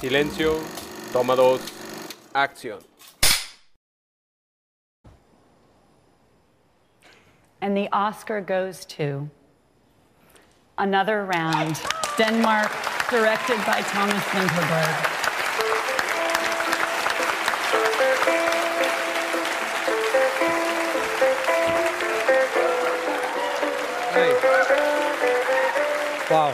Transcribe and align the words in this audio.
Silencio, 0.00 0.60
toma 1.12 1.34
dos, 1.34 1.60
acción. 2.32 2.78
And 7.60 7.76
the 7.76 7.88
Oscar 7.92 8.40
goes 8.40 8.84
to 8.86 9.28
Another 10.78 11.24
Round, 11.24 11.80
Denmark, 12.16 12.70
directed 13.10 13.56
by 13.66 13.80
Thomas 13.82 14.22
Vinterberg. 14.30 15.11
Wow. 26.32 26.48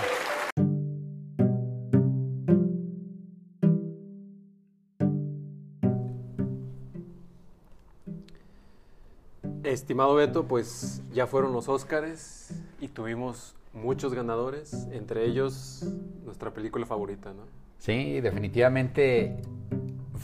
Estimado 9.63 10.17
Beto, 10.17 10.49
pues 10.49 11.05
ya 11.13 11.29
fueron 11.29 11.53
los 11.53 11.69
Óscares 11.69 12.61
y 12.81 12.89
tuvimos 12.89 13.55
muchos 13.73 14.15
ganadores, 14.15 14.89
entre 14.91 15.25
ellos 15.27 15.87
nuestra 16.25 16.53
película 16.53 16.85
favorita, 16.85 17.33
¿no? 17.33 17.45
Sí, 17.79 18.21
definitivamente 18.21 19.37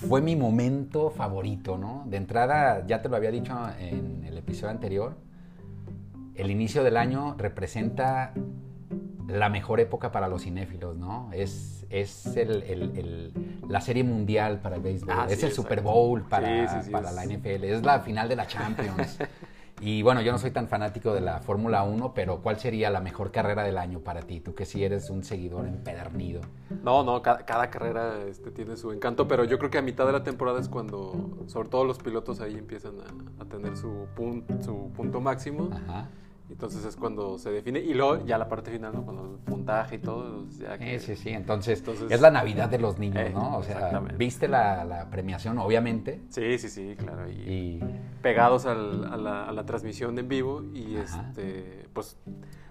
fue 0.09 0.21
mi 0.21 0.35
momento 0.35 1.11
favorito, 1.11 1.79
¿no? 1.79 2.03
De 2.09 2.17
entrada, 2.17 2.85
ya 2.89 3.03
te 3.03 3.09
lo 3.09 3.15
había 3.15 3.31
dicho 3.31 3.57
en 3.79 4.25
el 4.25 4.37
episodio 4.37 4.71
anterior, 4.71 5.15
el 6.35 6.51
inicio 6.51 6.83
del 6.83 6.97
año 6.97 7.37
representa 7.39 8.35
la 9.29 9.49
mejor 9.49 9.81
época 9.81 10.13
para 10.13 10.29
los 10.29 10.43
cinéfilos, 10.43 10.97
¿no? 10.97 11.31
Es, 11.33 11.87
es 11.91 12.27
el, 12.37 12.63
el- 12.65 12.83
el- 12.99 13.33
la 13.69 13.81
serie 13.81 14.05
mundial 14.05 14.61
para 14.61 14.77
el 14.77 14.83
béisbol, 14.83 15.15
Ah, 15.17 15.27
es 15.29 15.39
sí, 15.39 15.47
el 15.47 15.51
exacto. 15.51 15.63
Super 15.63 15.81
Bowl 15.83 16.23
para, 16.29 16.69
Sí, 16.69 16.77
sí, 16.79 16.85
sí, 16.87 16.91
para 16.91 17.09
es- 17.11 17.15
la 17.15 17.25
NFL, 17.25 17.65
es 17.73 17.83
la 17.83 18.01
final 18.01 18.29
de 18.29 18.37
la 18.37 18.47
Champions. 18.47 19.19
y 19.81 20.03
bueno, 20.03 20.21
yo 20.21 20.31
no 20.31 20.39
soy 20.39 20.51
tan 20.51 20.69
fanático 20.69 21.13
de 21.15 21.21
la 21.21 21.41
Fórmula 21.41 21.83
1, 21.85 22.13
pero 22.15 22.41
¿cuál 22.43 22.59
sería 22.59 22.91
la 22.91 23.01
mejor 23.01 23.33
carrera 23.33 23.63
del 23.65 23.79
año 23.79 24.01
para 24.01 24.21
ti? 24.21 24.41
Tú 24.41 24.55
que 24.55 24.67
sí 24.67 24.85
eres 24.85 25.09
un 25.11 25.25
seguidor 25.25 25.67
empedernido. 25.67 26.43
No, 26.83 27.03
no, 27.03 27.23
cada, 27.23 27.45
cada 27.47 27.71
carrera 27.71 28.23
este, 28.29 28.51
tiene 28.51 28.77
su 28.77 28.93
encanto, 28.93 29.27
pero 29.27 29.45
yo 29.45 29.59
creo 29.59 29.71
que 29.71 29.79
a 29.79 29.83
mitad 29.83 30.07
de 30.07 30.13
la 30.13 30.23
temporada 30.23 30.61
es 30.61 30.69
cuando, 30.69 31.39
sobre 31.47 31.69
todo 31.71 31.85
los 31.85 31.99
pilotos 31.99 32.41
ahí 32.41 32.55
empiezan 32.55 32.95
a, 33.01 33.43
a 33.43 33.47
tener 33.47 33.77
su, 33.77 34.07
pun- 34.17 34.45
su 34.63 34.91
punto 34.95 35.21
máximo. 35.21 35.71
Ajá. 35.73 36.09
Entonces 36.51 36.85
es 36.85 36.97
cuando 36.97 37.39
se 37.39 37.51
define. 37.51 37.81
Y 37.81 37.95
luego 37.95 38.25
ya 38.27 38.37
la 38.39 38.49
parte 38.49 38.71
final, 38.71 38.93
¿no? 38.95 39.03
Cuando 39.05 39.23
el 39.35 39.39
puntaje 39.39 39.97
y 39.97 39.99
todo. 39.99 40.47
Ya 40.61 40.77
que- 40.79 40.99
Sí, 41.01 41.17
sí, 41.17 41.23
sí. 41.23 41.29
Entonces, 41.31 41.79
Entonces- 41.81 42.11
es 42.11 42.21
la 42.21 42.31
Navidad 42.31 42.69
de 42.69 42.79
los 42.79 42.99
niños, 42.99 43.17
Eh, 43.27 43.31
¿no? 43.33 43.57
O 43.59 43.63
sea, 43.63 43.99
viste 44.19 44.47
la, 44.47 44.85
la 44.85 45.11
premiación, 45.11 45.59
obviamente. 45.59 46.21
Sí, 46.29 46.59
sí, 46.59 46.69
sí, 46.69 46.95
claro. 46.99 47.29
Y, 47.31 47.35
Y 47.35 47.81
pegados 48.23 48.67
al- 48.67 49.05
a, 49.13 49.17
la, 49.17 49.45
a 49.49 49.53
la 49.53 49.65
transmisión 49.67 50.19
en 50.19 50.29
vivo. 50.29 50.63
Y 50.75 50.97
Ajá. 50.97 51.29
este, 51.31 51.87
pues. 51.93 52.17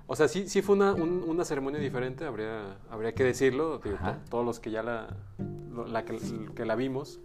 O 0.05 0.15
sea, 0.15 0.27
sí, 0.27 0.47
sí 0.49 0.61
fue 0.61 0.75
una, 0.75 0.93
un- 0.93 1.23
una 1.27 1.43
ceremonia 1.45 1.79
diferente, 1.79 2.25
habría, 2.25 2.77
habría 2.91 3.13
que 3.13 3.23
decirlo. 3.23 3.79
digo, 3.83 3.97
todos 4.29 4.45
los 4.45 4.59
que 4.59 4.69
ya 4.69 4.83
la, 4.83 5.07
la 5.87 6.05
que, 6.05 6.19
que 6.55 6.65
la 6.65 6.75
vimos, 6.75 7.19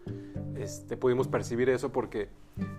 este, 0.57 0.97
pudimos 0.97 1.29
percibir 1.29 1.69
eso 1.71 1.91
porque, 1.93 2.29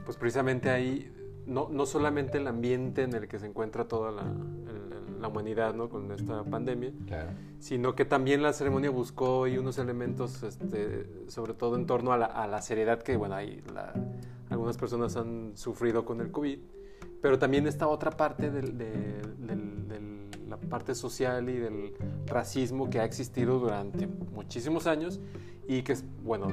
pues 0.06 0.18
precisamente 0.18 0.70
ahí, 0.70 1.12
no, 1.50 1.68
no 1.70 1.86
solamente 1.86 2.38
el 2.38 2.48
ambiente 2.48 3.04
en 3.04 3.14
el 3.14 3.28
que 3.28 3.40
se 3.40 3.48
encuentra 3.48 3.88
toda 3.88 4.12
la, 4.12 4.22
el- 4.24 5.20
la 5.22 5.28
humanidad, 5.28 5.74
¿no? 5.74 5.90
Con 5.90 6.10
esta 6.14 6.46
pandemia, 6.46 6.94
claro. 7.06 7.32
sino 7.60 7.94
que 7.94 8.06
también 8.06 8.42
la 8.42 8.54
ceremonia 8.54 8.90
buscó 8.90 9.48
y 9.48 9.58
unos 9.58 9.78
elementos, 9.78 10.44
este, 10.44 11.10
sobre 11.28 11.54
todo 11.54 11.76
en 11.76 11.86
torno 11.86 12.14
a 12.14 12.18
la, 12.18 12.28
a 12.28 12.48
la 12.48 12.62
seriedad 12.62 13.02
que, 13.02 13.18
bueno, 13.18 13.36
hay 13.36 13.62
la- 13.74 13.94
algunas 14.50 14.78
personas 14.78 15.18
han 15.18 15.52
sufrido 15.56 16.06
con 16.06 16.22
el 16.22 16.32
COVID, 16.32 16.58
pero 17.22 17.38
también 17.38 17.68
esta 17.68 17.88
otra 17.90 18.12
parte 18.12 18.50
de, 18.50 18.62
del- 18.62 20.30
la 20.48 20.58
parte 20.58 20.96
social 20.96 21.48
y 21.50 21.58
del 21.58 21.94
racismo 22.26 22.90
que 22.90 23.00
ha 23.00 23.04
existido 23.06 23.60
durante 23.60 24.08
muchísimos 24.08 24.88
años 24.88 25.20
y 25.68 25.84
que, 25.84 25.92
es, 25.94 26.04
bueno, 26.24 26.48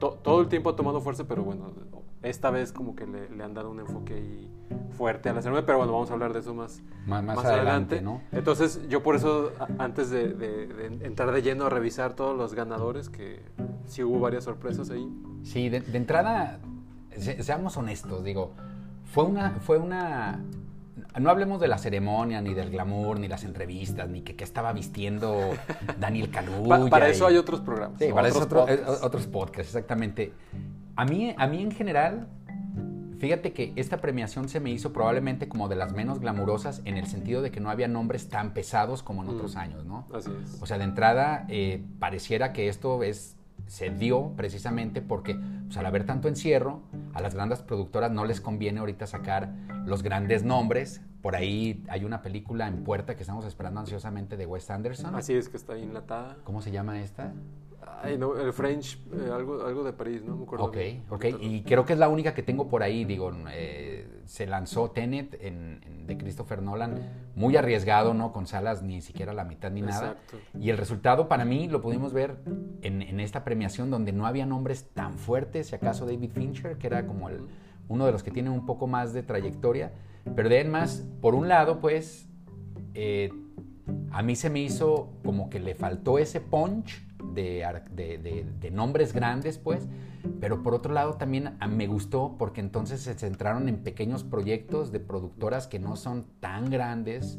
to- 0.00 0.18
todo 0.22 0.40
el 0.40 0.48
tiempo 0.48 0.70
ha 0.70 0.76
tomado 0.76 1.00
fuerza, 1.00 1.24
pero 1.28 1.44
bueno, 1.44 1.70
esta 2.28 2.50
vez 2.50 2.72
como 2.72 2.94
que 2.96 3.06
le, 3.06 3.28
le 3.30 3.42
han 3.44 3.54
dado 3.54 3.70
un 3.70 3.80
enfoque 3.80 4.14
ahí 4.14 4.50
fuerte 4.96 5.28
a 5.28 5.32
la 5.34 5.42
ceremonia, 5.42 5.64
pero 5.66 5.78
bueno, 5.78 5.92
vamos 5.92 6.10
a 6.10 6.14
hablar 6.14 6.32
de 6.32 6.40
eso 6.40 6.54
más, 6.54 6.80
Más, 7.06 7.22
más 7.22 7.44
adelante, 7.44 8.00
¿no? 8.02 8.20
entonces, 8.32 8.80
yo 8.88 9.02
por 9.02 9.14
eso, 9.16 9.52
antes 9.78 10.10
de, 10.10 10.28
de- 10.28 10.66
de 10.66 11.06
entrar 11.06 11.30
de 11.32 11.42
lleno 11.42 11.66
a 11.66 11.70
revisar 11.70 12.14
todos 12.14 12.36
los 12.36 12.54
ganadores, 12.54 13.08
que 13.08 13.42
sí 13.86 14.02
hubo 14.02 14.18
varias 14.20 14.44
sorpresas 14.44 14.90
ahí. 14.90 15.08
Sí, 15.44 15.68
de, 15.68 15.80
de 15.80 15.98
entrada, 15.98 16.58
se- 17.16 17.42
seamos 17.42 17.76
honestos, 17.76 18.24
digo, 18.24 18.52
fue 19.04 19.24
una, 19.24 19.50
fue 19.60 19.78
una, 19.78 20.42
no 21.20 21.30
hablemos 21.30 21.60
de 21.60 21.68
la 21.68 21.78
ceremonia, 21.78 22.40
ni 22.40 22.54
del 22.54 22.70
glamour, 22.70 23.20
ni 23.20 23.28
las 23.28 23.44
entrevistas, 23.44 24.08
ni 24.08 24.22
que 24.22 24.34
qué 24.34 24.44
estaba 24.44 24.72
vistiendo 24.72 25.50
Daniel 26.00 26.30
Kaluuya. 26.32 26.88
para 26.90 27.08
eso 27.08 27.24
y- 27.28 27.32
hay 27.34 27.38
otros 27.38 27.60
programas. 27.60 27.98
Sí, 28.00 28.08
para 28.12 28.28
eso 28.28 28.40
otro- 28.40 28.60
podcasts. 28.66 29.02
otros 29.04 29.26
podcasts, 29.26 29.68
exactamente. 29.74 30.32
A 30.96 31.04
mí, 31.04 31.34
a 31.36 31.46
mí 31.46 31.62
en 31.62 31.70
general, 31.72 32.26
fíjate 33.18 33.52
que 33.52 33.72
esta 33.76 33.98
premiación 34.00 34.48
se 34.48 34.60
me 34.60 34.70
hizo 34.70 34.92
probablemente 34.92 35.48
como 35.48 35.68
de 35.68 35.76
las 35.76 35.92
menos 35.92 36.20
glamurosas 36.20 36.82
en 36.84 36.96
el 36.96 37.06
sentido 37.06 37.42
de 37.42 37.50
que 37.50 37.60
no 37.60 37.70
había 37.70 37.88
nombres 37.88 38.28
tan 38.28 38.52
pesados 38.54 39.02
como 39.02 39.22
en 39.22 39.28
otros 39.30 39.54
Mm. 39.54 39.58
años, 39.58 39.84
¿no? 39.86 40.06
Así 40.14 40.30
es. 40.42 40.60
O 40.62 40.66
sea, 40.66 40.78
de 40.78 40.84
entrada, 40.84 41.44
eh, 41.48 41.84
pareciera 41.98 42.52
que 42.52 42.68
esto 42.68 43.02
es, 43.02 43.36
se 43.66 43.90
dio 43.90 44.32
precisamente 44.36 45.02
porque 45.02 45.34
pues, 45.66 45.76
al 45.76 45.86
haber 45.86 46.04
tanto 46.06 46.28
encierro, 46.28 46.82
a 47.14 47.20
las 47.20 47.34
grandes 47.34 47.60
productoras 47.60 48.12
no 48.12 48.24
les 48.24 48.40
conviene 48.40 48.80
ahorita 48.80 49.06
sacar 49.06 49.52
los 49.84 50.02
grandes 50.02 50.44
nombres. 50.44 51.00
Por 51.22 51.34
ahí 51.34 51.82
hay 51.88 52.04
una 52.04 52.22
película 52.22 52.68
en 52.68 52.84
puerta 52.84 53.16
que 53.16 53.22
estamos 53.22 53.44
esperando 53.46 53.80
ansiosamente 53.80 54.36
de 54.36 54.46
Wes 54.46 54.70
Anderson. 54.70 55.14
Así 55.16 55.32
es 55.34 55.48
que 55.48 55.56
está 55.56 55.76
enlatada. 55.76 56.36
¿Cómo 56.44 56.62
se 56.62 56.70
llama 56.70 57.00
esta? 57.00 57.32
Ay, 58.02 58.18
no, 58.18 58.36
el 58.38 58.52
French, 58.52 58.98
eh, 59.12 59.30
algo, 59.32 59.64
algo 59.64 59.84
de 59.84 59.92
París, 59.92 60.22
¿no? 60.24 60.36
Me 60.36 60.42
acuerdo 60.44 60.64
Ok, 60.66 60.76
bien. 60.76 61.02
ok. 61.08 61.24
Y 61.40 61.62
creo 61.62 61.84
que 61.86 61.92
es 61.92 61.98
la 61.98 62.08
única 62.08 62.34
que 62.34 62.42
tengo 62.42 62.68
por 62.68 62.82
ahí. 62.82 63.04
Digo, 63.04 63.32
eh, 63.52 64.08
se 64.26 64.46
lanzó 64.46 64.90
Tenet 64.90 65.34
en, 65.40 65.80
en- 65.84 66.06
de 66.06 66.18
Christopher 66.18 66.62
Nolan, 66.62 67.00
muy 67.36 67.56
arriesgado, 67.56 68.12
¿no? 68.12 68.32
Con 68.32 68.46
salas 68.46 68.82
ni 68.82 69.00
siquiera 69.02 69.32
la 69.32 69.44
mitad 69.44 69.70
ni 69.70 69.82
nada. 69.82 70.10
Exacto. 70.12 70.38
Y 70.60 70.70
el 70.70 70.78
resultado 70.78 71.28
para 71.28 71.44
mí 71.44 71.68
lo 71.68 71.80
pudimos 71.80 72.12
ver 72.12 72.36
en, 72.82 73.02
en 73.02 73.20
esta 73.20 73.44
premiación 73.44 73.90
donde 73.90 74.12
no 74.12 74.26
había 74.26 74.46
nombres 74.46 74.88
tan 74.92 75.14
fuertes, 75.18 75.68
si 75.68 75.74
acaso 75.76 76.06
David 76.06 76.30
Fincher, 76.32 76.78
que 76.78 76.86
era 76.88 77.06
como 77.06 77.28
el, 77.28 77.40
uno 77.88 78.04
de 78.06 78.12
los 78.12 78.22
que 78.22 78.30
tiene 78.30 78.50
un 78.50 78.66
poco 78.66 78.86
más 78.86 79.12
de 79.14 79.22
trayectoria. 79.22 79.92
Pero 80.34 80.48
de 80.48 80.64
más, 80.64 81.04
por 81.20 81.34
un 81.36 81.46
lado, 81.48 81.80
pues, 81.80 82.28
eh, 82.94 83.32
a 84.10 84.22
mí 84.22 84.34
se 84.34 84.50
me 84.50 84.60
hizo 84.60 85.08
como 85.24 85.48
que 85.50 85.60
le 85.60 85.74
faltó 85.76 86.18
ese 86.18 86.40
punch 86.40 87.04
de, 87.34 87.64
ar- 87.64 87.90
de- 87.90 88.18
de- 88.18 88.46
de 88.60 88.70
nombres 88.70 89.12
grandes, 89.12 89.58
pues, 89.58 89.86
pero 90.40 90.62
por 90.62 90.74
otro 90.74 90.92
lado 90.94 91.14
también 91.14 91.56
a- 91.60 91.66
me 91.68 91.86
gustó 91.86 92.36
porque 92.38 92.60
entonces 92.60 93.00
se 93.00 93.14
centraron 93.14 93.68
en 93.68 93.78
pequeños 93.78 94.24
proyectos 94.24 94.92
de 94.92 95.00
productoras 95.00 95.66
que 95.66 95.78
no 95.78 95.96
son 95.96 96.24
tan 96.40 96.70
grandes, 96.70 97.38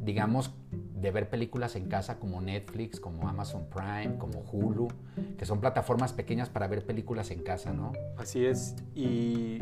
digamos, 0.00 0.52
de 1.00 1.10
ver 1.10 1.28
películas 1.28 1.76
en 1.76 1.88
casa 1.88 2.18
como 2.18 2.40
Netflix, 2.40 2.98
como 2.98 3.28
Amazon 3.28 3.66
Prime, 3.68 4.16
como 4.18 4.40
Hulu, 4.40 4.88
que 5.36 5.44
son 5.44 5.60
plataformas 5.60 6.12
pequeñas 6.14 6.48
para 6.48 6.66
ver 6.66 6.84
películas 6.86 7.30
en 7.30 7.42
casa, 7.42 7.72
¿no? 7.74 7.92
Así 8.16 8.44
es. 8.46 8.74
Y, 8.94 9.04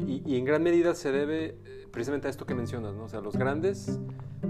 y- 0.06 0.22
y 0.24 0.36
en 0.36 0.44
gran 0.44 0.62
medida 0.62 0.94
se 0.94 1.10
debe 1.10 1.46
eh, 1.64 1.88
precisamente 1.90 2.28
a 2.28 2.30
esto 2.30 2.46
que 2.46 2.54
mencionas, 2.54 2.94
¿no? 2.94 3.04
O 3.04 3.08
sea, 3.08 3.20
los 3.20 3.36
grandes 3.36 3.98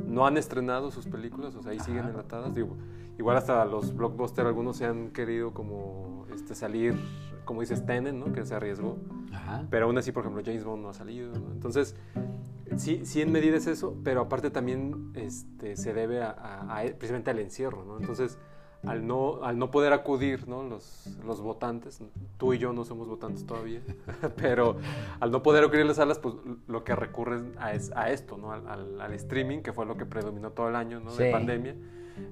no 0.07 0.27
han 0.27 0.37
estrenado 0.37 0.91
sus 0.91 1.07
películas, 1.07 1.55
o 1.55 1.63
sea, 1.63 1.73
ahí 1.73 1.81
siguen 1.81 2.01
Ajá. 2.01 2.11
enlatadas. 2.11 2.55
Digo, 2.55 2.77
igual 3.19 3.37
hasta 3.37 3.65
los 3.65 3.95
blockbusters, 3.95 4.47
algunos 4.47 4.77
se 4.77 4.87
han 4.87 5.11
querido 5.11 5.53
como 5.53 6.27
este, 6.35 6.55
salir, 6.55 6.95
como 7.45 7.61
dices, 7.61 7.85
Tenet, 7.87 8.15
¿no? 8.15 8.33
Que 8.33 8.45
se 8.47 8.55
arriesgó. 8.55 8.97
Ajá. 9.33 9.67
Pero 9.71 9.87
aún 9.87 9.99
así, 9.99 10.13
por 10.13 10.23
ejemplo, 10.25 10.43
James 10.45 10.65
Bond 10.65 10.83
no 10.83 10.89
ha 10.91 10.95
salido. 10.95 11.33
¿no? 11.33 11.53
Entonces, 11.53 11.97
sí, 12.77 13.05
sí 13.05 13.21
en 13.23 13.33
medida 13.33 13.57
es 13.57 13.67
eso, 13.67 13.97
pero 14.05 14.21
aparte 14.23 14.51
también 14.51 15.13
este, 15.15 15.77
se 15.77 15.93
debe 15.95 16.23
a, 16.23 16.31
a- 16.31 16.79
a- 16.79 16.85
precisamente 16.85 17.31
al 17.31 17.39
encierro, 17.39 17.85
¿no? 17.85 17.99
Entonces, 17.99 18.39
al 18.85 19.07
no, 19.07 19.45
al 19.45 19.59
no 19.59 19.71
poder 19.71 19.93
acudir, 19.93 20.49
¿no? 20.49 20.65
Los, 20.65 21.17
los 21.25 21.41
votantes, 21.41 22.03
tú 22.37 22.53
y 22.53 22.59
yo 22.59 22.73
no 22.73 22.85
somos 22.85 23.07
votantes 23.07 23.47
todavía, 23.47 23.81
pero 24.37 24.77
al 25.21 25.31
no 25.31 25.41
poder 25.43 25.63
acudir 25.65 25.83
a 25.83 25.85
las 25.85 25.97
salas, 25.99 26.19
pues 26.19 26.35
lo 26.67 26.83
que 26.83 26.97
recurren 26.97 27.53
a, 27.59 27.73
es, 27.75 27.93
a 27.95 28.11
esto, 28.11 28.37
¿no? 28.39 28.51
Al, 28.53 28.67
al- 28.69 29.01
al 29.01 29.13
streaming, 29.15 29.61
que 29.61 29.73
fue 29.73 29.87
lo 29.87 29.97
que 29.97 30.05
predominó 30.05 30.51
todo 30.51 30.69
el 30.69 30.75
año, 30.77 30.99
¿no? 30.99 31.15
De 31.15 31.27
Sí. 31.27 31.33
pandemia. 31.33 31.77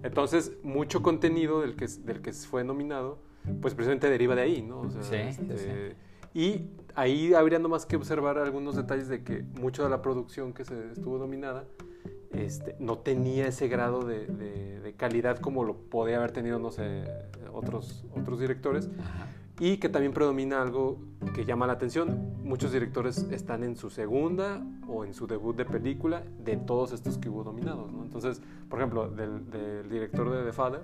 Entonces, 0.03 0.53
mucho 0.63 1.03
contenido 1.03 1.61
del 1.61 1.77
que, 1.77 1.87
del 2.05 2.21
que 2.23 2.33
fue 2.33 2.65
nominado, 2.65 3.19
pues 3.61 3.75
precisamente 3.75 4.09
deriva 4.11 4.35
de 4.35 4.43
ahí, 4.43 4.63
¿no? 4.63 4.81
O 4.81 4.91
sea, 4.91 5.03
Sí, 5.03 5.17
sí, 5.33 5.43
este, 5.51 5.97
Y 6.35 6.67
ahí 6.95 7.35
habría 7.35 7.59
nomás 7.59 7.87
que 7.87 7.97
observar 7.97 8.39
algunos 8.39 8.77
detalles 8.77 9.09
de 9.09 9.23
que 9.25 9.43
mucho 9.61 9.83
de 9.83 9.91
la 9.91 10.01
producción 10.03 10.53
que 10.53 10.65
se 10.65 10.93
estuvo 10.93 11.19
dominada 11.19 11.65
este, 12.33 12.77
no 12.79 12.99
tenía 12.99 13.49
ese 13.49 13.67
grado 13.69 14.05
de, 14.05 14.27
de- 14.27 14.81
de 14.81 14.93
calidad 14.95 15.39
como 15.41 15.65
lo 15.65 15.75
podía 15.77 16.19
haber 16.19 16.31
tenido, 16.31 16.59
no 16.61 16.71
sé, 16.71 17.05
otros, 17.53 18.05
otros 18.17 18.39
directores. 18.39 18.89
Y 19.61 19.77
que 19.77 19.89
también 19.91 20.13
predomina 20.15 20.63
algo 20.63 20.99
que 21.35 21.45
llama 21.45 21.67
la 21.67 21.75
atención. 21.75 22.33
Muchos 22.43 22.73
directores 22.73 23.27
están 23.31 23.63
en 23.63 23.77
su 23.77 23.91
segunda 23.91 24.63
o 24.89 25.05
en 25.05 25.13
su 25.15 25.27
debut 25.27 25.55
de 25.57 25.65
película 25.67 26.25
de 26.43 26.57
todos 26.57 26.93
estos 26.93 27.19
que 27.19 27.29
hubo 27.29 27.45
nominados. 27.45 27.93
¿no? 27.93 28.03
Entonces, 28.03 28.41
por 28.69 28.79
ejemplo, 28.81 29.09
del, 29.11 29.49
del 29.51 29.89
director 29.89 30.31
de 30.31 30.45
The 30.45 30.53
Father, 30.53 30.81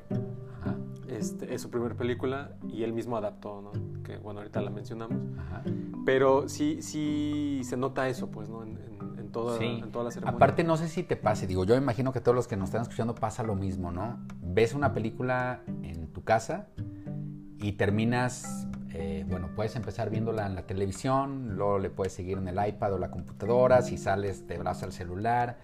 Ajá, 0.61 0.77
este, 1.09 1.55
es 1.55 1.63
su 1.63 1.71
primera 1.71 1.95
película 1.95 2.53
y 2.69 2.83
él 2.83 2.93
mismo 2.93 3.17
adaptó, 3.17 3.63
¿no? 3.63 3.73
que 4.05 4.19
bueno, 4.19 4.41
ahorita 4.41 4.61
la 4.61 4.71
mencionamos. 4.71 5.17
ajá. 5.39 5.63
Pero 6.05 6.49
sí, 6.49 6.83
sí 6.83 7.63
se 7.65 7.77
nota 7.77 8.09
eso, 8.09 8.31
pues, 8.31 8.49
¿no? 8.49 8.63
En, 8.63 8.77
en- 8.79 8.97
en 9.19 9.33
toda, 9.33 9.59
Sí. 9.59 9.65
en 9.83 9.91
toda 9.91 10.05
la 10.05 10.11
ceremonia. 10.13 10.37
Aparte, 10.37 10.63
no 10.63 10.77
sé 10.77 10.87
si 10.89 11.03
te 11.03 11.17
pase, 11.17 11.47
digo, 11.49 11.65
yo 11.65 11.75
imagino 11.75 12.13
que 12.13 12.21
todos 12.21 12.35
los 12.37 12.47
que 12.47 12.57
nos 12.57 12.69
están 12.69 12.83
escuchando 12.83 13.15
pasa 13.15 13.43
lo 13.43 13.57
mismo, 13.57 13.91
¿no? 13.91 14.19
Ves 14.43 14.73
una 14.75 14.93
película 14.93 15.63
en 15.83 16.07
tu 16.13 16.23
casa 16.23 16.69
y 17.61 17.73
terminas, 17.73 18.67
eh, 18.93 19.25
bueno, 19.29 19.49
puedes 19.55 19.75
empezar 19.77 20.11
viéndola 20.11 20.47
en 20.47 20.55
la 20.55 20.63
televisión, 20.63 21.57
luego 21.57 21.79
le 21.79 21.91
puedes 21.91 22.13
seguir 22.13 22.39
en 22.39 22.49
el 22.49 22.59
iPad 22.69 22.95
o 22.95 22.99
la 22.99 23.11
computadora, 23.11 23.83
si 23.83 23.97
sales 23.99 24.47
te 24.47 24.59
vas 24.59 24.83
al 24.83 24.93
celular, 24.93 25.59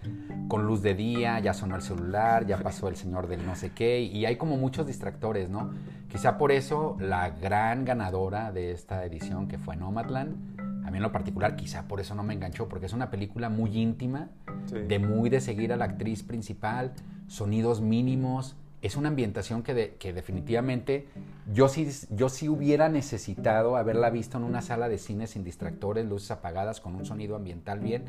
con 0.47 0.65
luz 0.65 0.81
de 0.81 0.93
día, 0.95 1.39
ya 1.39 1.53
sonó 1.53 1.75
el 1.75 1.81
celular, 1.81 2.45
ya 2.45 2.57
pasó 2.57 2.87
el 2.87 2.95
señor 2.95 3.27
del 3.27 3.45
no 3.45 3.55
sé 3.55 3.71
qué, 3.71 4.01
y 4.01 4.25
hay 4.25 4.35
como 4.37 4.57
muchos 4.57 4.85
distractores, 4.87 5.49
¿no? 5.49 5.71
Quizá 6.09 6.37
por 6.37 6.51
eso 6.51 6.95
la 6.99 7.29
gran 7.31 7.85
ganadora 7.85 8.51
de 8.51 8.71
esta 8.71 9.05
edición, 9.05 9.47
que 9.47 9.57
fue 9.57 9.75
Nomadland, 9.75 10.85
a 10.85 10.91
mí 10.91 10.97
en 10.97 11.03
lo 11.03 11.11
particular 11.11 11.55
quizá 11.55 11.87
por 11.87 12.01
eso 12.01 12.13
no 12.13 12.23
me 12.23 12.33
enganchó, 12.33 12.67
porque 12.67 12.87
es 12.87 12.93
una 12.93 13.09
película 13.09 13.49
muy 13.49 13.77
íntima, 13.77 14.29
Sí. 14.65 14.77
de 14.79 14.99
muy 14.99 15.29
de 15.29 15.41
seguir 15.41 15.73
a 15.73 15.77
la 15.77 15.85
actriz 15.85 16.23
principal, 16.23 16.93
sonidos 17.27 17.81
mínimos, 17.81 18.55
es 18.83 18.95
una 18.97 19.07
ambientación 19.07 19.63
que, 19.63 19.73
de- 19.73 19.95
que 19.95 20.13
definitivamente 20.13 21.07
yo 21.51 21.67
sí, 21.69 21.87
yo 22.11 22.29
sí 22.29 22.49
hubiera 22.49 22.89
necesitado 22.89 23.77
haberla 23.77 24.09
visto 24.09 24.37
en 24.37 24.43
una 24.43 24.61
sala 24.61 24.89
de 24.89 24.97
cine 24.97 25.25
sin 25.25 25.43
distractores, 25.43 26.05
luces 26.05 26.31
apagadas, 26.31 26.81
con 26.81 26.93
un 26.95 27.05
sonido 27.05 27.35
ambiental 27.35 27.79
bien, 27.79 28.03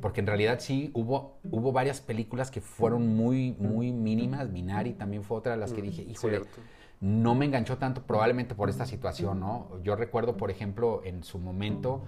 porque 0.00 0.20
en 0.20 0.28
realidad 0.28 0.58
sí 0.60 0.90
hubo, 0.94 1.38
hubo 1.50 1.72
varias 1.72 2.00
películas 2.00 2.50
que 2.50 2.60
fueron 2.60 3.14
muy, 3.16 3.52
muy 3.58 3.92
mínimas, 3.92 4.48
Minari 4.48 4.92
también 4.94 5.24
fue 5.24 5.36
otra 5.38 5.52
de 5.52 5.58
las 5.58 5.72
que 5.72 5.82
Mm, 5.82 5.84
dije, 5.84 6.02
híjole, 6.02 6.38
cierto. 6.38 6.60
no 7.00 7.34
me 7.34 7.44
enganchó 7.44 7.78
tanto 7.78 8.02
probablemente 8.02 8.54
por 8.54 8.70
esta 8.70 8.86
situación, 8.86 9.40
¿no? 9.40 9.68
Yo 9.82 9.96
recuerdo, 9.96 10.36
por 10.36 10.50
ejemplo, 10.52 11.02
en 11.04 11.24
su 11.24 11.38
momento, 11.40 12.02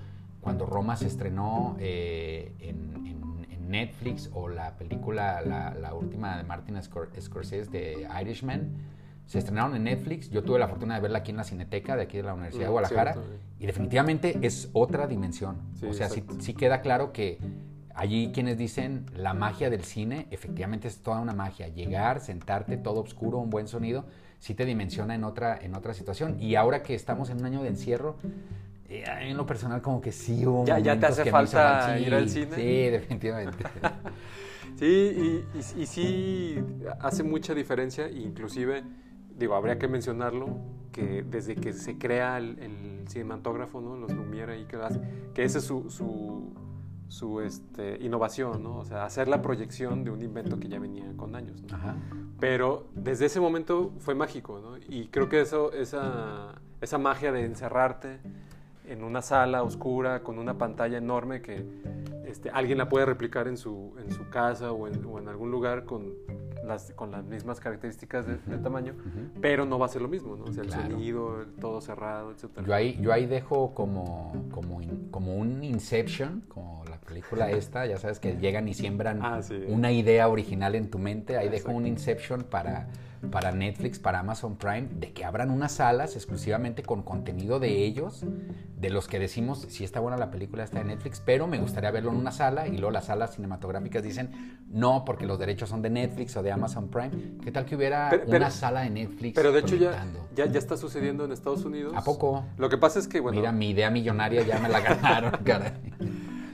cuando 0.44 0.67
Roma 0.67 0.94
se 0.96 1.06
estrenó 1.06 1.75
eh, 1.81 2.52
en, 2.61 3.06
en- 3.06 3.46
en 3.50 3.70
Netflix 3.70 4.31
o 4.35 4.49
la 4.49 4.76
película, 4.76 5.41
la, 5.41 5.75
la 5.75 5.94
última 5.94 6.37
de 6.37 6.44
Martin 6.44 6.76
Scor- 6.76 7.19
Scorsese 7.19 7.70
de 7.70 8.06
Irishman, 8.20 8.69
se 9.26 9.38
estrenaron 9.38 9.75
en 9.75 9.85
Netflix. 9.85 10.29
Yo 10.31 10.44
tuve 10.44 10.58
la 10.58 10.69
fortuna 10.69 10.96
de 10.96 11.00
verla 11.00 11.20
aquí 11.20 11.31
en 11.31 11.38
la 11.38 11.44
Cineteca 11.44 11.96
de 11.96 12.02
aquí 12.02 12.19
de 12.19 12.25
la 12.25 12.35
Universidad 12.35 12.64
de 12.64 12.69
Mm, 12.69 12.73
Guadalajara 12.73 13.12
cierto, 13.14 13.31
y 13.58 13.67
definitivamente 13.67 14.38
es 14.43 14.69
otra 14.75 15.06
dimensión. 15.06 15.56
Sí, 15.81 15.87
o 15.87 15.94
sea, 15.94 16.11
sí, 16.11 16.23
sí 16.41 16.52
queda 16.52 16.82
claro 16.82 17.11
que 17.12 17.38
allí 17.94 18.32
quienes 18.35 18.58
dicen 18.58 19.06
la 19.17 19.32
magia 19.32 19.70
del 19.70 19.82
cine, 19.85 20.26
efectivamente 20.31 20.87
es 20.88 20.99
toda 21.02 21.20
una 21.20 21.32
magia. 21.32 21.69
Llegar, 21.69 22.20
sentarte, 22.20 22.76
todo 22.76 23.00
oscuro, 23.00 23.38
un 23.38 23.49
buen 23.49 23.67
sonido, 23.67 24.05
sí 24.40 24.52
te 24.55 24.67
dimensiona 24.67 25.14
en 25.14 25.25
otra, 25.25 25.56
en 25.58 25.75
otra 25.75 25.94
situación. 25.94 26.37
Y 26.38 26.56
ahora 26.56 26.82
que 26.82 26.94
estamos 26.94 27.31
en 27.31 27.38
un 27.38 27.47
año 27.47 27.62
de 27.62 27.69
encierro, 27.70 28.17
en 28.89 29.37
lo 29.37 29.47
personal 29.47 29.81
como 29.83 30.01
que 30.01 30.13
sí 30.13 30.47
hubo 30.47 30.65
Ya- 30.67 30.79
ya 30.79 30.99
te 30.99 31.07
hace 31.07 31.25
falta 31.31 31.99
ir 31.99 32.15
al 32.15 32.29
cine. 32.29 32.55
Sí, 32.55 32.91
definitivamente. 32.91 33.65
Sí, 34.77 34.87
y, 34.87 35.59
y- 35.59 35.83
y 35.83 35.87
sí 35.87 36.59
hace 37.01 37.23
mucha 37.23 37.55
diferencia, 37.55 38.11
inclusive, 38.11 38.83
digo, 39.39 39.55
habría 39.55 39.79
que 39.79 39.87
mencionarlo, 39.87 40.49
que 40.91 41.23
desde 41.23 41.55
que 41.55 41.73
se 41.73 41.97
crea 41.97 42.39
el, 42.39 42.59
el 42.59 43.05
cinematógrafo, 43.09 43.81
¿no? 43.81 43.97
Los 43.97 44.11
Lumière 44.11 44.61
y 44.61 44.65
que, 44.65 44.77
que 45.33 45.45
esa 45.45 45.59
es 45.59 45.65
su, 45.65 45.91
su, 45.91 46.53
su, 47.07 47.41
este, 47.41 47.99
innovación, 48.05 48.65
¿no? 48.65 48.79
O 48.79 48.85
sea, 48.85 49.05
hacer 49.05 49.29
la 49.29 49.43
proyección 49.43 50.03
de 50.03 50.11
un 50.11 50.23
invento 50.23 50.59
que 50.59 50.69
ya 50.69 50.81
venía 50.81 51.13
con 51.17 51.37
años, 51.37 51.63
¿no? 51.63 51.77
Ajá. 51.77 51.95
Pero 52.41 52.89
desde 52.97 53.27
ese 53.27 53.39
momento 53.39 53.93
fue 54.01 54.17
mágico, 54.17 54.59
¿no? 54.61 54.77
Y 54.89 55.07
creo 55.07 55.29
que 55.29 55.41
eso, 55.41 55.73
esa, 55.73 56.61
esa 56.81 56.99
magia 56.99 57.31
de 57.31 57.45
encerrarte 57.45 58.19
en 58.87 59.03
una 59.05 59.23
sala 59.23 59.63
oscura 59.63 60.23
con 60.23 60.39
una 60.39 60.59
pantalla 60.59 60.99
enorme 60.99 61.41
que 61.41 61.65
este, 62.27 62.51
alguien 62.51 62.79
la 62.79 62.89
puede 62.89 63.07
replicar 63.07 63.49
en 63.49 63.57
su, 63.57 63.95
en 63.99 64.11
su 64.11 64.29
casa 64.29 64.73
o 64.73 64.87
en, 64.89 65.05
o 65.05 65.19
en 65.19 65.29
algún 65.29 65.51
lugar 65.51 65.85
con 65.85 66.13
las, 66.65 66.93
con 66.93 67.11
las 67.11 67.25
mismas 67.25 67.61
características 67.61 68.27
de, 68.27 68.39
de 68.39 68.57
tamaño, 68.59 68.93
Ujú. 68.95 69.41
pero 69.43 69.67
no 69.67 69.79
va 69.79 69.85
a 69.87 69.89
ser 69.91 70.01
lo 70.01 70.09
mismo, 70.09 70.35
¿no? 70.37 70.45
O 70.45 70.53
sea, 70.53 70.63
el 70.63 70.71
Claro. 70.71 70.91
sonido, 70.93 71.43
el 71.43 71.53
todo 71.55 71.81
cerrado, 71.83 72.31
etc. 72.33 72.61
Yo 72.67 72.75
ahí, 72.75 72.99
yo 73.03 73.13
ahí 73.13 73.27
dejo 73.27 73.75
como, 73.75 74.33
como, 74.51 74.81
in- 74.81 75.09
como 75.11 75.35
un 75.37 75.63
Inception, 75.63 76.43
como 76.49 76.83
la 76.89 76.99
película 76.99 77.51
esta, 77.51 77.85
ya 77.87 77.99
sabes 77.99 78.19
que 78.19 78.37
llegan 78.39 78.67
y 78.67 78.73
siembran 78.75 79.21
Ah, 79.23 79.43
sí. 79.43 79.63
una 79.69 79.93
idea 79.93 80.27
original 80.29 80.75
en 80.75 80.91
tu 80.91 80.99
mente. 80.99 81.37
Ahí 81.37 81.49
dejo 81.49 81.69
Exacto. 81.69 81.77
un 81.79 81.87
Inception 81.87 82.43
para, 82.45 82.89
para 83.31 83.53
Netflix, 83.53 83.99
para 83.99 84.21
Amazon 84.21 84.56
Prime, 84.56 84.88
de 84.99 85.12
que 85.12 85.25
abran 85.25 85.50
unas 85.50 85.73
salas 85.73 86.17
exclusivamente 86.17 86.82
con 86.82 87.03
contenido 87.03 87.59
de 87.61 87.85
ellos, 87.85 88.25
de 88.79 88.91
los 88.91 89.09
que 89.09 89.19
decimos, 89.19 89.67
si 89.69 89.85
está 89.85 90.00
buena 90.00 90.17
la 90.17 90.31
película, 90.31 90.65
está 90.65 90.81
en 90.81 90.88
Netflix, 90.88 91.21
pero 91.25 91.47
me 91.47 91.59
gustaría 91.59 91.91
verlo 91.91 92.11
en 92.11 92.17
una 92.17 92.32
sala 92.32 92.67
y 92.69 92.73
luego 92.76 92.91
las 92.91 93.06
salas 93.06 93.35
cinematográficas 93.35 94.03
dicen, 94.03 94.59
no, 94.69 95.05
porque 95.05 95.26
los 95.26 95.38
derechos 95.38 95.69
son 95.69 95.82
de 95.82 95.91
Netflix 95.91 96.37
o 96.37 96.43
de 96.43 96.53
Amazon 96.53 96.88
Prime. 96.88 97.11
¿Qué 97.43 97.50
tal 97.53 97.65
que 97.65 97.76
hubiera 97.76 98.09
Pero- 98.11 98.25
pero- 98.26 98.37
una 98.38 98.50
sala 98.50 98.81
de 98.82 98.91
Netflix? 98.91 99.35
Pero 99.35 99.53
de 99.53 99.61
hecho 99.61 99.76
ya, 99.76 100.05
ya, 100.35 100.47
ya 100.47 100.59
está 100.59 100.76
sucediendo 100.76 101.25
en 101.25 101.32
Estados 101.32 101.65
Unidos. 101.65 101.93
¿A 101.97 102.03
poco? 102.03 102.44
Lo 102.59 102.69
que 102.69 102.79
pasa 102.79 102.99
es 102.99 103.09
que, 103.09 103.21
bueno, 103.21 103.38
Mira, 103.38 103.53
mi 103.53 103.71
idea 103.71 103.91
millonaria 103.91 104.43
ya 104.43 104.59
me 104.59 104.69
la 104.69 104.81
ganaron, 104.81 105.32
caray. 105.44 105.73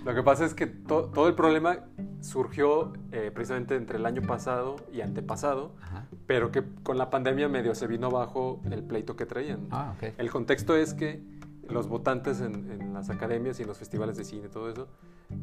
Lo 0.04 0.14
que 0.14 0.22
pasa 0.22 0.44
es 0.44 0.54
que 0.54 0.66
to- 0.66 1.10
todo 1.12 1.28
el 1.28 1.34
problema 1.34 1.80
surgió 2.20 2.92
eh, 3.12 3.30
precisamente 3.34 3.76
entre 3.76 3.98
el 3.98 4.06
año 4.06 4.22
pasado 4.22 4.76
y 4.92 5.00
antepasado, 5.02 5.72
Ajá. 5.82 6.06
pero 6.26 6.50
que 6.50 6.62
con 6.82 6.96
la 6.98 7.10
pandemia 7.10 7.48
medio 7.48 7.74
se 7.74 7.86
vino 7.86 8.06
abajo 8.08 8.60
el 8.70 8.82
pleito 8.82 9.16
que 9.16 9.26
traían. 9.26 9.66
Ah, 9.70 9.94
ok. 9.96 10.14
El 10.18 10.30
contexto 10.30 10.74
es 10.76 10.94
que 10.94 11.22
los 11.68 11.86
votantes 11.86 12.40
en, 12.40 12.70
en 12.70 12.92
las 12.94 13.10
academias 13.10 13.58
y 13.58 13.62
en 13.62 13.68
los 13.68 13.78
festivales 13.78 14.16
de 14.16 14.24
cine 14.24 14.46
y 14.46 14.50
todo 14.50 14.70
eso, 14.70 14.88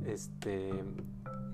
este, 0.06 0.74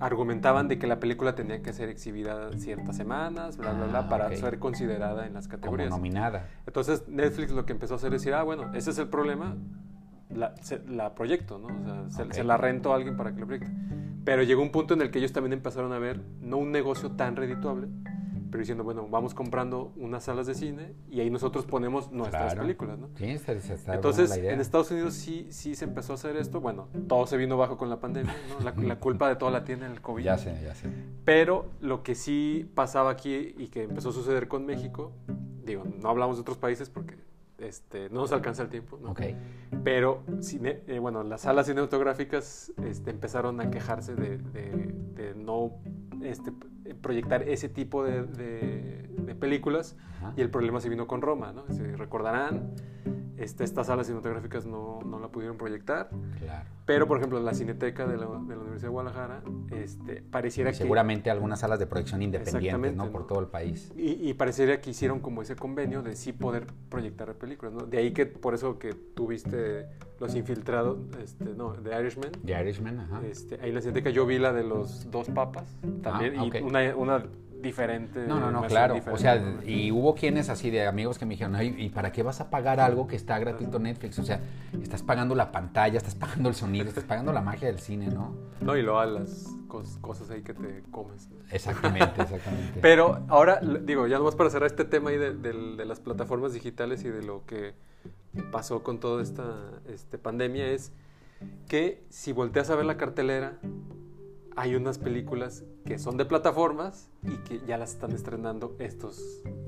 argumentaban 0.00 0.66
de 0.66 0.78
que 0.78 0.86
la 0.88 0.98
película 0.98 1.34
tenía 1.36 1.62
que 1.62 1.72
ser 1.72 1.88
exhibida 1.88 2.50
ciertas 2.58 2.96
semanas, 2.96 3.56
bla, 3.56 3.72
bla, 3.72 3.86
bla, 3.86 3.98
Ah, 4.00 4.08
para 4.08 4.26
ok. 4.28 4.32
ser 4.34 4.58
considerada 4.58 5.26
en 5.26 5.34
las 5.34 5.46
Como 5.46 5.60
categorías. 5.60 5.90
nominada. 5.90 6.48
Entonces 6.66 7.06
Netflix 7.08 7.52
lo 7.52 7.64
que 7.64 7.72
empezó 7.72 7.94
a 7.94 7.96
hacer 7.98 8.12
es 8.14 8.22
decir, 8.22 8.34
ah, 8.34 8.42
bueno, 8.42 8.72
ese 8.74 8.90
es 8.90 8.98
el 8.98 9.08
problema, 9.08 9.54
la, 10.34 10.54
se- 10.62 10.82
la 10.88 11.14
proyecto, 11.14 11.58
¿no? 11.58 11.66
O 11.68 11.84
sea, 11.84 12.10
se, 12.10 12.22
Ok. 12.24 12.32
se 12.32 12.44
la 12.44 12.56
rento 12.56 12.92
a 12.92 12.96
alguien 12.96 13.16
para 13.16 13.32
que 13.34 13.40
lo 13.40 13.46
proyecte. 13.46 13.70
Pero 14.24 14.42
llegó 14.42 14.62
un 14.62 14.70
punto 14.72 14.94
en 14.94 15.02
el 15.02 15.10
que 15.10 15.18
ellos 15.18 15.32
también 15.32 15.52
empezaron 15.52 15.92
a 15.92 15.98
ver, 15.98 16.20
no 16.40 16.56
un 16.56 16.72
negocio 16.72 17.10
tan 17.12 17.36
redituable, 17.36 17.88
pero 18.50 18.60
diciendo, 18.60 18.84
bueno, 18.84 19.06
vamos 19.10 19.34
comprando 19.34 19.92
unas 19.96 20.24
salas 20.24 20.46
de 20.46 20.54
cine 20.54 20.94
y 21.10 21.20
ahí 21.20 21.28
nosotros 21.28 21.66
ponemos 21.66 22.12
nuestras 22.12 22.52
Claro. 22.52 22.62
películas, 22.62 22.98
¿no? 23.00 23.08
Sí, 23.16 23.24
está 23.26 23.52
Entonces, 23.94 24.30
en 24.36 24.60
Estados 24.60 24.90
Unidos 24.92 25.14
sí, 25.14 25.48
sí 25.50 25.74
se 25.74 25.84
empezó 25.84 26.12
a 26.12 26.14
hacer 26.14 26.36
esto. 26.36 26.60
Bueno, 26.60 26.86
todo 27.08 27.26
se 27.26 27.36
vino 27.36 27.56
bajo 27.56 27.76
con 27.76 27.90
la 27.90 27.98
pandemia, 27.98 28.32
¿no? 28.48 28.64
La, 28.64 28.72
la 28.76 29.00
culpa 29.00 29.28
de 29.28 29.36
todo 29.36 29.50
la 29.50 29.64
tiene 29.64 29.86
el 29.86 30.00
COVID. 30.00 30.22
Ya 30.24 30.38
sé, 30.38 30.56
ya 30.62 30.74
sé. 30.74 30.88
Pero 31.24 31.66
lo 31.80 32.02
que 32.04 32.14
sí 32.14 32.70
pasaba 32.74 33.10
aquí 33.10 33.54
y 33.58 33.66
que 33.68 33.82
empezó 33.82 34.10
a 34.10 34.12
suceder 34.12 34.46
con 34.46 34.64
México, 34.64 35.12
digo, 35.64 35.82
no 36.00 36.08
hablamos 36.08 36.36
de 36.36 36.42
otros 36.42 36.56
países 36.56 36.88
porque 36.88 37.16
este, 37.64 38.08
no 38.10 38.20
nos 38.20 38.32
alcanza 38.32 38.62
el 38.62 38.68
tiempo. 38.68 38.98
Pero, 39.82 40.22
cine- 40.40 40.82
eh, 40.86 40.98
bueno, 40.98 41.22
las 41.24 41.42
salas 41.42 41.66
cinematográficas 41.66 42.72
este, 42.84 43.10
empezaron 43.10 43.60
a 43.60 43.70
quejarse 43.70 44.14
de, 44.14 44.38
de- 44.38 44.94
de 45.14 45.34
no 45.34 45.72
este, 46.22 46.52
proyectar 47.00 47.42
ese 47.48 47.68
tipo 47.68 48.04
de, 48.04 48.22
películas 49.34 49.96
Ajá. 50.18 50.32
y 50.36 50.40
el 50.40 50.50
problema 50.50 50.80
se 50.80 50.88
vino 50.88 51.06
con 51.06 51.20
Roma, 51.22 51.52
¿no? 51.52 51.64
Si 51.70 51.82
recordarán, 51.82 52.70
este, 53.38 53.64
estas 53.64 53.86
salas 53.88 54.06
cinematográficas 54.06 54.66
no, 54.66 55.00
no 55.04 55.18
la 55.18 55.28
pudieron 55.28 55.56
proyectar, 55.56 56.08
Claro. 56.38 56.68
pero, 56.86 57.06
por 57.06 57.18
ejemplo, 57.18 57.40
la 57.40 57.54
Cineteca 57.54 58.06
de 58.06 58.16
la, 58.16 58.26
de 58.26 58.54
la 58.54 58.60
Universidad 58.60 58.88
de 58.88 58.92
Guadalajara 58.92 59.42
este, 59.72 60.22
pareciera 60.22 60.70
que... 60.70 60.76
Seguramente 60.76 61.30
algunas 61.30 61.60
salas 61.60 61.78
de 61.78 61.86
proyección 61.86 62.22
independientes, 62.22 62.94
¿no? 62.96 63.06
¿no? 63.06 63.12
Por 63.12 63.26
todo 63.26 63.40
el 63.40 63.46
país. 63.46 63.92
Y, 63.96 64.28
y 64.28 64.34
parecería 64.34 64.80
que 64.80 64.90
hicieron 64.90 65.20
como 65.20 65.42
ese 65.42 65.56
convenio 65.56 66.02
de 66.02 66.16
sí 66.16 66.32
poder 66.32 66.66
proyectar 66.88 67.32
películas, 67.34 67.74
¿no? 67.74 67.86
De 67.86 67.98
ahí 67.98 68.12
que, 68.12 68.26
por 68.26 68.54
eso 68.54 68.78
que 68.78 68.92
tuviste 68.94 69.86
Los 70.20 70.34
Infiltrados, 70.34 70.98
este, 71.22 71.44
no, 71.54 71.72
de 71.74 71.98
Irishman. 72.00 72.30
The 72.44 72.60
Irishman, 72.60 73.00
ajá. 73.00 73.22
Este, 73.26 73.58
ahí 73.60 73.70
en 73.70 73.74
la 73.74 73.80
cineteca 73.80 74.10
yo 74.10 74.26
vi 74.26 74.38
la 74.38 74.52
de 74.52 74.62
los 74.64 75.10
dos 75.10 75.28
papas 75.30 75.76
también. 76.02 76.34
Ah, 76.38 76.44
y 76.44 76.48
ok. 76.48 76.56
una, 76.66 76.96
una 76.96 77.24
diferente. 77.64 78.24
No, 78.28 78.38
no, 78.38 78.52
no, 78.52 78.62
claro. 78.66 79.00
O 79.10 79.18
sea, 79.18 79.42
y 79.66 79.90
hubo 79.90 80.14
quienes 80.14 80.48
así 80.48 80.70
de 80.70 80.86
amigos 80.86 81.18
que 81.18 81.26
me 81.26 81.34
dijeron, 81.34 81.56
"Ay, 81.56 81.74
¿y 81.76 81.88
para 81.88 82.12
qué 82.12 82.22
vas 82.22 82.40
a 82.40 82.50
pagar 82.50 82.78
algo 82.78 83.08
que 83.08 83.16
está 83.16 83.38
gratuito 83.40 83.80
Netflix? 83.80 84.18
O 84.20 84.22
sea, 84.24 84.40
estás 84.80 85.02
pagando 85.02 85.34
la 85.34 85.50
pantalla, 85.50 85.96
estás 85.98 86.14
pagando 86.14 86.48
el 86.48 86.54
sonido, 86.54 86.88
estás 86.88 87.02
pagando 87.04 87.32
la 87.32 87.40
magia 87.40 87.66
del 87.66 87.80
cine, 87.80 88.06
¿no? 88.06 88.32
No, 88.60 88.76
y 88.76 88.82
luego 88.82 89.00
a 89.00 89.06
las 89.06 89.48
cos- 89.66 90.00
cosas 90.00 90.30
ahí 90.30 90.42
que 90.42 90.54
te 90.54 90.84
comes. 90.92 91.28
Exactamente, 91.50 92.22
exactamente. 92.22 92.78
Pero 92.80 93.24
ahora, 93.28 93.60
digo, 93.60 94.06
ya 94.06 94.18
nomás 94.18 94.36
para 94.36 94.50
cerrar 94.50 94.68
este 94.68 94.84
tema 94.84 95.10
ahí 95.10 95.16
de, 95.18 95.34
de 95.34 95.84
las 95.84 95.98
plataformas 95.98 96.52
digitales 96.52 97.02
y 97.04 97.08
de 97.08 97.22
lo 97.22 97.44
que 97.46 97.74
pasó 98.52 98.82
con 98.82 99.00
toda 99.00 99.22
esta 99.22 99.44
este, 99.88 100.18
pandemia 100.18 100.66
es 100.68 100.92
que 101.68 102.04
si 102.10 102.32
volteas 102.32 102.70
a 102.70 102.74
ver 102.76 102.84
la 102.86 102.96
cartelera, 102.96 103.58
hay 104.56 104.74
unas 104.76 104.98
películas 104.98 105.64
que 105.84 105.98
son 105.98 106.16
de 106.16 106.24
plataformas 106.24 107.10
y 107.22 107.36
que 107.38 107.60
ya 107.66 107.76
las 107.78 107.92
están 107.92 108.12
estrenando 108.12 108.76
estos 108.78 109.20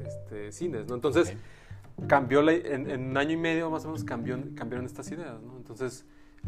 este, 0.04 0.52
cines, 0.52 0.86
¿no? 0.86 0.94
Entonces, 0.94 1.34
cambió 2.06 2.42
la- 2.42 2.52
en, 2.52 2.90
en 2.90 3.10
un 3.10 3.16
año 3.16 3.32
y 3.32 3.36
medio 3.36 3.70
más 3.70 3.84
o 3.84 3.88
menos 3.88 4.04
cambió, 4.04 4.38
cambiaron 4.54 4.86
estas 4.86 5.10
ideas, 5.10 5.40
¿no? 5.42 5.56
Entonces, 5.56 6.04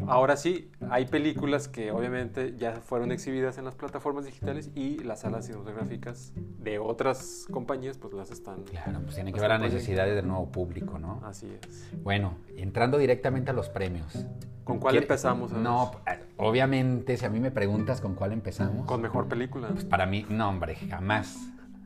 ahora 0.07 0.37
sí, 0.37 0.71
hay 0.89 1.05
películas 1.05 1.67
que 1.67 1.91
obviamente 1.91 2.55
ya 2.57 2.81
fueron 2.81 3.11
exhibidas 3.11 3.57
en 3.57 3.65
las 3.65 3.75
plataformas 3.75 4.25
digitales 4.25 4.71
y 4.75 4.99
las 4.99 5.21
salas 5.21 5.45
cinematográficas 5.45 6.33
de 6.35 6.79
otras 6.79 7.45
compañías 7.51 7.97
pues 7.97 8.13
las 8.13 8.31
están... 8.31 8.63
Claro, 8.63 8.99
pues 9.03 9.15
tiene 9.15 9.31
que 9.33 9.39
ver 9.39 9.49
las 9.49 9.61
necesidades 9.61 10.15
del 10.15 10.27
nuevo 10.27 10.51
público, 10.51 10.99
¿no? 10.99 11.21
Así 11.23 11.47
es. 11.67 11.89
Bueno, 12.03 12.37
entrando 12.57 12.97
directamente 12.97 13.51
a 13.51 13.53
los 13.53 13.69
premios. 13.69 14.25
¿Con 14.63 14.79
cuál 14.79 14.93
¿Quiere- 14.93 15.05
empezamos? 15.05 15.51
No, 15.51 15.91
eh, 16.05 16.19
obviamente, 16.37 17.17
si 17.17 17.25
a 17.25 17.29
mí 17.29 17.39
me 17.39 17.49
preguntas 17.51 18.01
con 18.01 18.13
cuál 18.13 18.33
empezamos, 18.33 18.85
Con 18.85 19.01
mejor 19.01 19.27
película. 19.27 19.69
pues 19.69 19.83
para 19.85 20.05
mí, 20.05 20.25
no, 20.29 20.47
hombre, 20.49 20.75
jamás. 20.75 21.37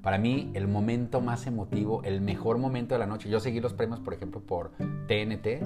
Para 0.04 0.18
mí, 0.18 0.52
el 0.54 0.68
momento 0.68 1.22
más 1.22 1.48
emotivo, 1.48 2.04
el 2.04 2.20
mejor 2.20 2.58
momento 2.58 2.94
de 2.94 3.00
la 3.00 3.06
noche. 3.06 3.30
Yo 3.30 3.40
seguí 3.40 3.62
los 3.62 3.72
premios, 3.72 4.02
por 4.02 4.14
ejemplo, 4.14 4.42
por 4.42 4.72
TNT. 5.08 5.64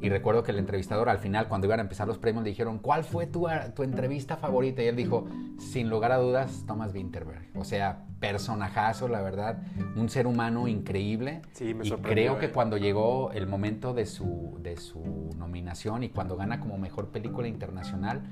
Y 0.00 0.08
recuerdo 0.08 0.44
que 0.44 0.52
el 0.52 0.60
entrevistador, 0.60 1.08
al 1.08 1.18
final, 1.18 1.48
cuando 1.48 1.66
iban 1.66 1.80
a 1.80 1.82
empezar 1.82 2.06
los 2.06 2.16
premios, 2.16 2.44
le 2.44 2.50
dijeron, 2.50 2.78
¿cuál 2.78 3.02
fue 3.02 3.26
tu, 3.26 3.48
tu 3.74 3.82
entrevista 3.82 4.36
favorita? 4.36 4.80
Y 4.80 4.86
él 4.86 4.94
dijo, 4.94 5.26
sin 5.58 5.90
lugar 5.90 6.12
a 6.12 6.18
dudas, 6.18 6.62
Thomas 6.68 6.94
Winterberg. 6.94 7.48
O 7.56 7.64
sea, 7.64 8.04
personajazo, 8.20 9.08
la 9.08 9.22
verdad. 9.22 9.60
Un 9.96 10.08
ser 10.08 10.28
humano 10.28 10.68
increíble. 10.68 11.42
Sí, 11.50 11.74
me 11.74 11.84
y 11.84 11.88
sorprendió, 11.88 12.26
creo 12.26 12.38
que 12.38 12.46
eh. 12.46 12.52
cuando 12.52 12.76
llegó 12.76 13.32
el 13.32 13.48
momento 13.48 13.92
de 13.92 14.06
su, 14.06 14.56
de 14.62 14.76
su 14.76 15.30
nominación 15.36 16.04
y 16.04 16.10
cuando 16.10 16.36
gana 16.36 16.60
como 16.60 16.78
mejor 16.78 17.08
película 17.08 17.48
internacional, 17.48 18.22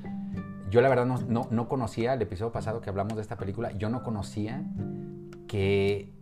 yo 0.70 0.82
la 0.82 0.88
verdad 0.88 1.06
no, 1.06 1.18
no, 1.22 1.48
no 1.50 1.68
conocía, 1.68 2.14
el 2.14 2.22
episodio 2.22 2.52
pasado 2.52 2.80
que 2.80 2.90
hablamos 2.90 3.16
de 3.16 3.22
esta 3.22 3.36
película, 3.36 3.72
yo 3.72 3.88
no 3.88 4.04
conocía 4.04 4.62
que 5.48 6.12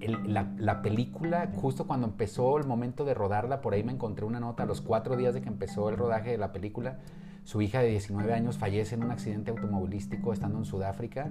el- 0.00 0.32
la, 0.32 0.52
la 0.58 0.82
película, 0.82 1.50
justo 1.54 1.86
cuando 1.86 2.06
empezó 2.06 2.58
el 2.58 2.66
momento 2.66 3.04
de 3.04 3.14
rodarla, 3.14 3.60
por 3.60 3.74
ahí 3.74 3.82
me 3.82 3.92
encontré 3.92 4.24
una 4.24 4.40
nota, 4.40 4.64
a 4.64 4.66
los 4.66 4.80
cuatro 4.80 5.16
días 5.16 5.34
de 5.34 5.40
que 5.40 5.48
empezó 5.48 5.88
el 5.88 5.96
rodaje 5.96 6.30
de 6.30 6.38
la 6.38 6.52
película, 6.52 6.98
su 7.44 7.62
hija 7.62 7.80
de 7.80 7.88
19 7.88 8.32
años 8.32 8.58
fallece 8.58 8.94
en 8.94 9.04
un 9.04 9.10
accidente 9.10 9.50
automovilístico 9.50 10.32
estando 10.32 10.58
en 10.58 10.64
Sudáfrica. 10.66 11.30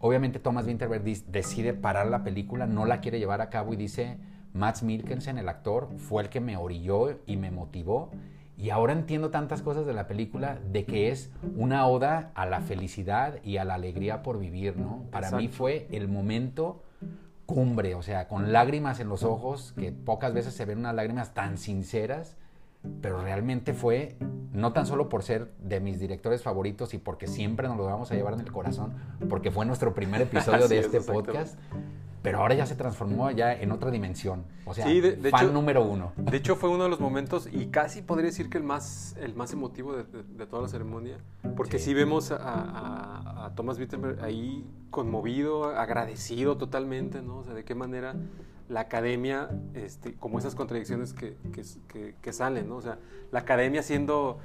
Obviamente 0.00 0.38
Thomas 0.40 0.66
Winterberg 0.66 1.02
decide 1.04 1.72
parar 1.72 2.08
la 2.08 2.22
película, 2.24 2.66
no 2.66 2.84
la 2.84 3.00
quiere 3.00 3.18
llevar 3.18 3.40
a 3.40 3.48
cabo 3.48 3.72
y 3.72 3.76
dice, 3.76 4.18
Max 4.52 4.82
Mikkelsen, 4.82 5.38
el 5.38 5.48
actor, 5.48 5.88
fue 5.98 6.22
el 6.22 6.28
que 6.28 6.40
me 6.40 6.56
orilló 6.56 7.20
y 7.26 7.36
me 7.36 7.50
motivó. 7.50 8.10
Y 8.58 8.70
ahora 8.70 8.94
entiendo 8.94 9.30
tantas 9.30 9.60
cosas 9.60 9.84
de 9.84 9.92
la 9.92 10.06
película, 10.06 10.58
de 10.72 10.84
que 10.86 11.10
es 11.10 11.30
una 11.56 11.86
oda 11.86 12.32
a 12.34 12.46
la 12.46 12.60
felicidad 12.60 13.34
y 13.44 13.58
a 13.58 13.64
la 13.64 13.74
alegría 13.74 14.22
por 14.22 14.38
vivir, 14.38 14.76
¿no? 14.78 15.04
Para 15.10 15.30
mí 15.32 15.48
fue 15.48 15.86
el 15.90 16.08
momento 16.08 16.82
cumbre, 17.44 17.94
o 17.94 18.02
sea, 18.02 18.28
con 18.28 18.52
lágrimas 18.52 18.98
en 18.98 19.08
los 19.08 19.22
ojos, 19.22 19.72
que 19.78 19.92
pocas 19.92 20.34
veces 20.34 20.54
se 20.54 20.64
ven 20.64 20.78
unas 20.78 20.94
lágrimas 20.94 21.32
tan 21.32 21.58
sinceras, 21.58 22.36
pero 23.00 23.22
realmente 23.22 23.72
fue, 23.72 24.16
no 24.52 24.72
tan 24.72 24.86
solo 24.86 25.08
por 25.08 25.22
ser 25.22 25.52
de 25.60 25.80
mis 25.80 26.00
directores 26.00 26.42
favoritos 26.42 26.94
y 26.94 26.98
porque 26.98 27.26
siempre 27.26 27.68
nos 27.68 27.76
lo 27.76 27.84
vamos 27.84 28.10
a 28.10 28.14
llevar 28.14 28.34
en 28.34 28.40
el 28.40 28.50
corazón, 28.52 28.94
porque 29.28 29.50
fue 29.50 29.66
nuestro 29.66 29.94
primer 29.94 30.22
episodio 30.22 30.66
de 30.68 30.78
es, 30.80 30.86
este 30.86 31.00
podcast, 31.00 31.58
pero 32.26 32.40
ahora 32.40 32.56
ya 32.56 32.66
se 32.66 32.74
transformó 32.74 33.30
ya 33.30 33.52
en 33.52 33.70
otra 33.70 33.88
dimensión, 33.92 34.42
o 34.64 34.74
sea, 34.74 34.84
Sí, 34.84 35.00
de- 35.00 35.14
de 35.14 35.30
fan 35.30 35.44
hecho- 35.44 35.52
número 35.52 35.84
uno. 35.84 36.10
De 36.16 36.36
hecho, 36.36 36.56
fue 36.56 36.68
uno 36.68 36.82
de 36.82 36.88
los 36.90 36.98
momentos, 36.98 37.48
y 37.52 37.66
casi 37.66 38.02
podría 38.02 38.26
decir 38.26 38.50
que 38.50 38.58
el 38.58 38.64
más, 38.64 39.14
el 39.20 39.36
más 39.36 39.52
emotivo 39.52 39.94
de, 39.94 40.02
de- 40.02 40.46
toda 40.46 40.62
la 40.62 40.68
ceremonia, 40.68 41.18
porque 41.56 41.78
sí, 41.78 41.84
Sí. 41.90 41.94
vemos 41.94 42.32
a, 42.32 42.38
a, 42.42 43.46
a 43.46 43.54
Thomas 43.54 43.78
Wittenberg 43.78 44.24
ahí 44.24 44.66
conmovido, 44.90 45.66
agradecido 45.66 46.56
totalmente, 46.56 47.22
¿no? 47.22 47.36
O 47.38 47.44
sea, 47.44 47.54
de 47.54 47.62
qué 47.64 47.76
manera 47.76 48.16
la 48.68 48.80
academia, 48.80 49.48
este, 49.74 50.14
como 50.14 50.40
esas 50.40 50.56
contradicciones 50.56 51.12
que, 51.12 51.36
que, 51.52 51.62
que- 51.86 52.16
que 52.20 52.32
salen, 52.32 52.68
¿no? 52.68 52.74
O 52.78 52.82
sea, 52.82 52.98
la 53.30 53.38
academia 53.38 53.84
siendo 53.84 54.40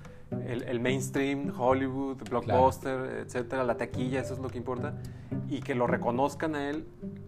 el, 0.45 0.63
el 0.63 0.79
mainstream, 0.79 1.51
Hollywood, 1.57 2.17
blockbuster, 2.29 3.23
etcétera, 3.25 3.63
la 3.63 3.77
taquilla, 3.77 4.21
eso 4.21 4.33
es 4.33 4.39
lo 4.39 4.49
que 4.49 4.57
importa, 4.57 4.95
y 5.49 5.59
que 5.61 5.75
lo 5.75 5.87
reconozcan 5.87 6.55
a 6.55 6.69
él 6.69 6.85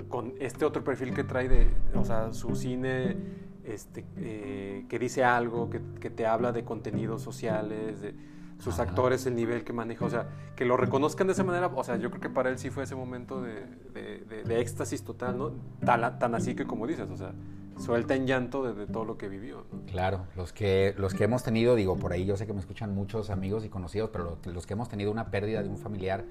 con 0.07 0.33
este 0.39 0.65
otro 0.65 0.83
perfil 0.83 1.13
que 1.13 1.23
trae 1.23 1.49
de, 1.49 1.67
o 1.95 2.05
sea, 2.05 2.33
su 2.33 2.55
cine 2.55 3.17
este, 3.65 4.05
eh, 4.17 4.85
que 4.89 4.99
dice 4.99 5.23
algo, 5.23 5.69
que, 5.69 5.81
que 5.99 6.09
te 6.09 6.25
habla 6.25 6.51
de 6.51 6.63
contenidos 6.63 7.21
sociales, 7.21 8.01
de 8.01 8.15
sus 8.59 8.75
Ajá. 8.75 8.83
actores, 8.89 9.25
el 9.25 9.35
nivel 9.35 9.63
que 9.63 9.73
maneja, 9.73 10.05
o 10.05 10.09
sea, 10.09 10.29
que 10.55 10.63
lo 10.63 10.77
reconozcan 10.77 11.27
de 11.27 11.33
esa 11.33 11.43
manera, 11.43 11.67
o 11.67 11.83
sea, 11.83 11.97
yo 11.97 12.09
creo 12.09 12.21
que 12.21 12.29
para 12.29 12.49
él 12.49 12.57
sí 12.57 12.69
fue 12.69 12.83
ese 12.83 12.95
momento 12.95 13.41
de, 13.41 13.65
de- 13.93 14.19
de- 14.29 14.43
de 14.43 14.61
éxtasis 14.61 15.03
total, 15.03 15.37
¿no? 15.37 15.51
Tan, 15.83 16.19
tan 16.19 16.35
así 16.35 16.55
que 16.55 16.65
como 16.65 16.87
dices, 16.87 17.09
o 17.09 17.17
sea, 17.17 17.33
suelta 17.79 18.15
en 18.15 18.27
llanto 18.27 18.63
de, 18.63 18.73
de 18.73 18.87
todo 18.91 19.05
lo 19.05 19.17
que 19.17 19.27
vivió, 19.27 19.65
¿no? 19.71 19.81
Claro, 19.87 20.25
los 20.35 20.53
que, 20.53 20.93
los 20.97 21.13
que 21.13 21.23
hemos 21.25 21.43
tenido, 21.43 21.75
digo, 21.75 21.97
por 21.97 22.13
ahí 22.13 22.25
yo 22.25 22.37
sé 22.37 22.45
que 22.47 22.53
me 22.53 22.59
escuchan 22.59 22.93
muchos 22.93 23.29
amigos 23.29 23.65
y 23.65 23.69
conocidos, 23.69 24.09
pero 24.11 24.37
lo- 24.45 24.51
los 24.53 24.65
que 24.65 24.73
hemos 24.73 24.89
tenido 24.89 25.11
una 25.11 25.31
pérdida 25.31 25.61
de 25.63 25.69
un 25.69 25.77
familiar 25.77 26.25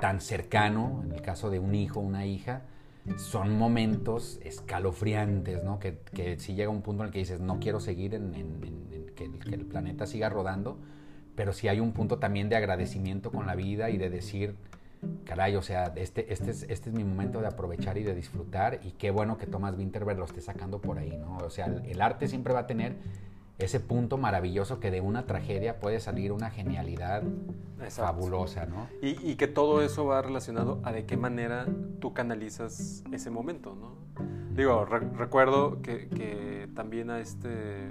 tan 0.00 0.20
cercano, 0.20 1.02
en 1.04 1.12
el 1.12 1.22
caso 1.22 1.50
de 1.50 1.58
un 1.58 1.74
hijo, 1.74 2.00
una 2.00 2.26
hija, 2.26 2.62
son 3.16 3.56
momentos 3.56 4.38
escalofriantes, 4.42 5.62
¿no? 5.64 5.78
Que, 5.78 5.98
que 6.14 6.38
si 6.38 6.54
llega 6.54 6.70
un 6.70 6.82
punto 6.82 7.02
en 7.02 7.08
el 7.08 7.12
que 7.12 7.18
dices, 7.20 7.40
no 7.40 7.58
quiero 7.60 7.80
seguir 7.80 8.14
en, 8.14 8.34
en- 8.34 8.62
en- 8.62 8.88
en 8.92 9.06
que, 9.14 9.30
que 9.38 9.54
el 9.54 9.64
planeta 9.66 10.06
siga 10.06 10.28
rodando, 10.28 10.78
pero 11.34 11.52
sí 11.52 11.68
hay 11.68 11.80
un 11.80 11.92
punto 11.92 12.18
también 12.18 12.48
de 12.48 12.56
agradecimiento 12.56 13.30
con 13.30 13.46
la 13.46 13.54
vida 13.54 13.90
y 13.90 13.96
de 13.98 14.10
decir, 14.10 14.54
caray, 15.24 15.56
o 15.56 15.62
sea, 15.62 15.92
este, 15.96 16.32
este, 16.32 16.50
es, 16.50 16.64
este 16.68 16.90
es 16.90 16.94
mi 16.94 17.04
momento 17.04 17.40
de 17.40 17.46
aprovechar 17.46 17.96
y 17.98 18.02
de 18.02 18.14
disfrutar 18.14 18.80
y 18.82 18.92
qué 18.92 19.10
bueno 19.10 19.38
que 19.38 19.46
Thomas 19.46 19.76
Winterberg 19.76 20.18
lo 20.18 20.24
esté 20.24 20.40
sacando 20.40 20.80
por 20.80 20.98
ahí, 20.98 21.16
¿no? 21.16 21.38
O 21.38 21.50
sea, 21.50 21.66
el, 21.66 21.84
el 21.86 22.00
arte 22.02 22.28
siempre 22.28 22.52
va 22.52 22.60
a 22.60 22.66
tener 22.66 22.96
ese 23.58 23.78
punto 23.78 24.16
maravilloso 24.16 24.80
que 24.80 24.90
de 24.90 25.00
una 25.02 25.26
tragedia 25.26 25.80
puede 25.80 26.00
salir 26.00 26.32
una 26.32 26.50
genialidad 26.50 27.22
Exacto. 27.82 28.12
fabulosa, 28.12 28.64
¿no? 28.66 28.88
Y, 29.02 29.18
y 29.30 29.36
que 29.36 29.48
todo 29.48 29.82
eso 29.82 30.06
va 30.06 30.22
relacionado 30.22 30.80
a 30.82 30.92
de 30.92 31.04
qué 31.04 31.16
manera 31.18 31.66
tú 32.00 32.14
canalizas 32.14 33.04
ese 33.12 33.30
momento, 33.30 33.74
¿no? 33.74 33.94
Digo, 34.54 34.84
re- 34.86 35.00
recuerdo 35.16 35.80
que, 35.82 36.08
que 36.08 36.68
también 36.74 37.10
a 37.10 37.20
este 37.20 37.90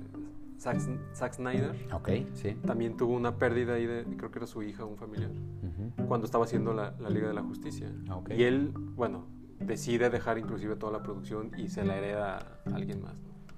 Zack, 0.59 0.77
Zack 1.13 1.33
Snyder 1.33 1.73
Ok, 1.93 2.09
sí. 2.33 2.55
también 2.65 2.97
tuvo 2.97 3.13
una 3.15 3.37
pérdida 3.37 3.75
ahí 3.75 3.85
de, 3.85 4.03
creo 4.17 4.29
que 4.31 4.39
era 4.39 4.47
su 4.47 4.61
hija, 4.63 4.83
un 4.85 4.97
familiar, 4.97 5.31
Ujú. 5.31 6.05
cuando 6.07 6.25
estaba 6.25 6.43
haciendo 6.45 6.73
la, 6.73 6.93
la 6.99 7.09
Liga 7.09 7.27
de 7.29 7.33
la 7.33 7.41
Justicia. 7.43 7.91
Ok. 8.11 8.31
Y 8.31 8.43
él, 8.43 8.71
bueno, 8.95 9.27
decide 9.59 10.09
dejar 10.09 10.37
inclusive 10.37 10.75
toda 10.75 10.91
la 10.91 11.03
producción 11.03 11.51
y 11.57 11.69
se 11.69 11.83
la 11.85 11.95
hereda 11.97 12.59
a 12.65 12.75
alguien 12.75 13.01
más. 13.01 13.13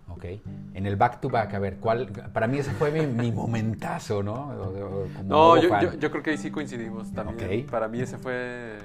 ¿no? 0.08 0.14
Ok. 0.14 0.26
En 0.74 0.86
el 0.86 0.96
back 0.96 1.22
to 1.22 1.30
back, 1.30 1.54
a 1.54 1.60
ver, 1.60 1.78
¿cuál? 1.78 2.08
Para 2.34 2.48
mí 2.48 2.58
ese 2.60 2.72
fue 2.72 2.92
mi, 2.92 3.08
mi 3.08 3.32
momentazo, 3.32 4.22
¿no? 4.22 4.34
O- 4.50 4.70
o- 4.70 5.08
como 5.16 5.24
No, 5.24 5.58
yo, 5.62 5.70
yo, 5.82 5.94
yo 5.98 6.12
creo 6.12 6.22
que 6.22 6.32
ahí 6.32 6.38
sí 6.38 6.52
coincidimos 6.52 7.12
también. 7.14 7.64
Ok. 7.64 7.72
Para 7.72 7.88
mí 7.88 8.00
ese 8.02 8.18
fue... 8.18 8.78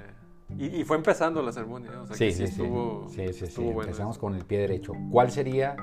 Y, 0.56 0.66
y 0.66 0.84
fue 0.84 0.96
empezando 0.96 1.42
la 1.42 1.50
ceremonia, 1.50 1.90
¿eh? 1.92 1.96
o 1.96 2.06
sea, 2.06 2.16
Sí, 2.16 2.26
que 2.26 2.32
sí, 2.32 2.46
sí. 2.46 2.62
estuvo, 2.62 3.08
Sí, 3.08 3.26
sí, 3.26 3.32
sí. 3.32 3.44
estuvo 3.46 3.72
bueno 3.72 3.82
Empezamos 3.88 4.14
eso. 4.16 4.20
con 4.20 4.34
el 4.36 4.44
pie 4.44 4.60
derecho. 4.60 4.92
¿Cuál 5.10 5.32
sería 5.32 5.74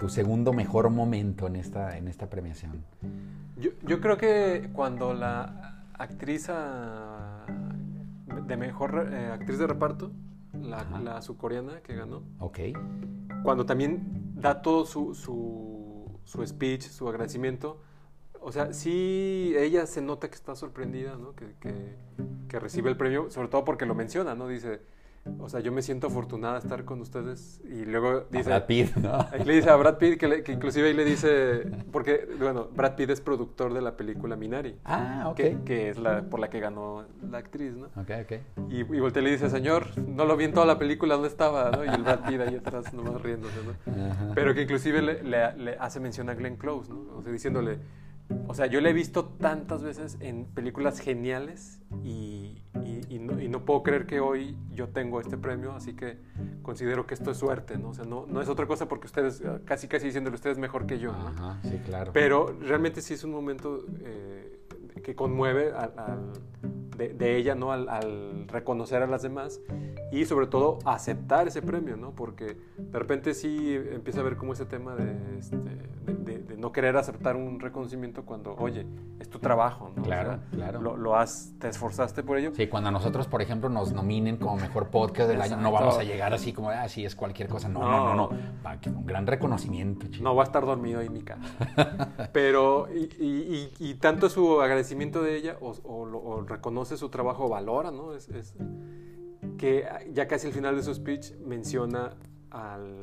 tu 0.00 0.08
segundo 0.08 0.52
mejor 0.54 0.88
momento 0.90 1.46
en 1.46 1.56
esta, 1.56 1.96
en 1.98 2.08
esta 2.08 2.28
premiación? 2.30 2.82
Yo, 3.58 3.70
yo 3.86 4.00
creo 4.00 4.16
que 4.16 4.70
cuando 4.72 5.12
la 5.12 5.84
actriz 5.92 6.46
ah, 6.48 7.44
de 8.46 8.56
mejor 8.56 9.08
eh, 9.12 9.26
actriz 9.26 9.58
de 9.58 9.66
reparto, 9.66 10.10
la, 10.54 10.84
la 11.04 11.20
surcoreana 11.22 11.80
que 11.82 11.94
ganó, 11.94 12.22
Ok. 12.38 12.58
cuando 13.44 13.66
también 13.66 14.32
da 14.34 14.62
todo 14.62 14.86
su, 14.86 15.14
su, 15.14 16.18
su 16.24 16.46
speech, 16.46 16.82
su 16.84 17.06
agradecimiento, 17.06 17.82
o 18.40 18.50
sea, 18.52 18.72
sí, 18.72 19.52
ella 19.58 19.84
se 19.86 20.00
nota 20.00 20.28
que 20.30 20.34
está 20.34 20.56
sorprendida, 20.56 21.16
¿no? 21.16 21.34
Que, 21.34 21.54
que- 21.60 21.94
que 22.48 22.58
recibe 22.58 22.90
el 22.90 22.96
premio, 22.96 23.30
sobre 23.30 23.46
todo 23.48 23.64
porque 23.64 23.86
lo 23.86 23.94
menciona, 23.94 24.34
¿no? 24.34 24.48
Dice, 24.48 24.80
o 25.38 25.48
sea, 25.48 25.60
yo 25.60 25.70
me 25.70 25.82
siento 25.82 26.06
afortunada 26.06 26.54
de 26.54 26.60
estar 26.60 26.84
con 26.84 27.00
ustedes. 27.00 27.60
Y 27.64 27.84
luego 27.84 28.24
dice... 28.30 28.44
Brad 28.48 28.66
Pitt, 28.66 28.96
¿no? 28.96 29.12
Ahí 29.32 29.44
le 29.44 29.54
dice 29.54 29.68
a 29.70 29.76
Brad 29.76 29.98
Pitt, 29.98 30.18
que, 30.18 30.28
le- 30.28 30.42
que 30.42 30.52
inclusive 30.52 30.88
ahí 30.88 30.94
le 30.94 31.04
dice, 31.04 31.70
porque, 31.92 32.26
bueno, 32.38 32.68
Brad 32.74 32.94
Pitt 32.96 33.10
es 33.10 33.20
productor 33.20 33.74
de 33.74 33.80
la 33.82 33.96
película 33.96 34.36
Minari. 34.36 34.76
Ah, 34.84 35.24
ok. 35.28 35.36
Que, 35.36 35.58
que 35.64 35.88
es 35.90 35.98
la 35.98 36.22
por 36.22 36.40
la 36.40 36.48
que 36.48 36.58
ganó 36.60 37.04
la 37.30 37.38
actriz, 37.38 37.74
¿no? 37.74 37.86
Ok, 38.00 38.10
ok. 38.22 38.32
Y, 38.70 38.80
y 38.80 39.00
voltea 39.00 39.20
y 39.22 39.24
le 39.26 39.30
dice, 39.32 39.50
señor, 39.50 39.96
no 39.98 40.24
lo 40.24 40.36
vi 40.36 40.44
en 40.44 40.52
toda 40.54 40.66
la 40.66 40.78
película, 40.78 41.14
¿dónde 41.14 41.28
estaba? 41.28 41.70
¿no? 41.70 41.84
Y 41.84 41.88
el 41.88 42.02
Brad 42.02 42.20
Pitt 42.26 42.40
ahí 42.40 42.56
atrás 42.56 42.92
nomás 42.94 43.20
riéndose, 43.20 43.56
¿no? 43.64 43.92
Ajá. 44.10 44.32
Pero 44.34 44.54
que 44.54 44.62
inclusive 44.62 45.02
le, 45.02 45.22
le- 45.22 45.56
le 45.56 45.76
hace 45.78 46.00
mención 46.00 46.30
a 46.30 46.34
Glenn 46.34 46.56
Close, 46.56 46.90
¿no? 46.90 47.00
O 47.16 47.22
sea, 47.22 47.30
diciéndole, 47.30 47.78
o 48.46 48.54
sea, 48.54 48.66
yo 48.66 48.80
le 48.80 48.90
he 48.90 48.92
visto 48.92 49.24
tantas 49.24 49.82
veces 49.82 50.16
en 50.20 50.44
películas 50.46 51.00
geniales 51.00 51.80
y, 52.02 52.62
y- 52.84 53.00
y 53.08 53.18
no, 53.18 53.40
y 53.40 53.48
no 53.48 53.64
puedo 53.64 53.82
creer 53.82 54.06
que 54.06 54.20
hoy 54.20 54.56
yo 54.72 54.88
tengo 54.88 55.20
este 55.20 55.36
premio, 55.36 55.72
así 55.72 55.94
que 55.94 56.18
considero 56.62 57.06
que 57.06 57.14
esto 57.14 57.30
es 57.30 57.36
suerte, 57.38 57.78
¿no? 57.78 57.90
O 57.90 57.94
sea, 57.94 58.04
no, 58.04 58.26
no 58.26 58.40
es 58.40 58.48
otra 58.48 58.66
cosa 58.66 58.86
porque 58.88 59.06
ustedes, 59.06 59.40
eh, 59.40 59.60
casi 59.64 59.88
casi 59.88 60.06
diciéndole, 60.06 60.34
ustedes 60.36 60.58
mejor 60.58 60.86
que 60.86 60.98
yo, 60.98 61.12
¿no? 61.12 61.28
Ajá, 61.28 61.58
sí, 61.62 61.78
claro. 61.84 62.12
Pero 62.12 62.56
realmente 62.60 63.00
sí 63.02 63.14
es 63.14 63.24
un 63.24 63.30
momento 63.32 63.84
eh, 64.00 64.60
que 65.02 65.14
conmueve 65.14 65.72
al- 65.72 65.94
al- 65.96 66.32
de, 67.00 67.14
de 67.14 67.36
ella, 67.36 67.54
¿no? 67.54 67.72
Al, 67.72 67.88
al 67.88 68.46
reconocer 68.48 69.02
a 69.02 69.06
las 69.06 69.22
demás 69.22 69.60
y 70.12 70.26
sobre 70.26 70.46
todo 70.46 70.78
aceptar 70.84 71.48
ese 71.48 71.62
premio, 71.62 71.96
¿no? 71.96 72.10
Porque 72.12 72.56
de 72.76 72.98
repente 72.98 73.32
sí 73.34 73.74
empieza 73.92 74.20
a 74.20 74.22
ver 74.22 74.36
como 74.36 74.52
ese 74.52 74.66
tema 74.66 74.94
de, 74.94 75.38
este, 75.38 75.56
de, 75.56 76.38
de- 76.38 76.56
no 76.60 76.72
querer 76.72 76.96
aceptar 76.98 77.36
un 77.36 77.58
reconocimiento 77.58 78.24
cuando, 78.26 78.54
oye, 78.56 78.84
es 79.18 79.30
tu 79.30 79.38
trabajo, 79.38 79.90
¿no? 79.96 80.02
O 80.02 80.04
Claro, 80.04 80.30
sea, 80.32 80.40
claro. 80.50 80.82
Lo, 80.82 80.96
lo 80.98 81.16
has, 81.16 81.54
te 81.58 81.68
esforzaste 81.68 82.22
por 82.22 82.36
ello. 82.36 82.52
Sí, 82.54 82.66
cuando 82.66 82.90
a 82.90 82.92
nosotros, 82.92 83.26
por 83.28 83.40
ejemplo, 83.40 83.70
nos 83.70 83.92
nominen 83.94 84.36
como 84.36 84.56
mejor 84.56 84.88
podcast 84.88 85.30
del 85.30 85.40
año, 85.40 85.56
no 85.56 85.72
vamos 85.72 85.96
a 85.96 86.04
llegar 86.04 86.34
así 86.34 86.52
como, 86.52 86.68
ah, 86.68 86.86
sí, 86.88 87.04
es 87.04 87.16
cualquier 87.16 87.48
cosa. 87.48 87.68
No, 87.70 87.80
no, 87.80 88.14
no, 88.14 88.30
no. 88.30 88.80
Que 88.82 88.90
un 88.90 89.06
gran 89.06 89.26
reconocimiento, 89.26 90.06
chico. 90.08 90.22
No 90.22 90.34
va 90.36 90.42
a 90.42 90.46
estar 90.46 90.66
dormido 90.66 91.00
ahí 91.00 91.06
en 91.06 91.12
mi 91.14 91.22
casa. 91.22 91.40
Pero, 92.32 92.88
y, 92.92 93.08
y- 93.22 93.70
y- 93.80 93.90
y 93.90 93.94
tanto 93.94 94.28
su 94.28 94.60
agradecimiento 94.60 95.22
de 95.22 95.36
ella, 95.36 95.56
o, 95.60 95.74
o 95.84 96.04
lo- 96.06 96.20
o 96.22 96.42
reconoce 96.42 96.89
su 96.96 97.08
trabajo, 97.08 97.48
valora, 97.48 97.90
¿no? 97.90 98.14
Es, 98.14 98.28
es 98.28 98.54
que 99.58 99.86
ya 100.12 100.26
casi 100.26 100.46
al 100.46 100.52
final 100.52 100.76
de 100.76 100.82
su 100.82 100.94
speech 100.94 101.34
menciona 101.44 102.16
al, 102.50 102.98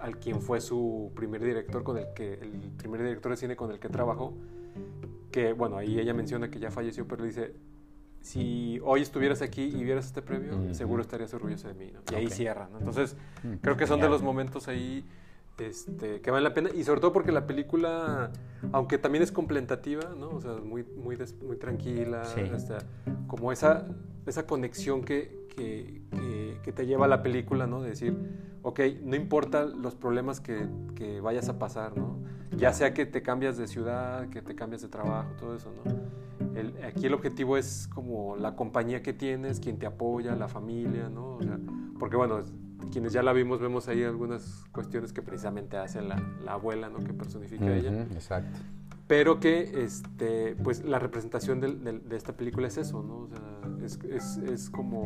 al 0.00 0.18
quien 0.18 0.40
fue 0.40 0.60
su 0.60 1.12
primer 1.14 1.42
director, 1.42 1.82
con 1.82 1.96
el 1.98 2.12
que, 2.14 2.34
el 2.34 2.50
primer 2.76 3.02
director 3.02 3.32
de 3.32 3.36
cine 3.36 3.56
con 3.56 3.70
el 3.70 3.78
que 3.78 3.88
trabajó, 3.88 4.34
que, 5.30 5.52
bueno, 5.52 5.76
ahí 5.76 5.98
ella 5.98 6.14
menciona 6.14 6.50
que 6.50 6.58
ya 6.58 6.70
falleció, 6.70 7.06
pero 7.08 7.24
dice, 7.24 7.54
si 8.20 8.80
hoy 8.84 9.02
estuvieras 9.02 9.42
aquí 9.42 9.62
y 9.64 9.84
vieras 9.84 10.06
este 10.06 10.22
premio, 10.22 10.74
seguro 10.74 11.02
estarías 11.02 11.32
orgulloso 11.34 11.68
de 11.68 11.74
mí, 11.74 11.90
¿no? 11.92 12.00
Y 12.10 12.14
ahí 12.14 12.30
cierra, 12.30 12.68
¿no? 12.70 12.78
Entonces, 12.78 13.16
Mm, 13.42 13.54
creo 13.56 13.76
que 13.76 13.86
son 13.86 14.00
de 14.00 14.08
los 14.08 14.22
momentos 14.22 14.68
ahí 14.68 15.04
este, 15.58 16.20
que 16.20 16.30
valen 16.30 16.44
la 16.44 16.54
pena 16.54 16.70
y 16.74 16.82
sobre 16.84 17.00
todo 17.00 17.12
porque 17.12 17.30
la 17.32 17.46
película, 17.46 18.30
aunque 18.72 18.98
también 18.98 19.22
es 19.22 19.30
contemplativa, 19.32 20.14
¿no? 20.18 20.30
O 20.30 20.40
sea, 20.40 20.52
muy, 20.54 20.84
muy, 20.96 21.16
des- 21.16 21.40
muy 21.42 21.56
tranquila, 21.56 22.24
Sí. 22.24 22.40
este, 22.54 22.74
como 23.26 23.52
esa, 23.52 23.86
esa 24.26 24.46
conexión 24.46 25.02
que, 25.04 25.46
que, 25.56 26.02
que- 26.10 26.58
que 26.62 26.72
te 26.72 26.86
lleva 26.86 27.04
a 27.04 27.08
la 27.08 27.22
película, 27.22 27.66
¿no? 27.66 27.82
De 27.82 27.90
decir, 27.90 28.16
ok, 28.62 28.80
no 29.02 29.14
importa 29.16 29.64
los 29.64 29.94
problemas 29.94 30.40
que, 30.40 30.66
que 30.94 31.20
vayas 31.20 31.48
a 31.48 31.58
pasar, 31.58 31.96
¿no? 31.96 32.18
Ya 32.56 32.72
sea 32.72 32.94
que 32.94 33.04
te 33.06 33.22
cambias 33.22 33.56
de 33.56 33.66
ciudad, 33.66 34.28
que 34.30 34.40
te 34.42 34.54
cambias 34.54 34.82
de 34.82 34.88
trabajo, 34.88 35.30
todo 35.38 35.54
eso, 35.56 35.70
¿no? 35.84 36.14
El- 36.58 36.82
aquí 36.84 37.06
el 37.06 37.14
objetivo 37.14 37.56
es 37.56 37.88
como 37.88 38.36
la 38.36 38.54
compañía 38.56 39.02
que 39.02 39.12
tienes, 39.12 39.60
quien 39.60 39.78
te 39.78 39.86
apoya, 39.86 40.34
la 40.36 40.48
familia, 40.48 41.08
¿no? 41.08 41.36
O 41.36 41.42
sea, 41.42 41.58
porque 41.98 42.16
bueno, 42.16 42.42
quienes 42.90 43.12
ya 43.12 43.22
la 43.22 43.32
vimos, 43.32 43.60
vemos 43.60 43.88
ahí 43.88 44.02
algunas 44.04 44.64
cuestiones 44.72 45.12
que 45.12 45.22
precisamente 45.22 45.76
hace 45.76 46.00
la, 46.02 46.16
la 46.44 46.52
abuela, 46.52 46.88
¿no? 46.88 46.98
Que 47.04 47.12
personifica 47.12 47.64
a 47.66 47.76
ella. 47.76 47.90
Ujú, 47.90 48.14
Exacto. 48.14 48.58
Pero 49.06 49.38
que, 49.38 49.84
este, 49.84 50.56
pues, 50.62 50.82
la 50.84 50.98
representación 50.98 51.60
del- 51.60 51.84
del- 51.84 52.08
de, 52.08 52.16
esta 52.16 52.32
película 52.34 52.66
es 52.68 52.78
eso, 52.78 53.02
¿no? 53.02 53.16
O 53.18 53.28
sea, 53.28 53.84
es, 53.84 53.98
es- 54.04 54.36
es 54.38 54.70
como 54.70 55.04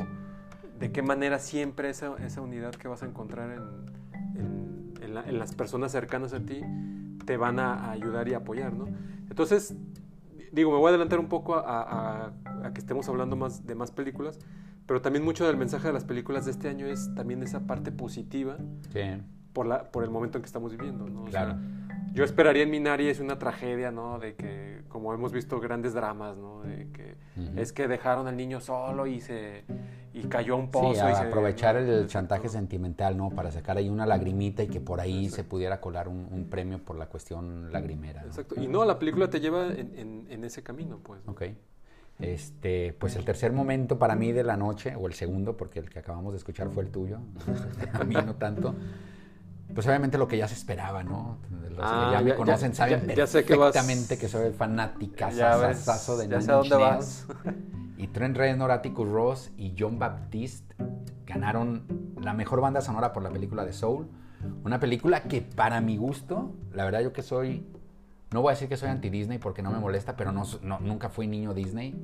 de 0.78 0.92
qué 0.92 1.02
manera 1.02 1.38
siempre 1.40 1.90
esa, 1.90 2.14
esa 2.24 2.40
unidad 2.40 2.70
que 2.74 2.86
vas 2.86 3.02
a 3.02 3.06
encontrar 3.06 3.50
en, 3.50 4.40
en- 4.40 4.94
en 5.02 5.14
la- 5.14 5.28
en 5.28 5.38
las 5.38 5.54
personas 5.54 5.90
cercanas 5.92 6.32
a 6.32 6.40
ti 6.40 6.60
te 7.26 7.36
van 7.36 7.58
a, 7.58 7.74
a 7.74 7.90
ayudar 7.90 8.28
y 8.28 8.34
apoyar, 8.34 8.72
¿no? 8.72 8.86
Entonces, 9.28 9.74
digo, 10.52 10.70
me 10.70 10.78
voy 10.78 10.86
a 10.86 10.88
adelantar 10.90 11.18
un 11.18 11.28
poco 11.28 11.56
a, 11.56 11.82
a- 11.82 12.32
a 12.64 12.72
que 12.72 12.80
estemos 12.80 13.08
hablando 13.08 13.34
más 13.36 13.66
de 13.66 13.74
más 13.74 13.90
películas, 13.90 14.38
pero 14.88 15.02
también 15.02 15.22
mucho 15.24 15.46
del 15.46 15.58
mensaje 15.58 15.86
de 15.88 15.92
las 15.92 16.04
películas 16.04 16.46
de 16.46 16.50
este 16.50 16.68
año 16.68 16.86
es 16.86 17.14
también 17.14 17.42
esa 17.42 17.60
parte 17.66 17.92
positiva 17.92 18.56
Sí. 18.90 19.00
por, 19.52 19.66
la, 19.66 19.84
por 19.92 20.02
el 20.02 20.10
momento 20.10 20.38
en 20.38 20.42
que 20.42 20.46
estamos 20.46 20.72
viviendo, 20.72 21.08
¿no? 21.10 21.24
O 21.24 21.30
sea, 21.30 21.44
Claro. 21.44 21.58
yo 22.14 22.24
esperaría 22.24 22.62
en 22.62 22.70
Minari 22.70 23.08
es 23.08 23.20
una 23.20 23.38
tragedia, 23.38 23.90
¿no? 23.90 24.18
De 24.18 24.34
que, 24.34 24.80
como 24.88 25.12
hemos 25.12 25.30
visto 25.32 25.60
grandes 25.60 25.92
dramas, 25.92 26.38
¿no? 26.38 26.62
De 26.62 26.88
que 26.90 27.16
Ujú. 27.38 27.60
es 27.60 27.74
que 27.74 27.86
dejaron 27.86 28.26
al 28.28 28.36
niño 28.38 28.60
solo 28.60 29.06
y 29.06 29.20
se 29.20 29.64
y 30.14 30.22
cayó 30.22 30.56
un 30.56 30.64
Sí, 30.64 30.70
pozo. 30.72 31.04
a 31.04 31.12
y 31.12 31.14
se- 31.14 31.20
aprovechar 31.22 31.76
el 31.76 31.84
Exacto. 31.88 32.08
chantaje 32.08 32.48
sentimental, 32.48 33.14
¿no? 33.16 33.28
Para 33.28 33.50
sacar 33.52 33.76
ahí 33.76 33.90
una 33.90 34.06
lagrimita 34.06 34.62
y 34.62 34.68
que 34.68 34.80
por 34.80 35.00
ahí 35.00 35.26
Exacto. 35.26 35.36
se 35.36 35.48
pudiera 35.48 35.80
colar 35.82 36.08
un, 36.08 36.26
un 36.32 36.48
premio 36.48 36.78
por 36.82 36.96
la 36.96 37.06
cuestión 37.10 37.70
lagrimera. 37.70 38.22
¿no? 38.22 38.28
Exacto. 38.28 38.54
Y 38.58 38.68
no, 38.68 38.86
la 38.86 38.98
película 38.98 39.28
te 39.28 39.38
lleva 39.38 39.66
en, 39.66 39.92
en- 39.96 40.26
en 40.30 40.44
ese 40.44 40.62
camino, 40.62 40.98
pues. 41.02 41.20
¿no? 41.26 41.32
Ok. 41.32 41.42
Este, 42.20 42.94
pues 42.98 43.14
el 43.16 43.24
tercer 43.24 43.52
momento 43.52 43.98
para 43.98 44.16
mí 44.16 44.32
de 44.32 44.42
la 44.42 44.56
noche, 44.56 44.94
o 44.96 45.06
el 45.06 45.14
segundo, 45.14 45.56
porque 45.56 45.78
el 45.78 45.88
que 45.88 46.00
acabamos 46.00 46.32
de 46.32 46.38
escuchar 46.38 46.68
fue 46.70 46.82
el 46.82 46.90
tuyo, 46.90 47.18
a 47.92 48.04
mí 48.04 48.14
no 48.14 48.34
tanto. 48.34 48.74
Pues 49.74 49.86
obviamente 49.86 50.18
lo 50.18 50.26
que 50.26 50.36
ya 50.38 50.48
se 50.48 50.54
esperaba, 50.54 51.04
¿no? 51.04 51.38
Los 51.70 51.78
Ah, 51.80 52.08
que 52.10 52.16
ya 52.16 52.22
me 52.22 52.34
conocen 52.34 52.72
ya- 52.72 52.76
saben 52.76 53.06
ya- 53.06 53.14
ya 53.14 53.26
sé 53.26 53.44
que 53.44 53.54
vas- 53.54 53.72
perfectamente 53.72 54.18
que 54.18 54.26
soy 54.28 54.50
fanática 54.52 55.30
sasasazo 55.30 56.16
de 56.16 56.28
ya 56.28 56.40
sé 56.40 56.50
dónde 56.52 56.74
vas. 56.76 57.26
Y 57.98 58.08
Trent 58.08 58.36
Reznor, 58.36 58.70
Atticus 58.70 59.08
Ross 59.08 59.50
y 59.56 59.74
John 59.78 59.98
Baptiste 59.98 60.74
ganaron 61.26 61.84
la 62.20 62.32
mejor 62.32 62.60
banda 62.60 62.80
sonora 62.80 63.12
por 63.12 63.22
la 63.22 63.30
película 63.30 63.64
de 63.64 63.72
Soul. 63.72 64.08
Una 64.64 64.80
película 64.80 65.24
que 65.24 65.42
para 65.42 65.80
mi 65.80 65.96
gusto, 65.98 66.54
la 66.72 66.84
verdad 66.84 67.00
yo 67.02 67.12
que 67.12 67.22
soy, 67.22 67.66
no 68.32 68.42
voy 68.42 68.50
a 68.50 68.54
decir 68.54 68.68
que 68.68 68.76
soy 68.76 68.88
anti-Disney 68.90 69.38
porque 69.38 69.62
no 69.62 69.70
me 69.70 69.78
molesta, 69.80 70.16
pero 70.16 70.32
no, 70.32 70.44
no- 70.62 70.80
nunca 70.80 71.08
fui 71.08 71.26
niño 71.26 71.54
Disney. 71.54 71.94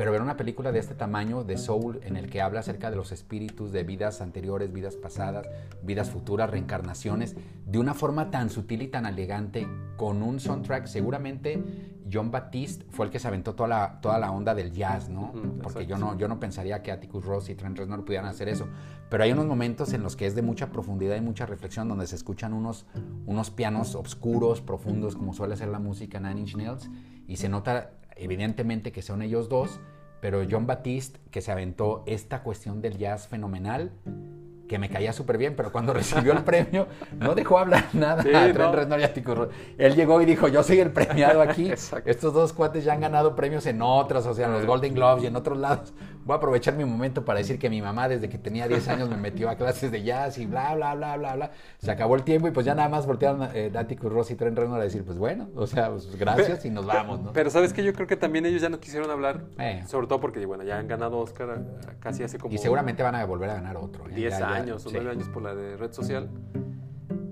Pero 0.00 0.12
ver 0.12 0.22
una 0.22 0.38
película 0.38 0.72
de 0.72 0.78
este 0.78 0.94
tamaño, 0.94 1.44
de 1.44 1.58
Soul, 1.58 2.00
en 2.04 2.16
el 2.16 2.30
que 2.30 2.40
habla 2.40 2.60
acerca 2.60 2.88
de 2.88 2.96
los 2.96 3.12
espíritus 3.12 3.70
de 3.70 3.82
vidas 3.82 4.22
anteriores, 4.22 4.72
vidas 4.72 4.96
pasadas, 4.96 5.46
vidas 5.82 6.08
futuras, 6.08 6.48
reencarnaciones, 6.48 7.36
de 7.66 7.78
una 7.78 7.92
forma 7.92 8.30
tan 8.30 8.48
sutil 8.48 8.80
y 8.80 8.88
tan 8.88 9.04
elegante, 9.04 9.68
con 9.98 10.22
un 10.22 10.40
soundtrack, 10.40 10.86
seguramente 10.86 11.62
John 12.10 12.30
Baptiste 12.30 12.86
fue 12.88 13.04
el 13.04 13.12
que 13.12 13.18
se 13.18 13.28
aventó 13.28 13.54
toda 13.54 13.68
la, 13.68 14.00
toda 14.00 14.18
la 14.18 14.32
onda 14.32 14.54
del 14.54 14.72
jazz, 14.72 15.10
¿no? 15.10 15.34
Porque 15.62 15.84
yo 15.84 15.98
no, 15.98 16.16
yo 16.16 16.28
no 16.28 16.40
pensaría 16.40 16.82
que 16.82 16.92
Atticus 16.92 17.22
Ross 17.26 17.50
y 17.50 17.54
Trent 17.54 17.76
Reznor 17.76 18.02
pudieran 18.02 18.26
hacer 18.26 18.48
eso. 18.48 18.68
Pero 19.10 19.24
hay 19.24 19.32
unos 19.32 19.44
momentos 19.44 19.92
en 19.92 20.02
los 20.02 20.16
que 20.16 20.24
es 20.24 20.34
de 20.34 20.40
mucha 20.40 20.72
profundidad 20.72 21.14
y 21.16 21.20
mucha 21.20 21.44
reflexión, 21.44 21.88
donde 21.88 22.06
se 22.06 22.16
escuchan 22.16 22.54
unos, 22.54 22.86
unos 23.26 23.50
pianos 23.50 23.94
oscuros, 23.94 24.62
profundos, 24.62 25.14
como 25.14 25.34
suele 25.34 25.56
ser 25.56 25.68
la 25.68 25.78
música 25.78 26.18
Nine 26.20 26.40
Inch 26.40 26.56
Nails, 26.56 26.88
y 27.28 27.36
se 27.36 27.50
nota 27.50 27.90
evidentemente 28.16 28.92
que 28.92 29.02
son 29.02 29.22
ellos 29.22 29.48
dos, 29.48 29.80
pero 30.20 30.42
John 30.48 30.66
Baptiste, 30.66 31.18
que 31.30 31.40
se 31.40 31.52
aventó 31.52 32.02
esta 32.06 32.42
cuestión 32.42 32.80
del 32.80 32.98
jazz 32.98 33.28
fenomenal, 33.28 33.92
que 34.70 34.78
me 34.78 34.88
caía 34.88 35.12
súper 35.12 35.36
bien, 35.36 35.54
pero 35.56 35.72
cuando 35.72 35.92
recibió 36.00 36.32
el 36.32 36.44
premio 36.44 36.86
no 37.18 37.34
dejó 37.34 37.58
hablar 37.58 37.86
nada 37.92 38.22
Sí, 38.22 38.28
a 38.32 38.44
Trent 38.52 38.58
no. 38.58 38.72
Reznor 38.72 39.00
y. 39.00 39.50
Él 39.78 39.96
llegó 39.96 40.22
y 40.22 40.24
dijo, 40.26 40.46
yo 40.46 40.62
soy 40.62 40.78
el 40.78 40.92
premiado 40.92 41.42
aquí. 41.42 41.72
Estos 42.04 42.32
dos 42.32 42.52
cuates 42.52 42.84
ya 42.84 42.92
han 42.92 43.00
ganado 43.00 43.34
premios 43.34 43.66
en 43.66 43.82
otras, 43.82 44.26
o 44.26 44.32
sea, 44.34 44.46
en 44.46 44.52
los 44.52 44.64
Golden 44.66 44.94
Globes 44.94 45.24
y 45.24 45.26
en 45.26 45.34
otros 45.34 45.58
lados. 45.58 45.92
Voy 46.24 46.34
a 46.34 46.36
aprovechar 46.36 46.74
mi 46.76 46.84
momento 46.84 47.24
para 47.24 47.38
decir 47.40 47.58
que 47.58 47.68
mi 47.68 47.82
mamá 47.82 48.06
desde 48.08 48.28
que 48.28 48.38
tenía 48.38 48.68
10 48.68 48.86
años 48.88 49.08
me 49.10 49.16
metió 49.16 49.50
a 49.50 49.56
clases 49.56 49.90
de 49.90 50.02
jazz 50.04 50.38
y 50.38 50.46
bla, 50.46 50.74
bla, 50.76 50.94
bla, 50.94 51.16
bla, 51.16 51.34
bla. 51.34 51.50
Se 51.78 51.90
acabó 51.90 52.14
el 52.14 52.22
tiempo 52.22 52.46
y 52.46 52.52
pues 52.52 52.64
ya 52.64 52.74
nada 52.76 52.88
más 52.88 53.06
voltearon 53.06 53.48
eh, 53.54 53.72
Ross 54.02 54.30
y 54.30 54.36
Trent 54.36 54.56
Reznor 54.56 54.80
a 54.80 54.84
decir, 54.84 55.02
pues 55.04 55.18
bueno, 55.18 55.48
o 55.56 55.66
sea, 55.66 55.90
pues 55.90 56.14
gracias 56.16 56.64
y 56.64 56.70
nos 56.70 56.86
vamos, 56.86 57.20
¿no? 57.20 57.32
Pero 57.32 57.50
sabes 57.50 57.72
que 57.72 57.82
yo 57.82 57.92
creo 57.92 58.06
que 58.06 58.16
también 58.16 58.46
ellos 58.46 58.62
ya 58.62 58.68
no 58.68 58.78
quisieron 58.78 59.10
hablar, 59.10 59.40
Eh. 59.58 59.82
sobre 59.88 60.06
todo 60.06 60.20
porque 60.20 60.44
bueno, 60.46 60.62
ya 60.62 60.78
han 60.78 60.86
ganado 60.86 61.18
Oscar 61.18 61.48
eh, 61.58 61.86
casi 61.98 62.22
hace 62.22 62.38
como 62.38 62.54
Y 62.54 62.58
seguramente 62.58 63.02
van 63.02 63.14
a 63.14 63.24
volver 63.24 63.50
a 63.50 63.54
ganar 63.54 63.76
otro. 63.78 64.06
¿eh? 64.08 64.14
10 64.14 64.30
Ya, 64.32 64.38
ya, 64.38 64.59
años 64.62 64.86
o 64.86 64.88
sí. 64.90 64.96
9 64.96 65.10
años 65.10 65.28
por 65.28 65.42
la 65.42 65.54
de 65.54 65.76
red 65.76 65.92
social. 65.92 66.30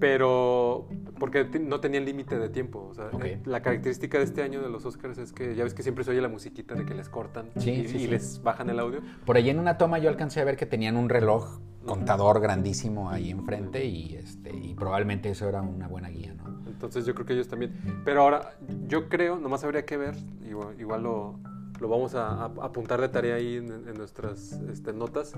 Pero 0.00 0.88
porque 1.18 1.44
no 1.60 1.80
tenían 1.80 2.04
límite 2.04 2.38
de 2.38 2.48
tiempo. 2.48 2.86
O 2.90 2.94
sea, 2.94 3.10
eh, 3.24 3.40
la 3.44 3.62
característica 3.62 4.18
de 4.18 4.24
este 4.24 4.42
año 4.42 4.62
de 4.62 4.68
los 4.68 4.84
Oscars 4.84 5.18
es 5.18 5.32
que 5.32 5.54
ya 5.56 5.64
ves 5.64 5.74
que 5.74 5.82
siempre 5.82 6.04
se 6.04 6.12
oye 6.12 6.20
la 6.20 6.28
musiquita 6.28 6.74
de 6.74 6.84
que 6.84 6.94
les 6.94 7.08
cortan 7.08 7.50
Sí, 7.56 7.70
y, 7.70 7.88
sí, 7.88 7.96
y 7.96 8.00
sí. 8.00 8.06
les 8.06 8.42
bajan 8.42 8.70
el 8.70 8.78
audio. 8.78 9.00
Por 9.26 9.36
ahí 9.36 9.50
en 9.50 9.58
una 9.58 9.76
toma 9.78 9.98
yo 9.98 10.08
alcancé 10.08 10.40
a 10.40 10.44
ver 10.44 10.56
que 10.56 10.66
tenían 10.66 10.96
un 10.96 11.08
reloj 11.08 11.58
contador 11.84 12.40
grandísimo 12.40 13.10
ahí 13.10 13.30
enfrente 13.30 13.84
y, 13.86 14.14
este, 14.14 14.54
y 14.54 14.74
probablemente 14.74 15.30
eso 15.30 15.48
era 15.48 15.62
una 15.62 15.88
buena 15.88 16.10
guía, 16.10 16.34
¿no? 16.34 16.62
Entonces 16.66 17.06
yo 17.06 17.14
creo 17.14 17.26
que 17.26 17.32
ellos 17.32 17.48
también. 17.48 17.72
Pero 18.04 18.22
ahora, 18.22 18.52
yo 18.86 19.08
creo, 19.08 19.38
nomás 19.38 19.64
habría 19.64 19.84
que 19.84 19.96
ver, 19.96 20.14
igual, 20.48 20.78
igual 20.78 21.02
lo, 21.02 21.40
lo 21.80 21.88
vamos 21.88 22.14
a, 22.14 22.28
a 22.28 22.44
apuntar 22.46 23.00
de 23.00 23.08
tarea 23.08 23.36
ahí 23.36 23.56
en, 23.56 23.70
en 23.88 23.94
nuestras 23.96 24.52
este, 24.70 24.92
notas. 24.92 25.32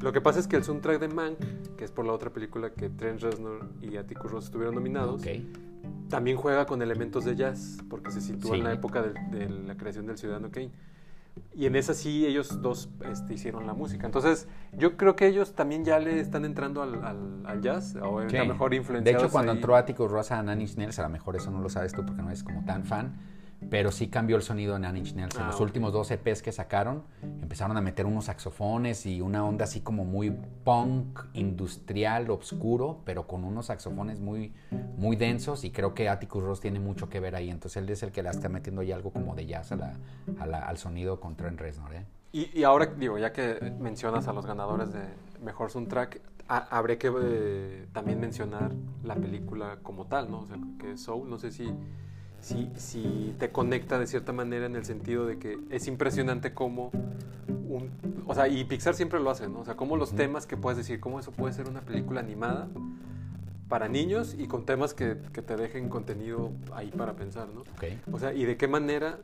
Lo 0.00 0.12
que 0.12 0.20
pasa 0.20 0.38
es 0.40 0.46
que 0.46 0.56
el 0.56 0.64
soundtrack 0.64 0.98
de 1.00 1.08
Mank, 1.08 1.38
que 1.76 1.84
es 1.84 1.90
por 1.90 2.06
la 2.06 2.12
otra 2.12 2.30
película 2.30 2.70
que 2.70 2.88
Trent 2.88 3.20
Reznor 3.20 3.68
y 3.82 3.96
Atticus 3.96 4.30
Ross 4.30 4.44
estuvieron 4.46 4.74
nominados, 4.74 5.22
también 6.08 6.36
juega 6.36 6.66
con 6.66 6.82
elementos 6.82 7.24
de 7.24 7.36
jazz, 7.36 7.78
porque 7.88 8.10
se 8.10 8.20
sitúa 8.20 8.52
Sí. 8.52 8.58
en 8.58 8.64
la 8.64 8.72
época 8.72 9.02
de, 9.02 9.12
de 9.38 9.48
la 9.48 9.76
creación 9.76 10.06
del 10.06 10.16
Ciudadano 10.18 10.50
Kane. 10.50 10.70
Y 11.54 11.66
en 11.66 11.76
esa 11.76 11.94
sí 11.94 12.26
ellos 12.26 12.60
dos 12.60 12.88
este, 13.08 13.34
hicieron 13.34 13.66
la 13.66 13.72
música. 13.72 14.04
Entonces, 14.04 14.48
yo 14.76 14.96
creo 14.96 15.14
que 15.16 15.26
ellos 15.28 15.54
también 15.54 15.84
ya 15.84 15.98
le 16.00 16.18
están 16.18 16.44
entrando 16.44 16.82
al, 16.82 17.04
al- 17.04 17.46
al 17.46 17.60
jazz, 17.62 17.94
o 17.96 18.18
a 18.18 18.28
Sí. 18.28 18.36
lo 18.36 18.46
mejor 18.46 18.70
De 18.70 18.76
influenciados 18.76 19.22
hecho, 19.24 19.32
cuando 19.32 19.52
ahí. 19.52 19.58
entró 19.58 19.76
Atticus 19.76 20.10
Ross 20.10 20.32
a 20.32 20.42
Nine 20.42 20.62
Inch 20.62 20.76
Nails, 20.76 20.98
a 20.98 21.02
lo 21.04 21.08
mejor 21.10 21.36
eso 21.36 21.50
no 21.50 21.60
lo 21.60 21.68
sabes 21.68 21.92
tú 21.92 22.04
porque 22.04 22.20
no 22.22 22.28
eres 22.28 22.42
como 22.42 22.64
tan 22.64 22.84
fan, 22.84 23.16
pero 23.68 23.92
sí 23.92 24.08
cambió 24.08 24.36
el 24.36 24.42
sonido 24.42 24.74
de 24.74 24.80
Nine 24.80 25.00
Inch 25.00 25.14
Nails. 25.14 25.34
En 25.36 25.42
Ah, 25.42 25.46
los 25.48 25.56
ok. 25.56 25.62
últimos 25.62 25.92
dos 25.92 26.10
EPs 26.10 26.42
que 26.42 26.52
sacaron, 26.52 27.02
empezaron 27.42 27.76
a 27.76 27.80
meter 27.80 28.06
unos 28.06 28.24
saxofones 28.26 29.04
y 29.06 29.20
una 29.20 29.44
onda 29.44 29.64
así 29.64 29.80
como 29.80 30.04
muy 30.04 30.30
punk, 30.64 31.20
industrial, 31.34 32.30
oscuro, 32.30 33.00
pero 33.04 33.26
con 33.26 33.44
unos 33.44 33.66
saxofones 33.66 34.18
muy, 34.20 34.52
muy 34.96 35.16
densos 35.16 35.64
y 35.64 35.70
creo 35.70 35.94
que 35.94 36.08
Atticus 36.08 36.42
Ross 36.42 36.60
tiene 36.60 36.80
mucho 36.80 37.08
que 37.08 37.20
ver 37.20 37.34
ahí. 37.36 37.50
Entonces 37.50 37.82
él 37.82 37.88
es 37.90 38.02
el 38.02 38.12
que 38.12 38.22
le 38.22 38.30
está 38.30 38.48
metiendo 38.48 38.82
ya 38.82 38.96
algo 38.96 39.10
como 39.12 39.34
de 39.34 39.46
jazz 39.46 39.72
a 39.72 39.76
la- 39.76 39.96
a 40.38 40.46
la- 40.46 40.60
al 40.66 40.78
sonido 40.78 41.20
con 41.20 41.36
Trent 41.36 41.60
Reznor. 41.60 41.94
¿eh? 41.94 42.06
Y, 42.32 42.58
y 42.58 42.64
ahora, 42.64 42.86
digo, 42.86 43.18
ya 43.18 43.32
que 43.32 43.74
mencionas 43.80 44.28
a 44.28 44.32
los 44.32 44.46
ganadores 44.46 44.92
de 44.92 45.00
Mejor 45.42 45.70
Soundtrack, 45.70 46.20
ha- 46.48 46.76
habré 46.76 46.96
que 46.98 47.12
eh, 47.20 47.86
también 47.92 48.20
mencionar 48.20 48.72
la 49.04 49.16
película 49.16 49.78
como 49.82 50.06
tal, 50.06 50.30
¿no? 50.30 50.40
O 50.40 50.46
sea, 50.46 50.56
que 50.78 50.96
Soul, 50.96 51.28
no 51.28 51.38
sé 51.38 51.50
si, 51.50 51.68
si, 52.40 52.70
si 52.76 53.34
te 53.38 53.50
conecta 53.50 53.98
de 53.98 54.06
cierta 54.06 54.32
manera 54.32 54.66
en 54.66 54.76
el 54.76 54.84
sentido 54.84 55.26
de 55.26 55.38
que 55.38 55.58
es 55.70 55.86
impresionante 55.88 56.52
cómo 56.54 56.90
un... 57.68 57.90
O 58.26 58.34
sea, 58.34 58.48
y 58.48 58.64
Pixar 58.64 58.94
siempre 58.94 59.20
lo 59.20 59.30
hace, 59.30 59.48
¿no? 59.48 59.60
O 59.60 59.64
sea, 59.64 59.74
cómo 59.76 59.96
los 59.96 60.12
temas 60.12 60.46
que 60.46 60.56
puedes 60.56 60.76
decir, 60.78 61.00
cómo 61.00 61.20
eso 61.20 61.32
puede 61.32 61.52
ser 61.52 61.68
una 61.68 61.80
película 61.80 62.20
animada 62.20 62.68
para 63.68 63.88
niños 63.88 64.34
y 64.36 64.46
con 64.48 64.64
temas 64.66 64.94
que, 64.94 65.16
que 65.32 65.42
te 65.42 65.56
dejen 65.56 65.88
contenido 65.88 66.50
ahí 66.74 66.90
para 66.90 67.14
pensar, 67.14 67.48
¿no? 67.54 67.60
Ok. 67.60 67.84
O 68.12 68.18
sea, 68.18 68.32
y 68.34 68.44
de 68.44 68.56
qué 68.56 68.66
manera 68.66 69.18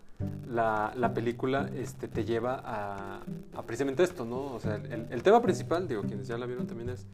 la, 0.49 0.93
la 0.97 1.13
película 1.15 1.69
este, 1.75 2.07
te 2.07 2.25
lleva 2.25 2.63
a, 2.65 3.23
a 3.57 3.63
precisamente 3.63 4.05
esto, 4.05 4.25
¿no? 4.25 4.55
O 4.55 4.61
sea, 4.61 4.77
el, 4.77 5.07
el 5.11 5.23
tema 5.25 5.43
principal, 5.43 5.89
digo, 5.89 6.03
quienes 6.03 6.29
ya 6.29 6.39
la 6.39 6.47
vieron 6.47 6.67
también 6.67 6.91
es... 6.91 7.07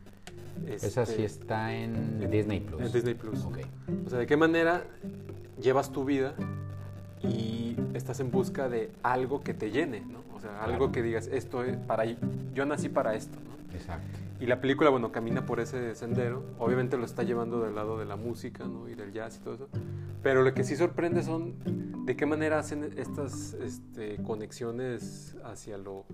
Esa 0.67 1.03
este, 1.03 1.17
sí 1.17 1.23
está 1.25 1.75
en 1.75 2.19
en- 2.23 2.31
Disney 2.31 2.61
Plus. 2.61 2.83
En 2.83 2.93
Disney 2.93 3.15
Plus. 3.15 3.45
Ok. 3.47 3.59
O 4.07 4.11
sea, 4.11 4.19
de 4.19 4.27
qué 4.27 4.37
manera 4.37 4.85
llevas 5.63 5.91
tu 5.93 6.05
vida 6.05 6.35
y 7.23 7.77
estás 7.95 8.21
en 8.21 8.31
busca 8.31 8.69
de 8.69 8.91
algo 9.03 9.43
que 9.43 9.55
te 9.55 9.71
llene, 9.71 10.01
¿no? 10.01 10.23
O 10.37 10.41
sea, 10.41 10.63
algo 10.63 10.79
Claro. 10.79 10.93
que 10.93 11.03
digas, 11.03 11.29
esto 11.29 11.63
es 11.65 11.77
para... 11.77 12.05
Yo 12.55 12.67
nací 12.67 12.89
para 12.89 13.15
esto, 13.15 13.39
¿no? 13.39 13.75
Exacto. 13.77 14.19
Y 14.41 14.47
la 14.47 14.61
película, 14.61 14.91
bueno, 14.91 15.13
camina 15.13 15.47
por 15.47 15.61
ese 15.61 15.95
sendero. 15.95 16.43
Obviamente 16.59 16.97
lo 16.97 17.05
está 17.05 17.23
llevando 17.23 17.61
del 17.63 17.77
lado 17.77 17.97
de 17.97 18.05
la 18.07 18.17
música, 18.17 18.65
¿no? 18.65 18.89
Y 18.89 18.95
del 18.95 19.13
jazz 19.13 19.37
y 19.37 19.41
todo 19.41 19.55
eso. 19.55 19.69
Pero 20.23 20.43
lo 20.43 20.53
que 20.53 20.65
sí 20.65 20.75
sorprende 20.77 21.23
son 21.23 21.55
de 22.05 22.17
qué 22.17 22.27
manera 22.27 22.59
hacen 22.59 22.93
estas 22.97 23.55
este, 23.55 24.17
conexiones 24.25 25.37
hacia, 25.45 25.79
lo, 25.79 26.05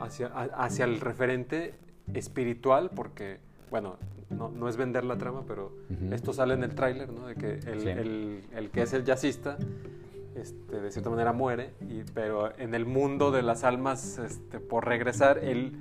hacia, 0.00 0.26
hacia 0.26 0.84
el 0.84 1.00
referente 1.00 1.74
espiritual, 2.12 2.90
porque, 2.94 3.40
bueno, 3.70 3.96
no, 4.30 4.50
no 4.50 4.68
es 4.68 4.76
vender 4.76 5.04
la 5.04 5.16
trama, 5.18 5.44
pero 5.46 5.72
esto 6.12 6.32
sale 6.32 6.54
en 6.54 6.62
el 6.64 6.74
tráiler, 6.74 7.10
¿no? 7.12 7.26
De 7.26 7.34
que 7.34 7.54
el, 7.70 7.80
Sí. 7.80 7.88
el- 7.88 8.40
el 8.54 8.70
que 8.70 8.82
es 8.82 8.92
el 8.92 9.04
jazzista, 9.04 9.56
este, 10.34 10.80
de 10.80 10.90
cierta 10.90 11.10
manera 11.10 11.32
muere, 11.32 11.72
y, 11.80 12.02
pero 12.14 12.56
en 12.58 12.74
el 12.74 12.86
mundo 12.86 13.30
de 13.30 13.42
las 13.42 13.64
almas, 13.64 14.18
este, 14.18 14.60
por 14.60 14.86
regresar, 14.86 15.38
él 15.38 15.72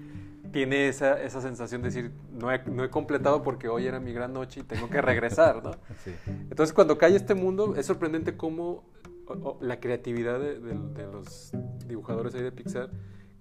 tiene 0.51 0.87
esa, 0.87 1.21
esa 1.21 1.41
sensación 1.41 1.81
de 1.81 1.89
decir, 1.89 2.11
no 2.31 2.51
he, 2.51 2.63
no 2.65 2.83
he 2.83 2.89
completado 2.89 3.43
porque 3.43 3.67
hoy 3.67 3.85
era 3.85 3.99
mi 3.99 4.13
gran 4.13 4.31
noche 4.33 4.61
y 4.61 4.63
tengo 4.63 4.89
que 4.89 5.01
regresar, 5.01 5.61
¿no? 5.63 5.71
Sí. 6.05 6.11
Entonces, 6.49 6.73
cuando 6.73 6.97
cae 6.97 7.15
este 7.15 7.35
mundo, 7.35 7.75
es 7.75 7.85
sorprendente 7.85 8.37
cómo 8.37 8.83
o- 9.27 9.33
o, 9.33 9.57
la 9.61 9.79
creatividad 9.81 10.39
de, 10.39 10.57
de- 10.59 10.79
de 10.95 11.11
los 11.11 11.51
dibujadores 11.85 12.33
ahí 12.33 12.41
de 12.43 12.51
Pixar 12.53 12.89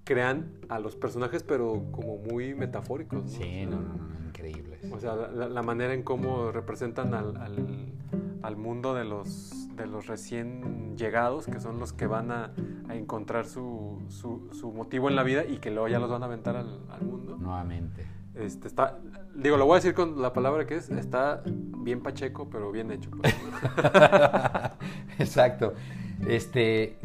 crean 0.05 0.53
a 0.69 0.79
los 0.81 0.97
personajes, 0.97 1.43
pero 1.45 1.85
como 1.93 2.19
muy 2.19 2.55
metafóricos, 2.55 3.23
¿no? 3.23 3.29
Sí, 3.29 3.67
no, 3.67 3.81
no, 3.81 3.95
no, 3.95 4.26
increíbles. 4.37 4.81
O 4.93 4.99
sea, 5.01 5.15
la, 5.15 5.49
la 5.49 5.63
manera 5.63 5.95
en 5.95 6.03
cómo 6.03 6.53
representan 6.53 7.15
al, 7.15 7.37
al- 7.37 7.93
al 8.43 8.57
mundo 8.57 8.95
de 8.95 9.05
los, 9.05 9.69
de 9.75 9.87
los 9.87 10.07
recién 10.07 10.97
llegados, 10.97 11.47
que 11.47 11.59
son 11.59 11.79
los 11.81 11.93
que 11.93 12.07
van 12.07 12.31
a, 12.31 12.53
a 12.89 12.95
encontrar 12.95 13.47
su, 13.47 14.01
su, 14.09 14.49
su 14.53 14.71
motivo 14.73 15.09
en 15.09 15.17
la 15.17 15.25
vida 15.25 15.45
y 15.45 15.57
que 15.59 15.71
luego 15.71 15.89
ya 15.89 15.99
los 15.99 16.09
van 16.11 16.23
a 16.23 16.27
aventar 16.27 16.55
al, 16.57 16.79
al 16.91 17.03
mundo. 17.03 17.37
Nuevamente. 17.41 18.07
Este, 18.37 18.69
está, 18.69 18.99
digo, 19.35 19.57
lo 19.57 19.65
voy 19.65 19.73
a 19.73 19.77
decir 19.77 19.95
con 19.95 20.21
la 20.23 20.33
palabra 20.33 20.67
que 20.67 20.77
es, 20.77 20.91
está 20.91 21.43
bien 21.47 22.03
pacheco, 22.03 22.49
pero 22.51 22.71
bien 22.71 22.91
hecho. 22.93 23.11
pues. 23.11 23.35
Exacto. 25.19 25.75
Este, 26.29 26.99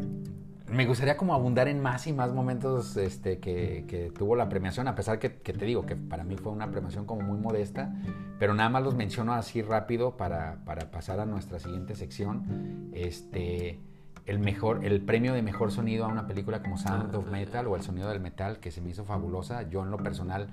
me 0.72 0.86
gustaría 0.86 1.16
como 1.16 1.34
abundar 1.34 1.68
en 1.68 1.80
más 1.80 2.06
y 2.06 2.12
más 2.12 2.32
momentos 2.32 2.96
este, 2.96 3.38
que, 3.38 4.12
tuvo 4.16 4.36
la 4.36 4.48
premiación, 4.48 4.88
a 4.88 4.94
pesar 4.94 5.18
que, 5.18 5.40
que 5.40 5.52
te 5.52 5.64
digo 5.64 5.84
que 5.84 5.96
para 5.96 6.24
mí 6.24 6.36
fue 6.36 6.50
una 6.50 6.70
premiación 6.70 7.04
como 7.04 7.20
muy 7.22 7.38
modesta, 7.38 7.94
pero 8.38 8.54
nada 8.54 8.70
más 8.70 8.82
los 8.82 8.94
menciono 8.94 9.34
así 9.34 9.62
rápido 9.62 10.16
para, 10.16 10.64
para 10.64 10.90
pasar 10.90 11.20
a 11.20 11.26
nuestra 11.26 11.58
siguiente 11.58 11.94
sección. 11.94 12.90
Este, 12.94 13.80
el, 14.26 14.38
mejor, 14.38 14.84
el 14.84 15.00
premio 15.00 15.34
de 15.34 15.42
mejor 15.42 15.72
sonido 15.72 16.04
a 16.04 16.08
una 16.08 16.26
película 16.26 16.62
como 16.62 16.78
Sound 16.78 17.14
of 17.14 17.28
Metal 17.30 17.66
o 17.66 17.76
El 17.76 17.82
Sonido 17.82 18.08
del 18.08 18.20
Metal, 18.20 18.58
que 18.58 18.70
se 18.70 18.80
me 18.80 18.90
hizo 18.90 19.04
fabulosa. 19.04 19.68
Yo 19.68 19.82
en 19.82 19.90
lo 19.90 19.96
personal 19.98 20.48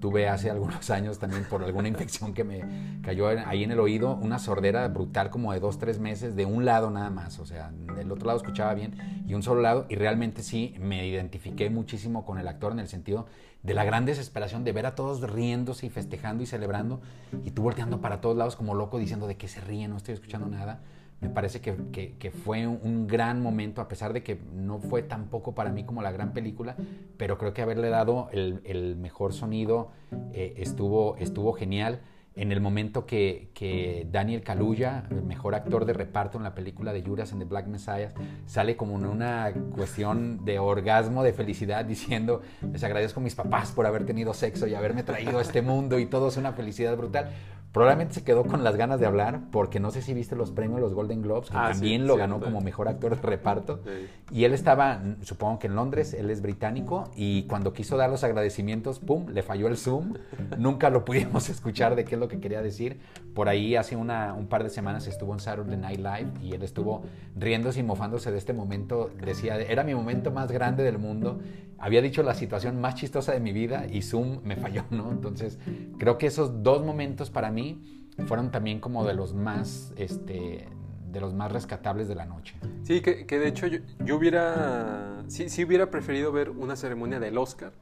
tuve 0.00 0.28
hace 0.28 0.50
algunos 0.52 0.90
años 0.90 1.18
también 1.18 1.44
por 1.44 1.64
alguna 1.64 1.88
infección 1.88 2.34
que 2.34 2.44
me 2.44 3.00
cayó 3.02 3.28
ahí 3.28 3.64
en 3.64 3.70
el 3.70 3.80
oído, 3.80 4.14
una 4.14 4.38
sordera 4.38 4.86
brutal 4.88 5.30
como 5.30 5.52
de 5.52 5.60
dos, 5.60 5.78
tres 5.78 5.98
meses, 5.98 6.36
de 6.36 6.44
un 6.44 6.64
lado 6.64 6.90
nada 6.90 7.10
más, 7.10 7.38
o 7.38 7.46
sea, 7.46 7.70
del 7.96 8.12
otro 8.12 8.26
lado 8.26 8.38
escuchaba 8.38 8.74
bien 8.74 9.24
y 9.26 9.34
un 9.34 9.42
solo 9.42 9.62
lado, 9.62 9.86
y 9.88 9.96
realmente 9.96 10.42
sí 10.42 10.74
me 10.78 11.06
identifiqué 11.06 11.70
muchísimo 11.70 12.24
con 12.24 12.38
el 12.38 12.48
actor 12.48 12.72
en 12.72 12.80
el 12.80 12.88
sentido 12.88 13.26
de 13.62 13.72
la 13.72 13.84
gran 13.84 14.04
desesperación 14.04 14.62
de 14.62 14.72
ver 14.72 14.84
a 14.84 14.94
todos 14.94 15.22
riéndose 15.22 15.86
y 15.86 15.90
festejando 15.90 16.42
y 16.42 16.46
celebrando, 16.46 17.00
y 17.44 17.50
tú 17.52 17.62
volteando 17.62 18.02
para 18.02 18.20
todos 18.20 18.36
lados 18.36 18.56
como 18.56 18.74
loco 18.74 18.98
diciendo 18.98 19.26
de 19.26 19.36
que 19.36 19.48
se 19.48 19.62
ríen, 19.62 19.90
no 19.90 19.96
estoy 19.96 20.12
escuchando 20.14 20.46
nada. 20.48 20.80
Me 21.20 21.30
parece 21.30 21.60
que, 21.60 21.74
que- 22.18 22.30
fue 22.30 22.66
un, 22.66 23.06
gran 23.06 23.40
momento, 23.40 23.80
a 23.80 23.88
pesar 23.88 24.12
de 24.12 24.22
que 24.22 24.38
no 24.52 24.78
fue 24.78 25.02
tampoco 25.02 25.54
para 25.54 25.70
mí 25.70 25.84
como 25.84 26.02
la 26.02 26.12
gran 26.12 26.32
película, 26.32 26.76
pero 27.16 27.38
creo 27.38 27.54
que 27.54 27.62
haberle 27.62 27.88
dado 27.88 28.28
el, 28.32 28.60
el 28.64 28.96
mejor 28.96 29.32
sonido 29.32 29.90
eh, 30.32 30.54
estuvo, 30.58 31.16
estuvo 31.16 31.52
genial. 31.54 32.00
En 32.36 32.50
el 32.50 32.60
momento 32.60 33.06
que, 33.06 33.50
que 33.54 34.08
Daniel 34.10 34.42
Kaluuya, 34.42 35.04
el 35.08 35.22
mejor 35.22 35.54
actor 35.54 35.84
de 35.84 35.92
reparto 35.92 36.36
en 36.36 36.42
la 36.42 36.52
película 36.52 36.92
de 36.92 37.00
Judas 37.00 37.30
and 37.30 37.40
the 37.40 37.48
Black 37.48 37.68
Messiah, 37.68 38.12
sale 38.44 38.76
como 38.76 38.94
una 38.94 39.52
cuestión 39.72 40.44
de 40.44 40.58
orgasmo, 40.58 41.22
de 41.22 41.32
felicidad, 41.32 41.84
diciendo, 41.84 42.42
les 42.72 42.82
agradezco 42.82 43.20
a 43.20 43.22
mis 43.22 43.36
papás 43.36 43.70
por 43.70 43.86
haber 43.86 44.04
tenido 44.04 44.34
sexo 44.34 44.66
y 44.66 44.74
haberme 44.74 45.04
traído 45.04 45.38
a 45.38 45.42
este 45.42 45.62
mundo 45.62 46.00
y 46.00 46.06
todo 46.06 46.26
es 46.26 46.36
una 46.36 46.52
felicidad 46.52 46.96
brutal. 46.96 47.30
Probablemente 47.74 48.14
se 48.14 48.22
quedó 48.22 48.44
con 48.44 48.62
las 48.62 48.76
ganas 48.76 49.00
de 49.00 49.06
hablar, 49.06 49.40
porque 49.50 49.80
no 49.80 49.90
sé 49.90 50.00
si 50.00 50.14
viste 50.14 50.36
los 50.36 50.52
premios, 50.52 50.80
los 50.80 50.94
Golden 50.94 51.22
Globes, 51.22 51.50
que 51.50 51.56
Ah, 51.58 51.70
sí, 51.74 51.80
también 51.80 52.06
lo 52.06 52.14
sí, 52.14 52.20
ganó 52.20 52.38
sí. 52.38 52.44
como 52.44 52.60
mejor 52.60 52.86
actor 52.86 53.16
de 53.16 53.20
reparto. 53.20 53.80
Y 54.30 54.44
él 54.44 54.54
estaba, 54.54 55.02
supongo 55.22 55.58
que 55.58 55.66
en 55.66 55.74
Londres, 55.74 56.14
él 56.14 56.30
es 56.30 56.40
británico, 56.40 57.10
y 57.16 57.42
cuando 57.48 57.72
quiso 57.72 57.96
dar 57.96 58.10
los 58.10 58.22
agradecimientos, 58.22 59.00
¡pum!, 59.00 59.26
le 59.28 59.42
falló 59.42 59.66
el 59.66 59.76
Zoom. 59.76 60.14
Nunca 60.56 60.88
lo 60.88 61.04
pudimos 61.04 61.48
escuchar 61.50 61.96
de 61.96 62.04
qué 62.04 62.14
es 62.14 62.20
lo 62.20 62.28
que 62.28 62.38
quería 62.38 62.62
decir. 62.62 63.00
Por 63.34 63.48
ahí 63.48 63.74
hace 63.74 63.96
una, 63.96 64.34
un 64.34 64.46
par 64.46 64.62
de 64.62 64.70
semanas 64.70 65.08
estuvo 65.08 65.32
en 65.32 65.40
Saturday 65.40 65.76
Night 65.76 65.98
Live 65.98 66.30
y 66.42 66.54
él 66.54 66.62
estuvo 66.62 67.02
riéndose 67.34 67.80
y 67.80 67.82
mofándose 67.82 68.30
de 68.30 68.38
este 68.38 68.52
momento. 68.52 69.10
Decía, 69.20 69.56
era 69.60 69.82
mi 69.82 69.96
momento 69.96 70.30
más 70.30 70.52
grande 70.52 70.84
del 70.84 70.98
mundo. 70.98 71.40
Había 71.84 72.00
dicho 72.00 72.22
la 72.22 72.32
situación 72.32 72.80
más 72.80 72.94
chistosa 72.94 73.32
de 73.32 73.40
mi 73.40 73.52
vida 73.52 73.86
y 73.86 74.00
Zoom 74.00 74.40
me 74.42 74.56
falló, 74.56 74.84
¿no? 74.90 75.12
Entonces, 75.12 75.58
creo 75.98 76.16
que 76.16 76.26
esos 76.26 76.62
dos 76.62 76.82
momentos 76.82 77.28
para 77.28 77.50
mí 77.50 78.08
fueron 78.26 78.50
también 78.50 78.80
como 78.80 79.04
de 79.04 79.12
los 79.12 79.34
más, 79.34 79.92
este, 79.98 80.66
de 81.12 81.20
los 81.20 81.34
más 81.34 81.52
rescatables 81.52 82.08
de 82.08 82.14
la 82.14 82.24
noche. 82.24 82.56
Sí, 82.84 83.02
que, 83.02 83.26
que 83.26 83.38
de 83.38 83.48
hecho 83.48 83.66
yo, 83.66 83.80
yo 84.02 84.16
hubiera, 84.16 85.24
sí, 85.28 85.50
sí 85.50 85.62
hubiera 85.62 85.90
preferido 85.90 86.32
ver 86.32 86.48
una 86.48 86.74
ceremonia 86.74 87.20
del 87.20 87.36
Oscar 87.36 87.74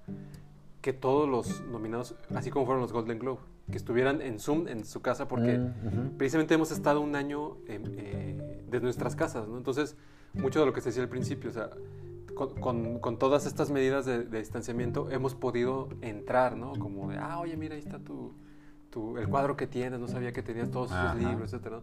que 0.81 0.93
todos 0.93 1.29
los 1.29 1.63
nominados, 1.71 2.17
así 2.35 2.51
como 2.51 2.67
fueron 2.67 2.83
los 2.83 2.93
Golden 2.93 3.21
Globe, 3.21 3.39
que 3.71 3.77
estuvieran 3.77 4.21
en 4.21 4.41
Zoom 4.41 4.67
en 4.67 4.85
su 4.85 5.01
casa, 5.01 5.29
porque 5.29 5.59
Mm, 5.59 6.17
precisamente 6.19 6.55
hemos 6.55 6.73
estado 6.73 7.01
un 7.01 7.15
año 7.15 7.59
eh, 7.69 8.63
desde 8.69 8.83
nuestras 8.83 9.15
casas, 9.15 9.47
¿no? 9.47 9.59
Entonces, 9.59 9.95
mucho 10.35 10.59
de 10.59 10.67
lo 10.67 10.73
que 10.73 10.81
se 10.81 10.89
decía 10.89 11.05
al 11.05 11.09
principio, 11.09 11.51
o 11.51 11.53
sea, 11.53 11.71
con, 12.35 12.55
con- 12.61 12.99
con 13.01 13.19
todas 13.19 13.47
estas 13.47 13.71
medidas 13.71 14.05
de, 14.07 14.25
de 14.25 14.39
distanciamiento 14.39 15.11
hemos 15.11 15.35
podido 15.35 15.89
entrar, 16.01 16.57
¿no? 16.57 16.73
Como 16.75 17.11
de, 17.11 17.19
ah, 17.19 17.39
oye, 17.41 17.57
mira, 17.57 17.75
ahí 17.75 17.81
está 17.81 17.99
tu, 17.99 18.33
tu- 18.91 19.19
el 19.19 19.29
cuadro 19.29 19.57
que 19.57 19.67
tienes, 19.67 19.99
no 20.01 20.09
sabía 20.09 20.33
que 20.33 20.43
tenías 20.43 20.71
todos 20.71 20.91
esos 20.91 21.01
Ajá. 21.01 21.15
libros, 21.15 21.53
etcétera, 21.53 21.77
¿no? 21.77 21.83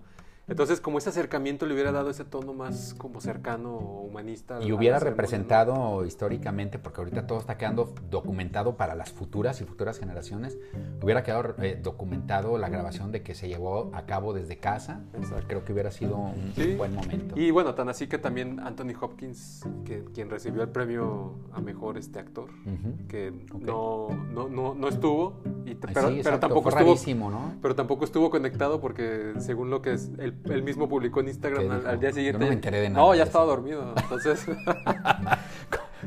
Entonces, 0.49 0.81
como 0.81 0.97
ese 0.97 1.09
acercamiento 1.09 1.65
le 1.65 1.73
hubiera 1.73 1.91
dado 1.91 2.09
ese 2.09 2.25
tono 2.25 2.53
más 2.53 2.93
como 2.97 3.21
cercano 3.21 3.75
o 3.75 4.01
humanista. 4.03 4.59
Y 4.61 4.71
hubiera 4.71 4.99
representado 4.99 6.05
históricamente, 6.05 6.79
porque 6.79 7.01
ahorita 7.01 7.27
todo 7.27 7.39
está 7.39 7.57
quedando 7.57 7.93
documentado 8.09 8.75
para 8.75 8.95
las 8.95 9.11
futuras 9.11 9.61
y 9.61 9.65
futuras 9.65 9.99
generaciones, 9.99 10.57
hubiera 11.01 11.23
quedado 11.23 11.55
eh, 11.61 11.79
documentado 11.81 12.57
la 12.57 12.69
grabación 12.69 13.11
de 13.11 13.21
que 13.21 13.35
se 13.35 13.47
llevó 13.47 13.91
a 13.93 14.05
cabo 14.05 14.33
desde 14.33 14.57
casa. 14.57 15.01
Exacto. 15.13 15.45
Creo 15.47 15.65
que 15.65 15.73
hubiera 15.73 15.91
sido 15.91 16.17
un 16.17 16.53
Sí. 16.55 16.73
buen 16.75 16.95
momento. 16.95 17.39
Y 17.39 17.51
bueno, 17.51 17.75
tan 17.75 17.89
así 17.89 18.07
que 18.07 18.17
también 18.17 18.59
Anthony 18.59 18.93
Hopkins, 18.99 19.63
que, 19.85 20.03
quien 20.13 20.29
recibió 20.29 20.63
el 20.63 20.69
premio 20.69 21.35
a 21.53 21.61
mejor 21.61 21.97
este 21.97 22.19
actor, 22.19 22.49
Ujú. 22.65 23.07
que 23.07 23.29
Ok. 23.53 23.61
no, 23.61 24.07
no, 24.33 24.49
no, 24.49 24.73
no 24.75 24.87
estuvo, 24.87 25.41
y, 25.65 25.75
pero, 25.75 26.09
sí, 26.09 26.21
pero 26.23 26.39
tampoco 26.39 26.63
fue 26.63 26.71
estuvo, 26.71 26.87
rarísimo, 26.93 27.29
¿no? 27.29 27.53
pero 27.61 27.75
tampoco 27.75 28.05
estuvo 28.05 28.29
conectado 28.29 28.79
porque 28.81 29.33
según 29.37 29.69
lo 29.69 29.81
que 29.81 29.93
es, 29.93 30.11
él, 30.17 30.33
él 30.45 30.63
mismo 30.63 30.87
publicó 30.87 31.19
en 31.19 31.27
Instagram 31.29 31.81
¿Qué 31.81 31.87
al, 31.87 31.99
día 31.99 32.09
Yo 32.09 32.15
siguiente. 32.15 32.39
no 32.39 32.47
me 32.47 32.53
enteré 32.53 32.81
de 32.81 32.89
nada 32.89 33.01
No, 33.05 33.13
ya 33.13 33.23
eso. 33.23 33.29
estaba 33.29 33.45
dormido. 33.45 33.93
Entonces, 34.01 34.45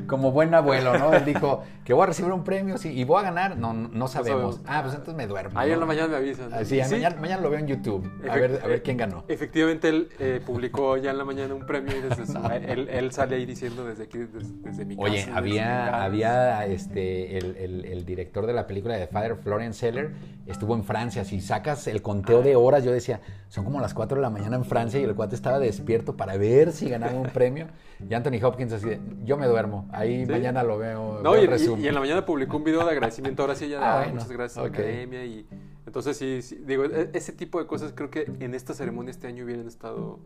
Como 0.06 0.32
buen 0.32 0.54
abuelo, 0.54 0.98
¿no? 0.98 1.12
Él 1.14 1.24
dijo 1.24 1.62
que 1.84 1.92
voy 1.92 2.04
a 2.04 2.06
recibir 2.06 2.32
un 2.32 2.44
premio 2.44 2.78
sí, 2.78 2.90
y 2.92 3.04
voy 3.04 3.20
a 3.20 3.22
ganar. 3.22 3.56
No, 3.56 3.72
no, 3.72 3.88
no 3.92 4.08
sabemos. 4.08 4.60
Ah, 4.66 4.80
pues 4.82 4.94
entonces 4.94 5.14
me 5.14 5.26
duermo. 5.26 5.58
ahí 5.58 5.68
¿no? 5.68 5.74
en 5.74 5.80
la 5.80 5.86
mañana 5.86 6.08
me 6.08 6.16
avisan. 6.16 6.52
Ah, 6.52 6.64
sí, 6.64 6.80
Mañana, 6.90 7.16
mañana 7.20 7.42
lo 7.42 7.50
veo 7.50 7.58
en 7.58 7.66
YouTube. 7.66 8.10
A 8.28 8.34
ver, 8.36 8.60
a 8.62 8.66
ver 8.66 8.82
quién 8.82 8.96
ganó. 8.96 9.24
Efectivamente, 9.28 9.88
él 9.88 10.08
eh, 10.18 10.40
publicó 10.44 10.96
ya 10.96 11.10
en 11.10 11.18
la 11.18 11.24
mañana 11.24 11.54
un 11.54 11.66
premio 11.66 11.96
y 11.96 12.00
desde 12.00 12.26
su- 12.26 12.38
él, 12.52 12.88
él 12.88 13.12
sale 13.12 13.36
ahí 13.36 13.46
diciendo 13.46 13.84
desde 13.84 14.04
aquí, 14.04 14.18
desde, 14.18 14.38
desde 14.62 14.84
mi 14.84 14.96
casa. 14.96 15.08
Oye, 15.08 15.26
había, 15.34 16.04
había 16.04 16.66
este, 16.66 17.38
el, 17.38 17.56
el- 17.56 17.84
el 17.84 18.04
director 18.04 18.46
de 18.46 18.52
la 18.52 18.66
película 18.66 18.96
de 18.96 19.06
Father, 19.06 19.36
Florian 19.36 19.74
Seller, 19.74 20.12
estuvo 20.46 20.74
en 20.74 20.84
Francia. 20.84 21.24
Si 21.24 21.40
sacas 21.40 21.86
el 21.86 22.02
conteo 22.02 22.42
de 22.42 22.56
horas, 22.56 22.84
yo 22.84 22.92
decía, 22.92 23.20
son 23.48 23.64
como 23.64 23.80
las 23.80 23.94
4 23.94 24.16
de 24.16 24.22
la 24.22 24.30
mañana 24.30 24.56
en 24.56 24.64
Francia 24.64 25.00
y 25.00 25.04
el 25.04 25.14
cuate 25.14 25.34
estaba 25.34 25.58
despierto 25.58 26.16
para 26.16 26.36
ver 26.36 26.72
si 26.72 26.88
ganaba 26.88 27.12
un 27.14 27.28
premio. 27.28 27.66
Y 28.08 28.14
Anthony 28.14 28.42
Hopkins 28.42 28.72
así 28.72 28.86
de, 28.88 29.00
yo 29.24 29.36
me 29.36 29.46
duermo, 29.46 29.88
ahí 29.92 30.24
Sí. 30.26 30.30
mañana 30.32 30.62
lo 30.62 30.78
veo. 30.78 31.20
No, 31.22 31.32
veo 31.32 31.42
y, 31.44 31.46
resumen". 31.46 31.80
y- 31.80 31.84
y 31.84 31.88
en 31.88 31.94
la 31.94 32.00
mañana 32.00 32.24
publicó 32.26 32.56
un 32.56 32.64
video 32.64 32.84
de 32.84 32.90
agradecimiento 32.90 33.42
ahora 33.42 33.54
sí 33.54 33.68
ya 33.68 33.78
Ah, 33.80 33.92
"Ah, 33.92 33.96
bueno, 33.98 34.14
muchas 34.14 34.32
gracias 34.32 34.58
ok. 34.58 34.74
a 34.74 34.78
la 34.78 34.84
academia 34.86 35.24
y 35.24 35.46
entonces 35.86 36.16
sí, 36.16 36.42
sí, 36.42 36.62
digo 36.66 36.84
e- 36.84 37.10
ese 37.12 37.32
tipo 37.32 37.58
de 37.60 37.66
cosas 37.66 37.92
creo 37.94 38.10
que 38.10 38.30
en 38.40 38.54
esta 38.54 38.74
ceremonia 38.74 39.10
este 39.10 39.26
año 39.26 39.44
hubieran 39.44 39.66
estado 39.66 40.18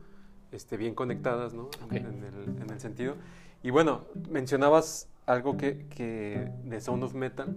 este, 0.52 0.76
bien 0.76 0.94
conectadas 0.94 1.52
no 1.54 1.64
Ok. 1.84 1.92
en, 1.92 2.06
el, 2.24 2.62
en 2.62 2.70
el 2.70 2.78
sentido 2.80 3.16
y 3.62 3.70
bueno 3.70 4.04
mencionabas 4.30 5.08
algo 5.26 5.56
que, 5.56 5.86
que 5.88 6.50
de 6.64 6.80
Sound 6.80 7.02
of 7.02 7.14
Metal 7.14 7.56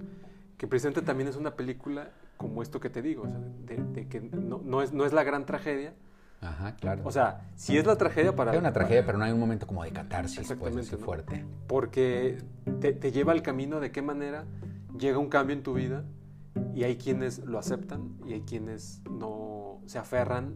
que 0.58 0.66
precisamente 0.68 1.02
también 1.04 1.30
es 1.30 1.36
una 1.36 1.56
película 1.56 2.10
como 2.38 2.64
esto 2.64 2.80
que 2.80 2.90
te 2.90 3.02
digo 3.02 3.24
o 3.24 3.28
sea, 3.28 3.38
de, 3.66 3.78
de 3.94 4.08
que 4.08 4.22
no, 4.22 4.60
no 4.64 4.82
es 4.82 4.92
no 4.92 5.06
es 5.06 5.14
la 5.14 5.24
gran 5.24 5.46
tragedia 5.46 5.94
Ajá, 6.42 6.76
claro. 6.78 7.02
o 7.06 7.12
sea 7.12 7.42
sí 7.56 7.78
es 7.78 7.86
la 7.86 7.98
tragedia 7.98 8.34
para 8.36 8.52
Hay 8.52 8.58
una 8.58 8.72
tragedia, 8.72 9.02
para- 9.02 9.06
pero 9.08 9.18
no 9.18 9.26
hay 9.26 9.32
un 9.34 9.40
momento 9.40 9.68
como 9.68 9.84
de 9.84 9.92
catarsis, 9.92 10.54
pues, 10.60 10.76
así 10.76 10.96
¿no? 10.96 10.98
fuerte. 11.00 11.46
porque 11.68 12.38
te, 12.80 12.94
te 12.94 13.12
lleva 13.12 13.34
al 13.34 13.42
camino 13.42 13.80
de 13.80 13.92
qué 13.92 14.02
manera 14.02 14.46
llega 14.98 15.18
un 15.18 15.28
cambio 15.30 15.56
en 15.56 15.64
tu 15.64 15.74
vida 15.74 16.04
y 16.74 16.84
hay 16.84 16.98
quienes 16.98 17.40
lo 17.40 17.60
aceptan 17.60 18.14
y 18.26 18.34
hay 18.34 18.42
quienes 18.42 19.02
no 19.10 19.82
se 19.86 19.98
aferran 20.00 20.56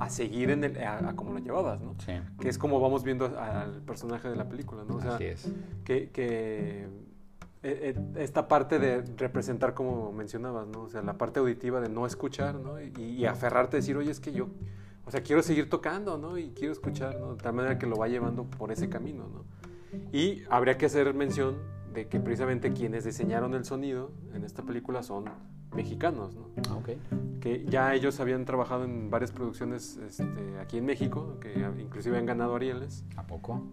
a 0.00 0.10
seguir 0.10 0.50
en 0.50 0.64
el, 0.64 0.78
a, 0.82 1.10
a 1.10 1.16
como 1.16 1.32
lo 1.32 1.38
llevabas, 1.38 1.80
¿no? 1.80 1.94
Sí, 2.04 2.12
Que 2.40 2.48
es 2.50 2.58
como 2.58 2.78
vamos 2.80 3.02
viendo 3.04 3.26
al 3.38 3.80
personaje 3.82 4.28
de 4.28 4.36
la 4.36 4.46
película, 4.48 4.84
¿no? 4.86 4.96
O 4.96 5.00
sea, 5.00 5.14
así 5.14 5.24
es. 5.24 5.50
que, 5.84 6.10
que, 6.10 6.84
eh, 6.84 6.88
eh, 7.62 7.98
esta 8.16 8.48
parte 8.48 8.78
de 8.78 9.02
representar 9.16 9.72
como 9.74 10.12
mencionabas, 10.12 10.68
¿no? 10.68 10.82
O 10.82 10.88
sea, 10.90 11.00
la 11.02 11.14
parte 11.14 11.40
auditiva 11.40 11.80
de 11.80 11.88
no 11.88 12.04
escuchar, 12.06 12.56
¿no? 12.56 12.78
Y, 12.80 12.92
y 13.00 13.24
aferrarte 13.26 13.76
a 13.76 13.80
decir, 13.80 13.96
oye, 13.96 14.10
es 14.10 14.20
que 14.20 14.32
yo, 14.32 14.48
o 15.08 15.10
sea, 15.10 15.22
quiero 15.22 15.42
seguir 15.42 15.70
tocando, 15.70 16.18
¿no? 16.18 16.36
Y 16.36 16.50
quiero 16.50 16.72
escuchar, 16.72 17.18
¿no? 17.18 17.34
De 17.34 17.42
tal 17.42 17.54
manera 17.54 17.78
que 17.78 17.86
lo 17.86 17.96
va 17.96 18.08
llevando 18.08 18.44
por 18.44 18.70
ese 18.70 18.90
camino, 18.90 19.26
¿no? 19.26 19.44
Y 20.12 20.42
habría 20.50 20.76
que 20.76 20.84
hacer 20.86 21.14
mención 21.14 21.56
de 21.94 22.08
que 22.08 22.20
precisamente 22.20 22.74
quienes 22.74 23.04
diseñaron 23.04 23.54
el 23.54 23.64
sonido 23.64 24.10
en 24.34 24.44
esta 24.44 24.62
película 24.62 25.02
son 25.02 25.24
mexicanos, 25.74 26.34
¿no? 26.36 26.48
Ah, 26.68 26.76
Ok. 26.76 26.90
que 27.40 27.64
ya 27.66 27.94
ellos 27.94 28.20
habían 28.20 28.44
trabajado 28.44 28.84
en 28.84 29.08
varias 29.10 29.32
producciones 29.32 29.96
este, 29.96 30.58
aquí 30.60 30.76
en 30.76 30.84
México, 30.84 31.38
que 31.40 31.54
inclusive 31.80 32.18
han 32.18 32.26
ganado 32.26 32.54
Arieles, 32.54 33.04
¿A 33.16 33.26
poco? 33.26 33.64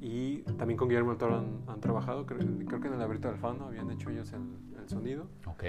y 0.00 0.38
también 0.58 0.76
con 0.76 0.88
Guillermo 0.88 1.10
del 1.10 1.18
Toro 1.18 1.38
han, 1.38 1.60
han 1.68 1.80
trabajado, 1.80 2.26
creo, 2.26 2.40
creo 2.66 2.80
que 2.80 2.88
en 2.88 2.92
el 2.94 2.98
Laberinto 2.98 3.28
del 3.28 3.38
Fauno 3.38 3.66
habían 3.66 3.90
hecho 3.90 4.10
ellos 4.10 4.30
el, 4.34 4.42
el 4.78 4.88
sonido, 4.90 5.28
Ok. 5.46 5.64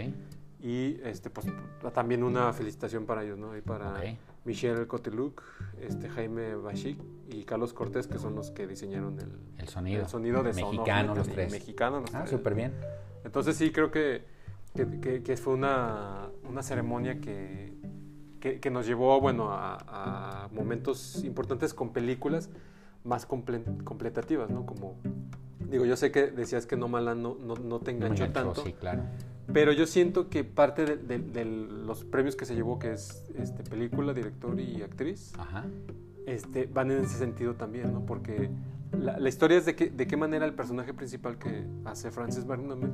y 0.60 1.00
este, 1.04 1.30
pues, 1.30 1.48
también 1.94 2.24
una 2.24 2.52
felicitación 2.52 3.06
para 3.06 3.24
ellos, 3.24 3.38
¿no? 3.38 3.56
Y 3.56 3.62
para 3.62 3.92
Ok. 3.92 4.18
Michelle 4.45 4.88
Coteluc, 4.88 5.41
este, 5.82 6.10
Jaime 6.10 6.56
Bashik 6.56 6.99
y 7.29 7.43
Carlos 7.43 7.73
Cortés, 7.73 8.08
que 8.08 8.17
son 8.19 8.36
los 8.36 8.51
que 8.51 8.67
diseñaron 8.67 9.17
el, 9.19 9.29
El 9.58 9.67
sonido. 9.69 10.01
el 10.01 10.10
sonido 10.10 10.43
de 10.43 10.53
Mexicano, 10.53 11.15
los 11.15 11.27
tres. 11.29 11.51
Mexicanos 11.51 12.01
los 12.01 12.13
Ah, 12.15 12.27
súper 12.27 12.53
bien. 12.56 12.73
Entonces 13.23 13.56
sí, 13.56 13.71
creo 13.71 13.89
que, 13.91 14.25
que, 14.75 14.99
que- 14.99 15.23
que 15.23 15.38
fue 15.38 15.53
una, 15.53 16.29
una 16.49 16.62
ceremonia 16.62 17.21
que, 17.21 17.73
que, 18.41 18.69
nos 18.69 18.86
llevó 18.86 19.21
bueno, 19.21 19.51
a, 19.53 20.43
a 20.45 20.47
momentos 20.49 21.23
importantes 21.23 21.73
con 21.73 21.93
películas 21.93 22.49
más 23.06 23.27
comple- 23.27 23.84
completativas, 23.86 24.49
¿no? 24.49 24.65
Como, 24.65 24.95
digo, 25.69 25.86
yo 25.86 25.95
sé 25.95 26.12
que 26.12 26.27
decías 26.27 26.65
que 26.65 26.75
No 26.75 26.89
Mala 26.89 27.15
no, 27.15 27.38
no, 27.39 27.56
no 27.56 27.79
te 27.79 27.93
No 27.93 27.97
enganchó 28.06 28.25
enganchó, 28.25 28.51
tanto, 28.53 28.63
Sí, 28.65 28.73
claro. 28.73 29.03
Pero 29.51 29.71
yo 29.73 29.86
siento 29.86 30.29
que 30.29 30.43
parte 30.43 30.86
de, 30.86 30.97
de- 30.97 31.19
de 31.19 31.45
los 31.45 32.06
premios 32.06 32.36
que 32.36 32.45
se 32.45 32.56
llevó, 32.56 32.79
que 32.79 32.93
es 32.93 33.25
este, 33.38 33.63
película, 33.63 34.13
director 34.13 34.60
y 34.60 34.82
actriz, 34.82 35.34
Ajá. 35.38 35.65
este, 36.25 36.65
van 36.67 36.91
en 36.91 37.03
ese 37.03 37.17
sentido 37.17 37.56
también, 37.56 37.91
¿no? 37.91 38.06
Porque 38.06 38.49
la, 38.97 39.19
la 39.19 39.29
historia 39.29 39.58
es 39.58 39.65
de, 39.65 39.75
que, 39.75 39.89
de 39.89 40.08
qué 40.08 40.15
manera 40.17 40.45
el 40.45 40.53
personaje 40.53 40.93
principal 40.93 41.38
que 41.38 41.65
hace 41.86 42.12
Francis 42.12 42.45
McDormand 42.45 42.93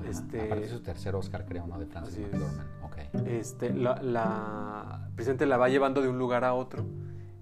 Ajá. 0.00 0.10
este, 0.10 0.40
Aparte 0.42 0.68
su 0.68 0.80
tercer 0.80 1.14
Oscar, 1.14 1.44
creo, 1.46 1.66
¿no? 1.66 1.78
De 1.78 1.86
Francis 1.86 2.18
es. 2.18 2.32
McDormand. 2.32 2.68
Ok. 2.84 2.96
este, 3.26 3.72
la, 3.74 4.02
la 4.02 5.08
presidente 5.14 5.46
la 5.46 5.56
va 5.56 5.68
llevando 5.68 6.00
de 6.02 6.08
un 6.08 6.18
lugar 6.18 6.44
a 6.44 6.54
otro 6.54 6.84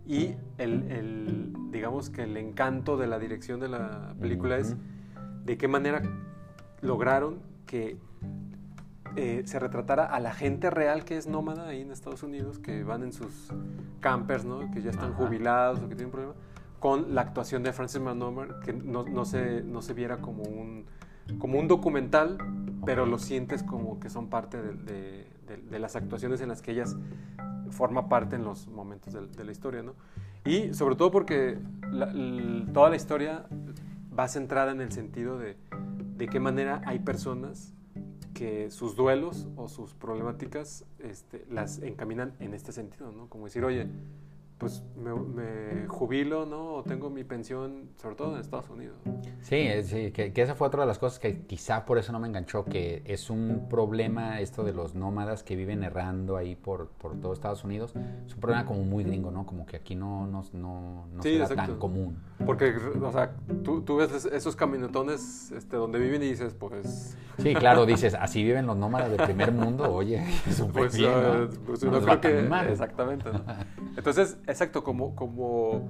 y 0.06 0.34
el, 0.58 0.82
el, 0.90 1.52
digamos 1.70 2.10
que 2.10 2.24
el 2.24 2.36
encanto 2.36 2.96
de 2.98 3.06
la 3.06 3.18
dirección 3.18 3.58
de 3.60 3.68
la 3.70 4.14
película 4.20 4.58
es 4.58 4.76
de 5.46 5.56
qué 5.56 5.66
manera 5.68 6.02
lograron 6.82 7.38
que 7.66 7.96
eh, 9.16 9.42
se 9.46 9.58
retratara 9.58 10.04
a 10.06 10.18
la 10.20 10.32
gente 10.34 10.70
real 10.70 11.04
que 11.04 11.16
es 11.16 11.26
nómada 11.26 11.68
ahí 11.68 11.82
en 11.82 11.90
Estados 11.92 12.22
Unidos, 12.22 12.58
que 12.58 12.82
van 12.82 13.02
en 13.04 13.12
sus 13.12 13.52
campers, 14.00 14.44
¿no? 14.44 14.70
que 14.72 14.82
ya 14.82 14.90
están 14.90 15.12
Ajá. 15.12 15.24
jubilados 15.24 15.78
o 15.80 15.88
que 15.88 15.94
tienen 15.94 16.10
problema, 16.10 16.34
con 16.80 17.14
la 17.14 17.20
actuación 17.22 17.62
de 17.62 17.72
Francis 17.72 18.00
McDormand, 18.00 18.60
que 18.60 18.72
no, 18.72 19.04
no, 19.04 19.24
se, 19.24 19.62
no 19.62 19.82
se 19.82 19.94
viera 19.94 20.18
como 20.18 20.42
un, 20.42 20.84
como 21.38 21.58
un 21.58 21.68
documental, 21.68 22.38
pero 22.84 23.06
lo 23.06 23.18
sientes 23.18 23.62
como 23.62 24.00
que 24.00 24.10
son 24.10 24.28
parte 24.28 24.60
de, 24.60 24.72
de- 24.74 25.26
de- 25.46 25.56
de 25.70 25.78
las 25.78 25.94
actuaciones 25.94 26.40
en 26.40 26.48
las 26.48 26.60
que 26.62 26.72
ellas 26.72 26.96
forma 27.70 28.08
parte 28.08 28.36
en 28.36 28.44
los 28.44 28.66
momentos 28.68 29.12
de, 29.14 29.44
la 29.44 29.52
historia, 29.52 29.82
¿no? 29.82 29.94
Y 30.44 30.74
sobre 30.74 30.96
todo 30.96 31.10
porque 31.10 31.58
la- 31.90 32.10
l- 32.10 32.66
toda 32.72 32.90
la 32.90 32.96
historia 32.96 33.46
va 34.18 34.28
centrada 34.28 34.72
en 34.72 34.80
el 34.80 34.92
sentido 34.92 35.38
de 35.38 35.56
de 36.16 36.28
qué 36.28 36.40
manera 36.40 36.82
hay 36.86 37.00
personas 37.00 37.74
que 38.34 38.70
sus 38.70 38.96
duelos 38.96 39.46
o 39.56 39.68
sus 39.68 39.94
problemáticas 39.94 40.84
este, 40.98 41.46
las 41.48 41.78
encaminan 41.78 42.34
en 42.40 42.52
este 42.52 42.72
sentido, 42.72 43.12
¿no? 43.12 43.28
Como 43.28 43.44
decir, 43.44 43.64
oye, 43.64 43.88
pues 44.58 44.82
me, 44.96 45.12
me 45.14 45.88
jubilo, 45.88 46.46
¿no? 46.46 46.74
O 46.76 46.82
tengo 46.84 47.10
mi 47.10 47.24
pensión, 47.24 47.90
sobre 48.00 48.14
todo 48.14 48.34
en 48.34 48.40
Estados 48.40 48.70
Unidos. 48.70 48.96
Sí, 49.42 49.68
sí, 49.82 50.10
que, 50.12 50.32
que 50.32 50.42
esa 50.42 50.54
fue 50.54 50.66
otra 50.68 50.82
de 50.82 50.86
las 50.86 50.98
cosas 50.98 51.18
que 51.18 51.42
quizá 51.42 51.84
por 51.84 51.98
eso 51.98 52.12
no 52.12 52.18
me 52.20 52.28
enganchó, 52.28 52.64
que 52.64 53.02
es 53.04 53.28
un 53.30 53.66
problema 53.68 54.40
esto 54.40 54.64
de 54.64 54.72
los 54.72 54.94
nómadas 54.94 55.42
que 55.42 55.56
viven 55.56 55.82
errando 55.82 56.36
ahí 56.36 56.54
por, 56.54 56.88
por 56.88 57.20
todo 57.20 57.32
Estados 57.32 57.64
Unidos. 57.64 57.94
Es 58.26 58.34
un 58.34 58.40
problema 58.40 58.64
como 58.64 58.84
muy 58.84 59.04
gringo, 59.04 59.30
¿no? 59.30 59.44
Como 59.44 59.66
que 59.66 59.76
aquí 59.76 59.94
no, 59.96 60.26
no, 60.26 60.42
no, 60.52 61.06
no 61.12 61.22
Sí, 61.22 61.32
será 61.32 61.48
tan 61.48 61.76
común. 61.76 62.16
Porque, 62.46 62.74
o 63.02 63.12
sea, 63.12 63.32
tú, 63.64 63.82
tú 63.82 63.96
ves 63.96 64.12
es- 64.12 64.24
esos 64.26 64.56
caminotones 64.56 65.50
este, 65.52 65.76
donde 65.76 65.98
viven 65.98 66.22
y 66.22 66.26
dices, 66.28 66.54
pues... 66.54 67.16
Sí, 67.38 67.52
claro, 67.54 67.84
dices, 67.84 68.14
así 68.14 68.44
viven 68.44 68.66
los 68.66 68.76
nómadas 68.76 69.10
del 69.10 69.20
primer 69.22 69.50
mundo, 69.52 69.92
oye, 69.92 70.24
súper 70.52 70.72
Pues, 70.84 70.96
bien, 70.96 71.10
¿no? 71.10 71.18
ah, 71.32 71.48
pues 71.66 71.82
No 71.82 71.90
no 71.90 71.96
les 71.98 72.08
va 72.08 72.20
creo 72.20 72.42
que... 72.42 72.48
mal. 72.48 72.68
Exactamente. 72.68 73.30
¿no? 73.32 73.42
Entonces, 73.96 74.38
exacto, 74.46 74.82
como, 74.84 75.14
como, 75.14 75.88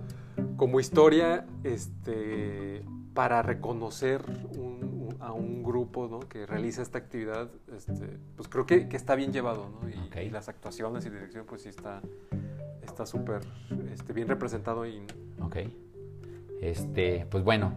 como 0.57 0.81
historia 0.81 1.47
este, 1.65 2.83
para 3.15 3.43
reconocer 3.43 4.23
un- 4.59 4.85
un- 4.85 5.17
a 5.21 5.33
un 5.33 5.63
grupo 5.63 6.09
¿no? 6.09 6.21
que 6.21 6.47
realiza 6.47 6.83
esta 6.83 6.99
actividad, 6.99 7.49
este, 7.75 8.19
pues 8.37 8.49
creo 8.49 8.67
que, 8.67 8.89
que 8.89 8.97
está 8.97 9.15
bien 9.15 9.33
llevado, 9.33 9.69
¿no? 9.71 9.89
Y, 9.89 9.95
Ok. 10.09 10.17
y 10.27 10.31
las 10.31 10.49
actuaciones 10.49 11.07
y 11.07 11.11
dirección, 11.11 11.47
pues 11.47 11.63
sí 11.63 11.69
está 11.69 12.01
está 12.83 13.07
súper 13.07 13.41
este, 13.93 14.13
bien 14.13 14.29
representado 14.29 14.83
ahí. 14.83 15.05
¿no? 15.39 15.47
Ok. 15.47 15.57
Este, 16.61 17.27
pues 17.31 17.43
bueno, 17.45 17.73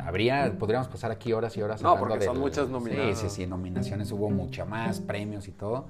habría, 0.00 0.56
podríamos 0.58 0.88
pasar 0.88 1.10
aquí 1.10 1.32
horas 1.32 1.56
y 1.56 1.62
horas 1.62 1.82
No, 1.82 1.98
porque 1.98 2.18
de 2.18 2.24
son 2.26 2.38
muchas 2.40 2.68
nominadas. 2.68 3.18
Sí, 3.18 3.28
sí, 3.28 3.42
sí, 3.42 3.46
nominaciones 3.46 4.10
hubo 4.12 4.30
mucha 4.30 4.64
más, 4.64 5.00
premios 5.00 5.48
y 5.48 5.52
todo. 5.52 5.86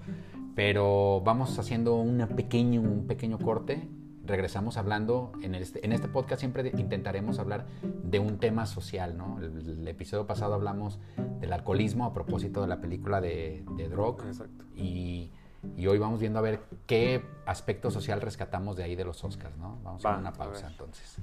Pero 0.54 1.20
vamos 1.24 1.58
haciendo 1.58 1.96
una 1.96 2.26
pequeño, 2.28 2.80
un 2.80 3.06
pequeño 3.06 3.38
corte 3.38 3.88
regresamos 4.26 4.76
hablando, 4.76 5.32
en 5.42 5.54
este, 5.54 5.84
en 5.84 5.92
este 5.92 6.08
podcast 6.08 6.40
siempre 6.40 6.72
intentaremos 6.76 7.38
hablar 7.38 7.66
de 7.82 8.18
un 8.18 8.38
tema 8.38 8.66
social, 8.66 9.16
¿no? 9.16 9.38
El, 9.38 9.78
el 9.80 9.88
episodio 9.88 10.26
pasado 10.26 10.54
hablamos 10.54 10.98
del 11.40 11.52
alcoholismo 11.52 12.04
a 12.06 12.12
propósito 12.12 12.62
de 12.62 12.68
la 12.68 12.80
película 12.80 13.20
de, 13.20 13.64
de 13.76 13.88
Drog. 13.88 14.22
Exacto. 14.26 14.64
Y, 14.74 15.30
y 15.76 15.86
hoy 15.86 15.98
vamos 15.98 16.20
viendo 16.20 16.38
a 16.38 16.42
ver 16.42 16.60
qué 16.86 17.24
aspecto 17.46 17.90
social 17.90 18.20
rescatamos 18.20 18.76
de 18.76 18.84
ahí 18.84 18.96
de 18.96 19.04
los 19.04 19.22
Oscars, 19.24 19.56
¿no? 19.56 19.78
Vamos 19.82 20.04
a 20.04 20.08
Va, 20.08 20.12
dar 20.12 20.20
una 20.20 20.30
a 20.30 20.32
pausa 20.32 20.68
entonces. 20.68 21.18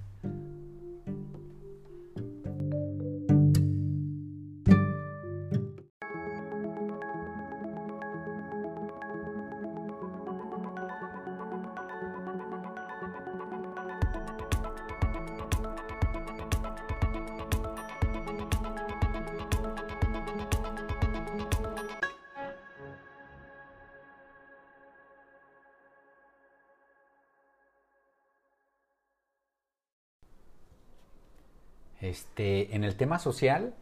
Este, 32.12 32.76
en 32.76 32.84
el 32.84 32.98
tema 32.98 33.20
social, 33.20 33.74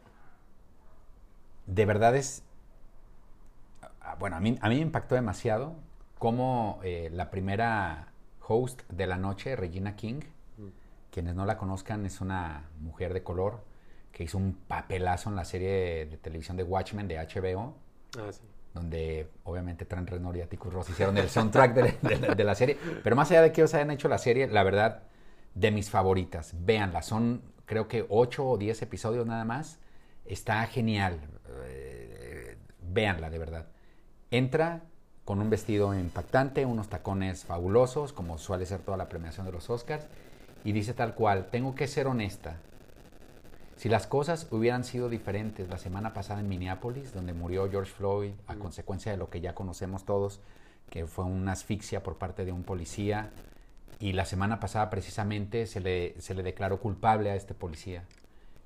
de 1.66 1.84
verdad 1.84 2.14
es, 2.14 2.44
ah, 4.00 4.14
bueno, 4.20 4.36
a 4.36 4.40
mí, 4.40 4.56
a 4.60 4.68
mí 4.68 4.76
me 4.76 4.82
impactó 4.82 5.16
demasiado 5.16 5.74
cómo 6.16 6.78
eh, 6.84 7.10
la 7.12 7.28
primera 7.32 8.12
host 8.46 8.82
de 8.88 9.08
la 9.08 9.16
noche, 9.16 9.56
Regina 9.56 9.96
King, 9.96 10.20
quienes 11.10 11.34
no 11.34 11.44
la 11.44 11.56
conozcan, 11.58 12.06
es 12.06 12.20
una 12.20 12.68
mujer 12.80 13.14
de 13.14 13.24
color 13.24 13.64
que 14.12 14.22
hizo 14.22 14.38
un 14.38 14.52
papelazo 14.68 15.28
en 15.30 15.34
la 15.34 15.44
serie 15.44 16.06
de 16.06 16.16
televisión 16.16 16.56
de 16.56 16.62
Watchmen 16.62 17.08
de 17.08 17.16
HBO, 17.18 17.74
Ah, 18.16 18.30
sí. 18.32 18.42
donde 18.74 19.28
obviamente 19.42 19.84
Trent 19.86 20.08
Reznor 20.08 20.36
y 20.36 20.40
Atticus 20.42 20.72
Ross 20.72 20.88
hicieron 20.90 21.18
el 21.18 21.28
soundtrack 21.28 21.74
de, 21.74 21.98
de- 22.16 22.34
de 22.36 22.44
la 22.44 22.54
serie. 22.54 22.78
Pero 23.02 23.16
más 23.16 23.28
allá 23.32 23.42
de 23.42 23.50
que 23.50 23.60
ellos 23.60 23.74
hayan 23.74 23.90
hecho 23.90 24.06
la 24.06 24.18
serie, 24.18 24.46
la 24.46 24.62
verdad, 24.62 25.02
de 25.56 25.72
mis 25.72 25.90
favoritas. 25.90 26.54
Véanla, 26.64 27.02
son 27.02 27.42
creo 27.70 27.86
que 27.86 28.04
8 28.08 28.44
o 28.44 28.58
10 28.58 28.82
episodios 28.82 29.28
nada 29.28 29.44
más. 29.44 29.78
Está 30.24 30.66
genial. 30.66 31.20
Eh, 31.66 32.56
véanla, 32.82 33.30
de 33.30 33.38
verdad. 33.38 33.68
Entra 34.32 34.82
con 35.24 35.40
un 35.40 35.50
vestido 35.50 35.94
impactante, 35.94 36.66
unos 36.66 36.88
tacones 36.88 37.44
fabulosos, 37.44 38.12
como 38.12 38.38
suele 38.38 38.66
ser 38.66 38.80
toda 38.80 38.96
la 38.96 39.08
premiación 39.08 39.46
de 39.46 39.52
los 39.52 39.70
Oscars, 39.70 40.08
y 40.64 40.72
dice 40.72 40.94
tal 40.94 41.14
cual, 41.14 41.46
tengo 41.52 41.76
que 41.76 41.86
ser 41.86 42.08
honesta. 42.08 42.56
Si 43.76 43.88
las 43.88 44.08
cosas 44.08 44.48
hubieran 44.50 44.82
sido 44.82 45.08
diferentes 45.08 45.68
la 45.68 45.78
semana 45.78 46.12
pasada 46.12 46.40
en 46.40 46.48
Minneapolis, 46.48 47.14
donde 47.14 47.34
murió 47.34 47.70
George 47.70 47.92
Floyd 47.92 48.32
a 48.48 48.56
consecuencia 48.56 49.12
de 49.12 49.18
lo 49.18 49.30
que 49.30 49.40
ya 49.40 49.54
conocemos 49.54 50.04
todos, 50.04 50.40
que 50.90 51.06
fue 51.06 51.24
una 51.24 51.52
asfixia 51.52 52.02
por 52.02 52.18
parte 52.18 52.44
de 52.44 52.50
un 52.50 52.64
policía, 52.64 53.30
y 54.00 54.14
la 54.14 54.24
semana 54.24 54.58
pasada 54.58 54.90
precisamente 54.90 55.66
se 55.66 55.80
le, 55.80 56.20
se 56.20 56.34
le 56.34 56.42
declaró 56.42 56.80
culpable 56.80 57.30
a 57.30 57.36
este 57.36 57.54
policía. 57.54 58.04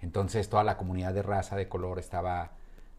Entonces 0.01 0.49
toda 0.49 0.64
la 0.64 0.77
comunidad 0.77 1.12
de 1.12 1.23
raza 1.23 1.57
de 1.57 1.68
color 1.68 1.99
estaba 1.99 2.53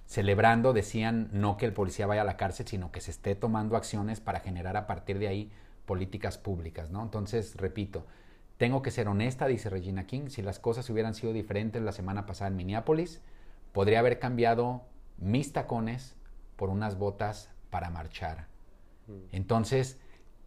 celebrando, 0.06 0.74
decían 0.74 1.30
no 1.32 1.58
que 1.58 1.65
el 1.65 1.74
policía 1.74 2.08
vaya 2.08 2.21
a 2.21 2.26
la 2.26 2.38
cárcel, 2.38 2.67
sino 2.67 2.91
que 2.91 3.02
se 3.02 3.12
esté 3.12 3.36
tomando 3.36 3.78
acciones 3.78 4.19
para 4.19 4.41
generar 4.41 4.78
a 4.78 4.86
partir 4.86 5.17
de 5.17 5.30
ahí 5.30 5.52
políticas 5.86 6.38
públicas, 6.38 6.91
¿no? 6.91 7.02
Entonces, 7.02 7.56
repito, 7.56 8.06
tengo 8.58 8.82
que 8.82 8.91
ser 8.91 9.08
honesta, 9.08 9.48
dice 9.48 9.69
Regina 9.69 10.06
King, 10.06 10.30
si 10.30 10.41
las 10.41 10.60
cosas 10.60 10.89
hubieran 10.89 11.15
sido 11.15 11.34
diferentes 11.34 11.82
la 11.82 11.91
semana 11.91 12.26
pasada 12.26 12.50
en 12.50 12.58
Minneapolis, 12.58 13.21
podría 13.71 14.00
haber 14.00 14.19
cambiado 14.19 14.84
mis 15.17 15.54
tacones 15.54 16.15
por 16.56 16.69
unas 16.69 16.98
botas 16.98 17.50
para 17.69 17.89
marchar. 17.89 18.48
Entonces, 19.32 20.00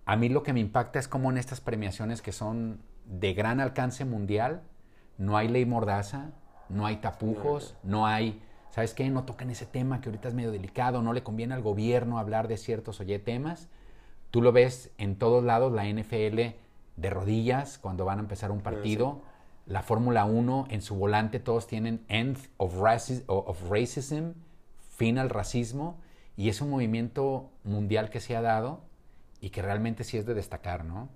a 0.08 0.16
mí 0.16 0.30
lo 0.30 0.42
que 0.42 0.54
me 0.54 0.60
impacta 0.60 0.98
es 0.98 1.06
cómo 1.06 1.30
en 1.30 1.36
estas 1.36 1.60
premiaciones 1.60 2.22
que 2.22 2.32
son 2.32 2.80
de 3.04 3.34
gran 3.34 3.60
alcance 3.60 4.06
mundial, 4.06 4.62
no 5.18 5.36
hay 5.36 5.48
ley 5.48 5.66
mordaza, 5.66 6.30
no 6.70 6.86
hay 6.86 6.96
tapujos, 6.96 7.76
no 7.82 8.06
hay, 8.06 8.40
¿sabes 8.70 8.94
qué? 8.94 9.10
No 9.10 9.24
tocan 9.24 9.50
ese 9.50 9.66
tema 9.66 10.00
que 10.00 10.08
ahorita 10.08 10.28
es 10.28 10.34
medio 10.34 10.50
delicado, 10.50 11.02
no 11.02 11.12
le 11.12 11.22
conviene 11.22 11.52
al 11.52 11.60
gobierno 11.60 12.18
hablar 12.18 12.48
de 12.48 12.56
ciertos 12.56 13.00
oye 13.00 13.18
temas. 13.18 13.68
Tú 14.30 14.40
lo 14.40 14.50
ves 14.50 14.90
en 14.96 15.16
todos 15.16 15.44
lados, 15.44 15.72
la 15.72 15.86
NFL 15.86 16.54
de 16.96 17.10
rodillas 17.10 17.76
cuando 17.78 18.06
van 18.06 18.18
a 18.18 18.22
empezar 18.22 18.50
un 18.50 18.60
partido, 18.62 19.20
la 19.66 19.82
Fórmula 19.82 20.24
1 20.24 20.68
en 20.70 20.80
su 20.80 20.94
volante 20.96 21.38
todos 21.38 21.66
tienen 21.66 22.02
End 22.08 22.38
of, 22.56 22.78
raci- 22.78 23.24
of 23.26 23.70
Racism, 23.70 24.32
fin 24.96 25.18
al 25.18 25.28
racismo, 25.28 25.98
y 26.34 26.48
es 26.48 26.62
un 26.62 26.70
movimiento 26.70 27.50
mundial 27.62 28.08
que 28.08 28.20
se 28.20 28.34
ha 28.36 28.40
dado 28.40 28.87
y 29.40 29.50
que 29.50 29.62
realmente 29.62 30.04
sí 30.04 30.16
es 30.18 30.26
de 30.26 30.34
destacar, 30.34 30.84
¿no? 30.84 31.08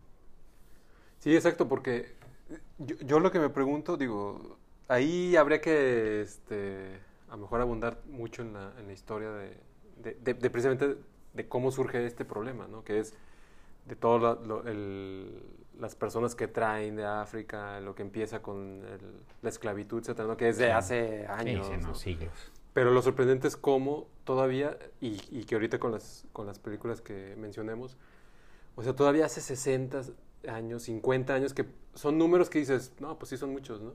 Sí, 1.18 1.34
exacto, 1.34 1.68
porque 1.68 2.14
yo, 2.78 2.96
yo 3.00 3.20
lo 3.20 3.30
que 3.30 3.38
me 3.38 3.48
pregunto, 3.48 3.96
digo, 3.96 4.56
ahí 4.88 5.36
habría 5.36 5.60
que 5.60 6.20
este, 6.20 6.98
a 7.28 7.32
lo 7.36 7.42
mejor 7.42 7.60
abundar 7.60 7.98
mucho 8.08 8.42
en 8.42 8.54
la, 8.54 8.72
en 8.78 8.86
la 8.86 8.92
historia 8.92 9.30
de, 9.30 9.56
de- 10.02 10.14
de- 10.22 10.34
de 10.34 10.50
precisamente 10.50 10.96
de 11.34 11.48
cómo 11.48 11.70
surge 11.70 12.04
este 12.06 12.24
problema, 12.24 12.66
¿no? 12.66 12.84
Que 12.84 12.98
es 12.98 13.14
de 13.86 13.96
todas 13.96 14.38
las 15.78 15.94
personas 15.94 16.34
que 16.34 16.48
traen 16.48 16.96
de 16.96 17.04
África, 17.04 17.80
lo 17.80 17.94
que 17.94 18.02
empieza 18.02 18.42
con 18.42 18.82
el- 18.84 19.22
la 19.42 19.48
esclavitud, 19.48 20.00
etcétera, 20.00 20.28
¿no? 20.28 20.36
Que 20.36 20.48
es 20.48 20.58
de 20.58 20.72
hace 20.72 21.26
años. 21.26 21.66
Sí, 21.66 21.74
sí, 21.74 21.80
no, 21.82 21.88
¿no? 21.88 21.94
siglos. 21.94 22.32
Pero 22.74 22.90
lo 22.90 23.02
sorprendente 23.02 23.48
es 23.48 23.56
cómo 23.56 24.06
todavía, 24.24 24.78
y, 25.00 25.20
y 25.30 25.44
que 25.44 25.54
ahorita 25.56 25.78
con 25.78 25.92
las, 25.92 26.24
con 26.32 26.46
las 26.46 26.58
películas 26.58 27.00
que 27.00 27.34
mencionemos, 27.36 27.96
o 28.76 28.82
sea, 28.82 28.94
todavía 28.94 29.26
hace 29.26 29.40
60 29.40 30.02
años, 30.48 30.82
50 30.84 31.34
años, 31.34 31.54
que 31.54 31.66
son 31.94 32.18
números 32.18 32.50
que 32.50 32.58
dices, 32.58 32.92
no, 33.00 33.18
pues 33.18 33.30
sí 33.30 33.36
son 33.36 33.50
muchos, 33.52 33.80
¿no? 33.80 33.92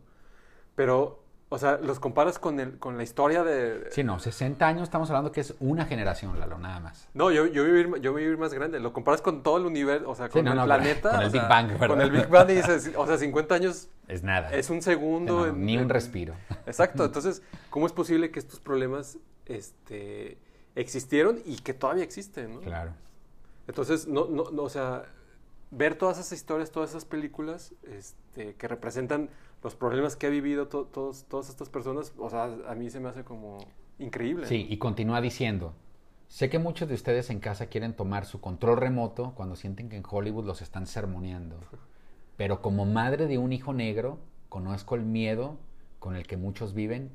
Pero, 0.75 1.23
o 1.49 1.57
sea, 1.57 1.77
los 1.77 1.99
comparas 1.99 2.37
con, 2.39 2.59
el, 2.59 2.77
con 2.77 2.97
la 2.97 3.03
historia 3.03 3.43
de... 3.43 3.87
Sí, 3.91 4.03
no, 4.03 4.19
60 4.19 4.67
años 4.67 4.83
estamos 4.83 5.09
hablando 5.09 5.31
que 5.31 5.41
es 5.41 5.55
una 5.59 5.85
generación, 5.85 6.39
Lalo, 6.39 6.59
nada 6.59 6.79
más. 6.79 7.09
No, 7.13 7.31
yo, 7.31 7.47
yo, 7.47 7.63
voy 7.63 7.71
a 7.71 7.79
ir, 7.79 7.95
yo 8.01 8.11
voy 8.11 8.23
a 8.23 8.27
ir 8.27 8.37
más 8.37 8.53
grande. 8.53 8.79
Lo 8.79 8.93
comparas 8.93 9.21
con 9.21 9.41
todo 9.43 9.57
el 9.57 9.65
universo, 9.65 10.09
o 10.09 10.15
sea, 10.15 10.27
Sí, 10.27 10.33
con 10.33 10.45
no, 10.45 10.51
el 10.51 10.57
no, 10.57 10.65
planeta. 10.65 11.11
con 11.11 11.21
el 11.21 11.29
Big 11.31 11.41
sea, 11.41 11.49
Bang, 11.49 11.67
¿verdad? 11.69 11.87
Con 11.87 12.01
el 12.01 12.11
Big 12.11 12.27
Bang 12.27 12.49
y 12.51 12.53
dices, 12.55 12.91
o 12.95 13.07
sea, 13.07 13.17
50 13.17 13.55
años 13.55 13.89
Es 14.07 14.23
nada. 14.23 14.51
es 14.53 14.69
un 14.69 14.81
segundo. 14.81 15.33
No, 15.33 15.39
no, 15.47 15.47
en- 15.47 15.65
ni 15.65 15.77
un 15.77 15.89
respiro. 15.89 16.35
Exacto, 16.67 17.03
entonces, 17.05 17.41
¿cómo 17.71 17.87
es 17.87 17.93
posible 17.93 18.29
que 18.29 18.39
estos 18.39 18.59
problemas 18.59 19.17
este, 19.45 20.37
existieron 20.75 21.39
y 21.45 21.55
que 21.57 21.73
todavía 21.73 22.03
existen? 22.03 22.53
¿no? 22.55 22.59
Claro. 22.61 22.91
Entonces, 23.67 24.07
no, 24.07 24.27
no, 24.27 24.51
no, 24.51 24.63
o 24.63 24.69
sea, 24.69 25.03
ver 25.71 25.95
todas 25.97 26.17
esas 26.19 26.31
historias, 26.33 26.71
todas 26.71 26.91
esas 26.91 27.05
películas 27.05 27.73
este, 27.83 28.55
que 28.55 28.67
representan 28.67 29.29
los 29.63 29.75
problemas 29.75 30.15
que 30.15 30.27
ha 30.27 30.29
vivido 30.29 30.67
to- 30.67 30.85
todos, 30.85 31.25
todas 31.25 31.49
estas 31.49 31.69
personas, 31.69 32.13
o 32.17 32.29
sea, 32.29 32.45
a 32.67 32.75
mí 32.75 32.89
se 32.89 32.99
me 32.99 33.09
hace 33.09 33.23
como 33.23 33.57
increíble. 33.99 34.47
Sí, 34.47 34.65
y 34.69 34.77
continúa 34.77 35.19
diciendo, 35.21 35.73
sé 36.27 36.49
que 36.49 36.59
muchos 36.59 36.87
de 36.87 36.95
ustedes 36.95 37.29
en 37.29 37.39
casa 37.39 37.67
quieren 37.67 37.93
tomar 37.93 38.25
su 38.25 38.39
control 38.39 38.77
remoto 38.77 39.33
cuando 39.35 39.55
sienten 39.55 39.89
que 39.89 39.97
en 39.97 40.03
Hollywood 40.09 40.45
los 40.45 40.61
están 40.61 40.87
sermoneando. 40.87 41.57
Pero 42.37 42.61
como 42.61 42.85
madre 42.85 43.27
de 43.27 43.37
un 43.37 43.51
hijo 43.51 43.73
negro, 43.73 44.19
conozco 44.49 44.95
el 44.95 45.03
miedo 45.03 45.57
con 45.99 46.15
el 46.15 46.27
que 46.27 46.37
muchos 46.37 46.73
viven 46.73 47.11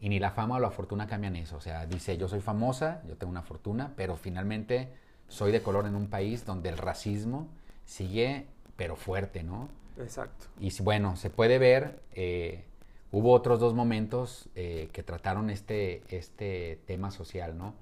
y 0.00 0.08
ni 0.08 0.18
la 0.18 0.30
fama 0.30 0.56
o 0.56 0.60
la 0.60 0.70
fortuna 0.70 1.06
cambian 1.06 1.36
eso. 1.36 1.56
O 1.56 1.60
sea, 1.60 1.86
dice, 1.86 2.16
yo 2.16 2.28
soy 2.28 2.40
famosa, 2.40 3.02
yo 3.06 3.16
tengo 3.16 3.30
una 3.30 3.42
fortuna, 3.42 3.92
pero 3.96 4.16
finalmente 4.16 4.92
soy 5.32 5.50
de 5.50 5.62
color 5.62 5.86
en 5.86 5.96
un 5.96 6.08
país 6.08 6.44
donde 6.44 6.68
el 6.68 6.76
racismo 6.76 7.48
sigue, 7.86 8.46
pero 8.76 8.96
fuerte, 8.96 9.42
¿no? 9.42 9.68
Exacto. 9.98 10.46
Y 10.60 10.70
bueno, 10.82 11.16
se 11.16 11.30
puede 11.30 11.58
ver, 11.58 12.02
eh, 12.12 12.64
hubo 13.10 13.32
otros 13.32 13.58
dos 13.58 13.72
momentos 13.72 14.50
eh, 14.54 14.90
que 14.92 15.02
trataron 15.02 15.48
este, 15.48 16.02
este 16.14 16.80
tema 16.86 17.10
social, 17.10 17.56
¿no? 17.56 17.74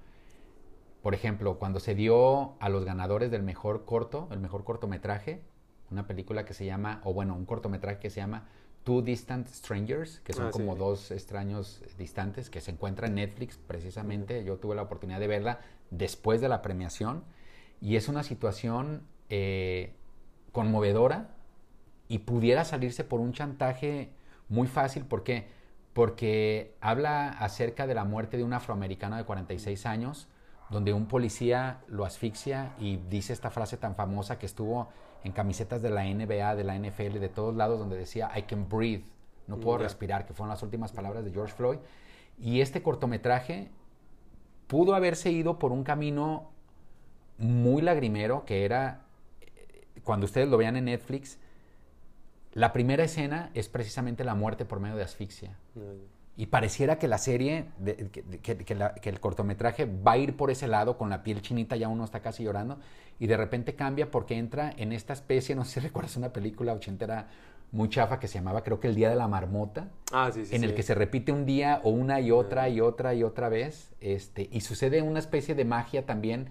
Por 1.02 1.14
ejemplo, 1.14 1.58
cuando 1.58 1.80
se 1.80 1.96
dio 1.96 2.54
a 2.60 2.68
los 2.68 2.84
ganadores 2.84 3.32
del 3.32 3.42
mejor 3.42 3.84
corto, 3.84 4.28
el 4.30 4.38
mejor 4.38 4.62
cortometraje, 4.62 5.40
una 5.90 6.06
película 6.06 6.44
que 6.44 6.54
se 6.54 6.66
llama, 6.66 7.00
o 7.04 7.12
bueno, 7.12 7.34
un 7.34 7.46
cortometraje 7.46 7.98
que 7.98 8.10
se 8.10 8.20
llama 8.20 8.46
Two 8.84 9.02
Distant 9.02 9.48
Strangers, 9.48 10.20
que 10.20 10.34
son 10.34 10.46
Ah, 10.46 10.50
sí. 10.52 10.58
como 10.58 10.76
dos 10.76 11.10
extraños 11.10 11.82
distantes, 11.98 12.48
que 12.48 12.60
se 12.60 12.70
encuentra 12.70 13.08
en 13.08 13.16
Netflix 13.16 13.58
precisamente. 13.66 14.44
Yo 14.44 14.58
tuve 14.58 14.76
la 14.76 14.82
oportunidad 14.82 15.18
de 15.18 15.26
verla 15.26 15.60
después 15.90 16.40
de 16.40 16.48
la 16.48 16.62
premiación 16.62 17.24
y 17.80 17.96
es 17.96 18.08
una 18.08 18.22
situación 18.22 19.02
eh, 19.28 19.94
conmovedora 20.52 21.30
y 22.08 22.18
pudiera 22.18 22.64
salirse 22.64 23.04
por 23.04 23.20
un 23.20 23.32
chantaje 23.32 24.10
muy 24.48 24.66
fácil. 24.66 25.04
¿Por 25.04 25.22
qué? 25.22 25.48
Porque 25.92 26.76
habla 26.80 27.28
acerca 27.28 27.86
de 27.86 27.94
la 27.94 28.04
muerte 28.04 28.36
de 28.36 28.44
un 28.44 28.52
afroamericano 28.52 29.16
de 29.16 29.24
46 29.24 29.86
años 29.86 30.28
donde 30.70 30.92
un 30.92 31.06
policía 31.06 31.80
lo 31.88 32.04
asfixia 32.04 32.74
y 32.78 32.96
dice 32.96 33.32
esta 33.32 33.50
frase 33.50 33.76
tan 33.76 33.96
famosa 33.96 34.38
que 34.38 34.46
estuvo 34.46 34.88
en 35.24 35.32
camisetas 35.32 35.82
de 35.82 35.90
la 35.90 36.04
NBA, 36.04 36.54
de 36.54 36.64
la 36.64 36.78
NFL, 36.78 37.18
de 37.18 37.28
todos 37.28 37.54
lados, 37.54 37.78
donde 37.78 37.96
decía, 37.96 38.30
I 38.36 38.42
can 38.42 38.68
breathe, 38.68 39.04
no 39.48 39.58
puedo 39.58 39.78
respirar, 39.78 40.26
que 40.26 40.32
fueron 40.32 40.50
las 40.50 40.62
últimas 40.62 40.92
palabras 40.92 41.24
de 41.24 41.32
George 41.32 41.52
Floyd. 41.52 41.78
Y 42.38 42.60
este 42.60 42.82
cortometraje 42.82 43.68
pudo 44.68 44.94
haberse 44.94 45.30
ido 45.30 45.58
por 45.58 45.72
un 45.72 45.82
camino 45.82 46.52
muy 47.40 47.82
lagrimero, 47.82 48.44
que 48.44 48.64
era, 48.64 49.00
eh, 49.40 49.84
cuando 50.04 50.26
ustedes 50.26 50.48
lo 50.48 50.56
vean 50.56 50.76
en 50.76 50.84
Netflix, 50.86 51.38
la 52.52 52.72
primera 52.72 53.04
escena 53.04 53.50
es 53.54 53.68
precisamente 53.68 54.24
la 54.24 54.34
muerte 54.34 54.64
por 54.64 54.80
medio 54.80 54.96
de 54.96 55.04
asfixia. 55.04 55.56
Y 56.36 56.46
pareciera 56.46 56.98
que 56.98 57.06
la 57.06 57.18
serie, 57.18 57.66
de- 57.78 58.08
que, 58.10 58.22
que- 58.38 58.56
que 58.64 58.74
la- 58.74 58.94
que 58.94 59.08
el 59.10 59.20
cortometraje 59.20 59.84
va 59.86 60.12
a 60.12 60.18
ir 60.18 60.36
por 60.36 60.50
ese 60.50 60.66
lado, 60.68 60.96
con 60.96 61.10
la 61.10 61.22
piel 61.22 61.42
chinita, 61.42 61.76
ya 61.76 61.88
uno 61.88 62.04
está 62.04 62.20
casi 62.20 62.44
llorando, 62.44 62.78
y 63.18 63.26
de 63.26 63.36
repente 63.36 63.74
cambia 63.74 64.10
porque 64.10 64.36
entra 64.36 64.72
en 64.76 64.92
esta 64.92 65.12
especie, 65.12 65.54
no 65.54 65.64
sé 65.64 65.74
si 65.74 65.80
recuerdas 65.80 66.16
una 66.16 66.32
película 66.32 66.72
ochentera 66.72 67.28
muy 67.72 67.88
chafa 67.88 68.18
que 68.18 68.26
se 68.26 68.34
llamaba, 68.38 68.64
creo 68.64 68.80
que 68.80 68.88
El 68.88 68.96
Día 68.96 69.10
de 69.10 69.16
la 69.16 69.28
Marmota, 69.28 69.88
Ah, 70.12 70.30
sí, 70.32 70.44
sí. 70.44 70.56
en 70.56 70.64
el 70.64 70.74
que 70.74 70.82
se 70.82 70.94
repite 70.94 71.30
un 71.30 71.46
día 71.46 71.80
o 71.84 71.90
una 71.90 72.20
y 72.20 72.32
otra 72.32 72.68
y 72.68 72.80
otra 72.80 73.14
y 73.14 73.22
otra 73.22 73.48
vez, 73.48 73.92
este, 74.00 74.48
y 74.50 74.62
sucede 74.62 75.02
una 75.02 75.20
especie 75.20 75.54
de 75.54 75.64
magia 75.64 76.04
también 76.04 76.48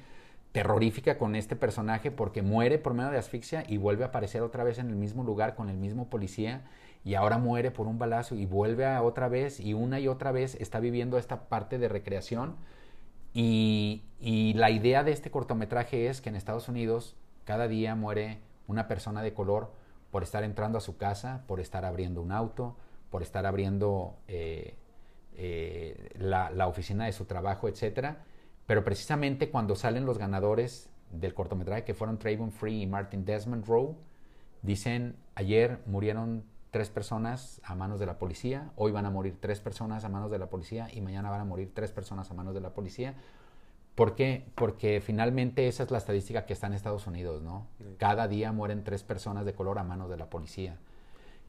terrorífica 0.52 1.18
con 1.18 1.36
este 1.36 1.56
personaje 1.56 2.12
porque 2.12 2.42
muere 2.42 2.80
por 2.80 2.94
medio 2.94 3.12
de 3.12 3.18
asfixia 3.18 3.64
y 3.68 3.78
vuelve 3.78 4.04
a 4.04 4.08
aparecer 4.08 4.42
otra 4.42 4.64
vez 4.64 4.80
en 4.80 4.90
el 4.90 4.96
mismo 4.96 5.24
lugar 5.24 5.56
con 5.56 5.70
el 5.70 5.78
mismo 5.78 6.10
policía 6.10 6.64
y 7.04 7.14
ahora 7.14 7.38
muere 7.38 7.72
por 7.72 7.88
un 7.88 8.00
balazo 8.00 8.36
y 8.36 8.46
vuelve 8.46 8.86
a 8.86 9.02
otra 9.04 9.30
vez 9.30 9.60
y 9.60 9.74
una 9.74 10.00
y 10.00 10.08
otra 10.08 10.32
vez 10.32 10.56
está 10.56 10.80
viviendo 10.80 11.18
esta 11.18 11.48
parte 11.50 11.78
de 11.78 11.88
recreación 11.88 12.56
y, 13.34 14.04
la 14.56 14.72
idea 14.72 15.04
de 15.04 15.12
este 15.12 15.32
cortometraje 15.32 16.08
es 16.08 16.20
que 16.20 16.30
en 16.30 16.36
Estados 16.36 16.68
Unidos 16.68 17.16
cada 17.46 17.68
día 17.68 17.96
muere 17.96 18.40
una 18.68 18.88
persona 18.88 19.22
de 19.22 19.34
color 19.34 19.72
por 20.12 20.24
estar 20.24 20.44
entrando 20.44 20.78
a 20.78 20.82
su 20.82 20.98
casa, 20.98 21.44
por 21.48 21.60
estar 21.60 21.86
abriendo 21.86 22.22
un 22.22 22.32
auto, 22.32 22.76
por 23.12 23.22
estar 23.22 23.46
abriendo 23.46 24.18
eh, 24.28 24.76
eh, 25.36 26.10
la, 26.18 26.50
la 26.50 26.68
oficina 26.68 27.06
de 27.06 27.14
su 27.14 27.26
trabajo, 27.26 27.70
etcétera. 27.70 28.24
Pero 28.70 28.84
precisamente 28.84 29.50
cuando 29.50 29.76
salen 29.76 30.06
los 30.06 30.20
ganadores 30.20 30.92
del 31.12 31.34
cortometraje, 31.34 31.84
que 31.86 31.96
fueron 31.96 32.20
Trayvon 32.20 32.52
Free 32.52 32.84
y 32.84 32.86
Martin 32.86 33.26
Desmond 33.26 33.66
Rowe, 33.66 33.96
dicen, 34.62 35.16
ayer 35.34 35.80
murieron 35.88 36.44
tres 36.70 36.92
personas 36.92 37.62
a 37.64 37.74
manos 37.74 38.00
de 38.00 38.06
la 38.06 38.20
policía, 38.20 38.70
hoy 38.76 38.92
van 38.92 39.08
a 39.08 39.10
morir 39.10 39.38
tres 39.40 39.60
personas 39.60 40.06
a 40.06 40.10
manos 40.10 40.30
de 40.30 40.38
la 40.38 40.52
policía 40.52 40.88
y 40.94 41.02
mañana 41.02 41.32
van 41.32 41.42
a 41.42 41.46
morir 41.46 41.72
tres 41.74 41.92
personas 41.92 42.30
a 42.30 42.36
manos 42.36 42.54
de 42.54 42.62
la 42.62 42.76
policía. 42.76 43.16
¿Por 43.96 44.14
qué? 44.14 44.46
Porque 44.54 45.02
finalmente 45.02 45.68
esa 45.68 45.82
es 45.82 45.90
la 45.90 45.98
estadística 45.98 46.46
que 46.46 46.54
está 46.54 46.68
en 46.68 46.74
Estados 46.74 47.08
Unidos, 47.08 47.42
¿no? 47.42 47.66
Cada 47.98 48.28
día 48.28 48.52
mueren 48.52 48.84
tres 48.84 49.02
personas 49.02 49.46
de 49.46 49.56
color 49.56 49.80
a 49.80 49.84
manos 49.84 50.12
de 50.12 50.18
la 50.18 50.30
policía. 50.30 50.78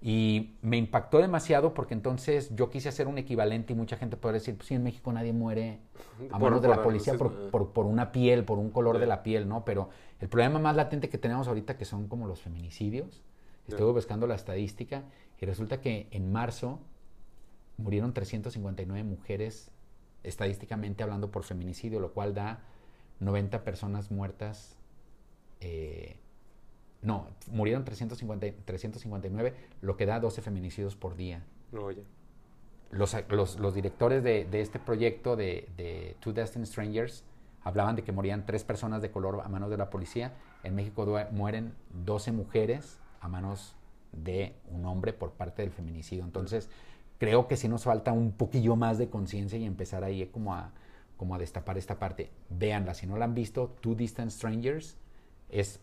Y 0.02 0.54
me 0.62 0.78
impactó 0.78 1.18
demasiado 1.18 1.74
porque 1.74 1.92
entonces 1.92 2.54
yo 2.56 2.70
quise 2.70 2.88
hacer 2.88 3.06
un 3.06 3.18
equivalente 3.18 3.74
y 3.74 3.76
mucha 3.76 3.98
gente 3.98 4.16
puede 4.16 4.34
decir, 4.34 4.56
pues 4.56 4.68
sí, 4.68 4.74
en 4.74 4.82
México 4.82 5.12
nadie 5.12 5.32
muere 5.34 5.78
a 6.30 6.38
manos 6.38 6.62
de 6.62 6.68
la 6.68 6.76
policía 6.84 7.12
por, 7.18 7.32
por- 7.50 7.72
por 7.72 7.84
una 7.86 8.10
piel, 8.10 8.44
por 8.44 8.58
un 8.58 8.70
color 8.70 8.98
de 8.98 9.06
la 9.06 9.22
piel, 9.22 9.46
¿no? 9.46 9.64
Pero 9.66 9.90
el 10.20 10.28
problema 10.28 10.58
más 10.58 10.74
latente 10.74 11.10
que 11.10 11.18
tenemos 11.18 11.48
ahorita 11.48 11.76
que 11.76 11.84
son 11.84 12.08
como 12.08 12.26
los 12.26 12.40
feminicidios. 12.40 13.20
Estuve 13.68 13.92
buscando 13.92 14.26
la 14.26 14.36
estadística 14.36 15.02
y 15.38 15.44
resulta 15.46 15.80
que 15.82 16.08
en 16.12 16.32
marzo 16.32 16.78
murieron 17.76 18.12
359 18.14 19.04
mujeres 19.04 19.70
estadísticamente 20.22 21.02
hablando 21.02 21.30
por 21.30 21.44
feminicidio, 21.44 22.00
lo 22.00 22.12
cual 22.12 22.34
da 22.34 22.60
90 23.20 23.64
personas 23.64 24.10
muertas. 24.10 24.76
eh, 25.60 26.16
no, 27.02 27.26
murieron 27.50 27.84
350, 27.84 28.46
359, 28.64 29.54
lo 29.80 29.96
que 29.96 30.06
da 30.06 30.20
12 30.20 30.42
feminicidios 30.42 30.96
por 30.96 31.16
día. 31.16 31.42
No, 31.72 31.82
oye. 31.84 32.02
Los, 32.90 33.16
los- 33.28 33.58
los 33.60 33.74
directores 33.74 34.22
de, 34.24 34.44
de 34.44 34.60
este 34.60 34.78
proyecto 34.78 35.36
de, 35.36 35.68
de 35.76 36.16
Two 36.20 36.32
Destined 36.32 36.66
Strangers 36.66 37.24
hablaban 37.62 37.94
de 37.96 38.02
que 38.02 38.10
morían 38.12 38.46
tres 38.46 38.64
personas 38.64 39.00
de 39.02 39.10
color 39.10 39.40
a 39.44 39.48
manos 39.48 39.70
de 39.70 39.76
la 39.76 39.90
policía. 39.90 40.32
En 40.64 40.74
México 40.74 41.06
mueren 41.30 41.72
12 42.04 42.32
mujeres 42.32 42.98
a 43.20 43.28
manos 43.28 43.76
de 44.12 44.54
un 44.70 44.84
hombre 44.86 45.12
por 45.12 45.30
parte 45.32 45.62
del 45.62 45.70
feminicidio. 45.70 46.24
Entonces, 46.24 46.68
creo 47.18 47.46
que 47.46 47.56
sí 47.56 47.68
nos 47.68 47.84
falta 47.84 48.12
un 48.12 48.32
poquillo 48.32 48.74
más 48.76 48.98
de 48.98 49.08
conciencia 49.08 49.56
y 49.58 49.64
empezar 49.66 50.02
ahí 50.02 50.26
como 50.26 50.54
a, 50.54 50.72
como 51.16 51.34
a 51.34 51.38
destapar 51.38 51.78
esta 51.78 51.98
parte. 51.98 52.30
Véanla, 52.48 52.94
si 52.94 53.06
no 53.06 53.16
la 53.16 53.26
han 53.26 53.34
visto, 53.34 53.76
Two 53.80 53.94
Distant 53.94 54.32
Strangers 54.32 54.96
es 55.48 55.78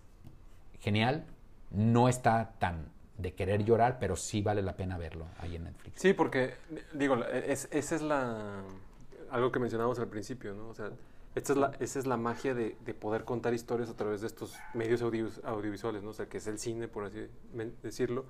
genial. 0.79 1.25
No 1.71 2.07
está 2.07 2.53
tan 2.59 2.89
de 3.17 3.33
querer 3.33 3.63
llorar, 3.63 3.97
pero 3.99 4.15
sí 4.15 4.41
vale 4.41 4.61
la 4.61 4.75
pena 4.75 4.97
verlo 4.97 5.25
ahí 5.39 5.55
en 5.55 5.65
Netflix. 5.65 5.99
Sí, 5.99 6.13
porque, 6.13 6.53
digo, 6.93 7.23
es, 7.25 7.67
esa 7.71 7.95
es 7.95 8.01
la. 8.01 8.61
Algo 9.31 9.51
que 9.51 9.59
mencionábamos 9.59 9.99
al 9.99 10.07
principio, 10.07 10.53
¿no? 10.53 10.69
O 10.69 10.73
sea, 10.73 10.91
esta 11.35 11.53
es 11.53 11.59
la, 11.59 11.71
esa 11.79 11.99
es 11.99 12.07
la 12.07 12.15
magia 12.15 12.53
de, 12.53 12.77
de 12.85 12.93
poder 12.93 13.25
contar 13.25 13.53
historias 13.53 13.89
a 13.89 13.95
través 13.95 14.21
de 14.21 14.27
estos 14.27 14.55
medios 14.73 15.01
audiovisuales, 15.01 16.03
¿no? 16.03 16.11
O 16.11 16.13
sea, 16.13 16.27
que 16.27 16.37
es 16.37 16.47
el 16.47 16.59
cine, 16.59 16.87
por 16.87 17.03
así 17.03 17.27
decirlo. 17.83 18.25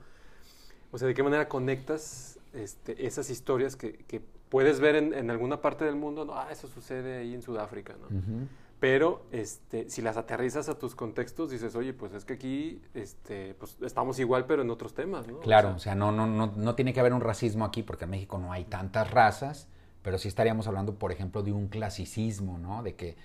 O 0.91 0.97
sea, 0.97 1.07
de 1.07 1.13
qué 1.13 1.21
manera 1.21 1.47
conectas 1.47 2.39
este, 2.53 3.05
esas 3.05 3.29
historias 3.29 3.75
que, 3.75 3.93
que 3.93 4.21
puedes 4.49 4.79
ver 4.79 4.95
en, 4.95 5.13
en 5.13 5.29
alguna 5.29 5.61
parte 5.61 5.85
del 5.85 5.95
mundo, 5.95 6.25
no, 6.25 6.33
ah, 6.33 6.47
eso 6.51 6.67
sucede 6.67 7.17
ahí 7.17 7.33
en 7.33 7.41
Sudáfrica, 7.41 7.93
¿no? 7.93 8.07
Pero 8.79 9.25
este, 9.31 9.89
si 9.89 10.01
las 10.03 10.17
aterrizas 10.17 10.69
a 10.69 10.77
tus 10.77 10.95
contextos, 10.95 11.49
dices, 11.49 11.75
oye, 11.75 11.93
pues 11.93 12.13
es 12.13 12.25
que 12.25 12.33
aquí 12.33 12.81
este, 12.93 13.55
pues, 13.55 13.77
estamos 13.81 14.19
igual, 14.19 14.45
pero 14.45 14.61
en 14.61 14.69
otros 14.69 14.93
temas, 14.93 15.27
¿no? 15.27 15.37
O 15.39 15.45
Claro, 15.45 15.73
sea, 15.73 15.75
o 15.75 15.79
sea, 15.79 15.95
no, 15.95 16.11
no, 16.11 16.25
no, 16.27 16.47
no 16.55 16.75
tiene 16.75 16.93
que 16.93 16.99
haber 16.99 17.13
un 17.13 17.21
racismo 17.21 17.63
aquí 17.65 17.83
porque 17.83 18.05
en 18.05 18.09
México 18.11 18.37
no 18.39 18.51
hay 18.51 18.65
tantas 18.65 19.09
razas, 19.11 19.67
pero 20.01 20.17
sí 20.17 20.27
estaríamos 20.27 20.67
hablando, 20.67 20.95
por 20.95 21.11
ejemplo, 21.11 21.43
de 21.43 21.51
un 21.53 21.67
clasicismo, 21.67 22.57
¿no? 22.57 22.81
De 22.83 22.95
que 22.95 23.15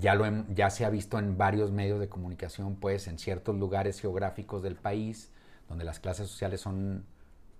ya, 0.00 0.14
lo 0.14 0.24
hem- 0.26 0.46
ya 0.54 0.70
se 0.70 0.84
ha 0.84 0.90
visto 0.90 1.18
en 1.18 1.36
varios 1.38 1.70
medios 1.72 2.00
de 2.00 2.08
comunicación, 2.08 2.76
pues, 2.76 3.06
en 3.06 3.18
ciertos 3.18 3.56
lugares 3.56 4.00
geográficos 4.00 4.62
del 4.62 4.76
país, 4.76 5.30
donde 5.68 5.84
las 5.84 6.00
clases 6.00 6.28
sociales 6.28 6.60
son 6.62 7.04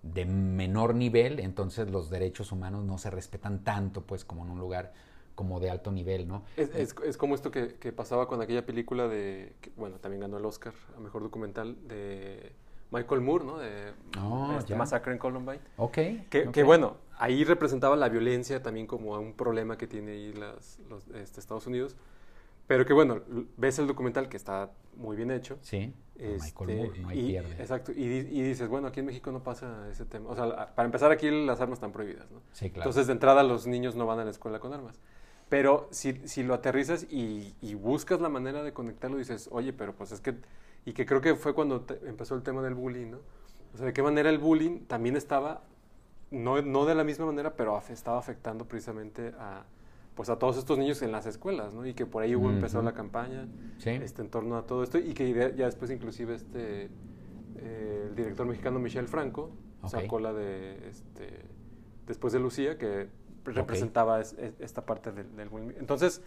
de 0.03 0.25
menor 0.27 0.95
nivel, 0.95 1.39
entonces 1.41 1.91
los 1.91 2.11
derechos 2.11 2.51
humanos 2.53 2.85
no 2.85 2.99
se 2.99 3.11
respetan 3.11 3.63
tanto, 3.65 4.03
pues, 4.07 4.25
como 4.25 4.45
en 4.45 4.51
un 4.51 4.59
lugar 4.59 4.93
como 5.35 5.61
de 5.61 5.71
alto 5.71 5.91
nivel, 5.93 6.29
¿no? 6.29 6.43
Es, 6.57 6.71
es- 6.75 6.95
es 7.05 7.17
como 7.17 7.35
esto 7.35 7.51
que, 7.51 7.75
que 7.75 7.93
pasaba 7.93 8.29
con 8.29 8.41
aquella 8.43 8.65
película 8.67 9.09
de, 9.09 9.55
que, 9.61 9.71
bueno, 9.77 9.97
también 9.99 10.21
ganó 10.21 10.39
el 10.39 10.45
Oscar 10.45 10.75
a 10.97 11.01
Mejor 11.01 11.23
Documental 11.23 11.77
de 11.89 12.53
Michael 12.91 13.21
Moore, 13.23 13.45
¿no? 13.45 13.59
De 13.59 13.93
Oh, 14.21 14.55
este. 14.59 14.75
Masacre 14.77 15.13
en 15.13 15.19
Columbine. 15.19 15.61
Ok. 15.79 15.93
Que, 16.29 16.45
ok. 16.49 16.53
que, 16.53 16.63
bueno, 16.63 16.97
ahí 17.19 17.45
representaba 17.45 17.97
la 17.97 18.09
violencia 18.09 18.63
también 18.63 18.87
como 18.87 19.13
un 19.19 19.33
problema 19.33 19.79
que 19.79 19.87
tiene 19.87 20.13
ahí 20.13 20.33
las, 20.35 20.79
los, 20.91 21.09
este, 21.09 21.41
Estados 21.41 21.67
Unidos. 21.67 21.97
Pero 22.67 22.87
que 22.87 22.93
bueno, 22.93 23.21
ves 23.57 23.79
el 23.81 23.87
documental 23.87 24.29
que 24.29 24.37
está 24.37 24.71
muy 24.97 25.17
bien 25.17 25.31
hecho. 25.31 25.59
Sí, 25.63 25.93
este, 26.17 26.39
Michael 26.63 26.79
Moore, 26.79 27.01
no 27.01 27.09
hay 27.09 27.19
y, 27.21 27.27
pierde. 27.33 27.55
Exacto, 27.61 27.93
y, 27.93 28.03
y 28.05 28.43
dices, 28.43 28.69
bueno, 28.69 28.87
aquí 28.89 29.01
en 29.01 29.07
México 29.07 29.33
no 29.33 29.43
pasa 29.43 29.89
ese 29.91 30.05
tema. 30.05 30.31
O 30.31 30.37
sea, 30.37 30.73
para 30.75 30.87
empezar 30.87 31.11
aquí 31.11 31.29
las 31.45 31.61
armas 31.61 31.79
están 31.79 31.93
prohibidas, 31.93 32.31
¿no? 32.31 32.41
Sí, 32.53 32.71
claro. 32.71 32.83
Entonces, 32.89 33.09
de 33.09 33.15
entrada, 33.15 33.43
los 33.43 33.67
niños 33.67 33.97
no 33.97 34.07
van 34.07 34.21
a 34.21 34.25
la 34.25 34.31
escuela 34.31 34.61
con 34.61 34.73
armas. 34.73 35.01
Pero 35.53 35.87
si, 35.91 36.15
si 36.27 36.43
lo 36.43 36.55
aterrizas 36.55 37.07
y, 37.11 37.55
y 37.61 37.75
buscas 37.75 38.23
la 38.23 38.31
manera 38.31 38.63
de 38.63 38.73
conectarlo, 38.73 39.19
dices, 39.19 39.51
oye, 39.53 39.75
pero 39.75 39.95
pues 39.95 40.11
es 40.11 40.23
que... 40.23 40.35
Y 40.87 40.95
que 40.95 41.05
creo 41.05 41.21
que 41.21 41.35
fue 41.35 41.53
cuando 41.53 41.83
te- 41.83 42.01
empezó 42.09 42.35
el 42.35 42.43
tema 42.43 42.63
del 42.63 42.73
bullying, 42.73 43.11
¿no? 43.11 43.19
O 43.75 43.77
sea, 43.77 43.85
de 43.85 43.93
qué 43.93 44.03
manera 44.03 44.31
el 44.31 44.39
bullying 44.39 44.87
también 44.87 45.15
estaba, 45.15 45.61
no, 46.31 46.63
no 46.63 46.87
de 46.87 46.95
la 46.95 47.05
misma 47.05 47.27
manera, 47.27 47.55
pero 47.55 47.77
af- 47.79 47.91
estaba 47.91 48.17
afectando 48.19 48.65
precisamente 48.67 49.35
a, 49.39 49.65
pues 50.15 50.31
a 50.31 50.39
todos 50.39 50.57
estos 50.57 50.79
niños 50.79 51.03
en 51.03 51.13
las 51.13 51.27
escuelas, 51.27 51.75
¿no? 51.75 51.85
Y 51.85 51.93
que 51.93 52.07
por 52.07 52.23
ahí 52.23 52.35
hubo, 52.35 52.49
empezó 52.49 52.79
Ujú. 52.79 52.87
la 52.87 52.95
campaña 52.95 53.47
Sí. 53.77 53.91
este, 53.91 54.23
en 54.23 54.31
torno 54.31 54.57
a 54.57 54.65
todo 54.65 54.83
esto 54.83 54.97
y 54.97 55.13
que 55.13 55.31
ya, 55.35 55.51
ya 55.55 55.67
después 55.67 55.91
inclusive 55.91 56.35
este, 56.35 56.89
eh, 57.59 58.07
el 58.09 58.15
director 58.17 58.47
mexicano 58.47 58.79
Michel 58.79 59.07
Franco 59.07 59.51
sacó 59.87 60.19
la 60.19 60.33
de, 60.33 60.89
este, 60.89 61.43
después 62.07 62.33
de 62.33 62.41
Lucía, 62.41 62.79
que 62.79 63.09
representaba 63.45 64.21
es- 64.21 64.35
es- 64.35 64.55
esta 64.61 64.85
parte 64.87 65.13
del, 65.13 65.35
del. 65.37 65.49
Entonces, 65.79 66.23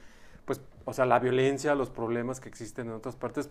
pues, 0.46 0.62
o 0.86 0.94
sea, 0.94 1.06
la 1.06 1.20
violencia, 1.20 1.74
los 1.76 1.90
problemas 1.90 2.40
que 2.40 2.50
existen 2.50 2.88
en 2.88 2.94
otras 2.94 3.16
partes, 3.16 3.50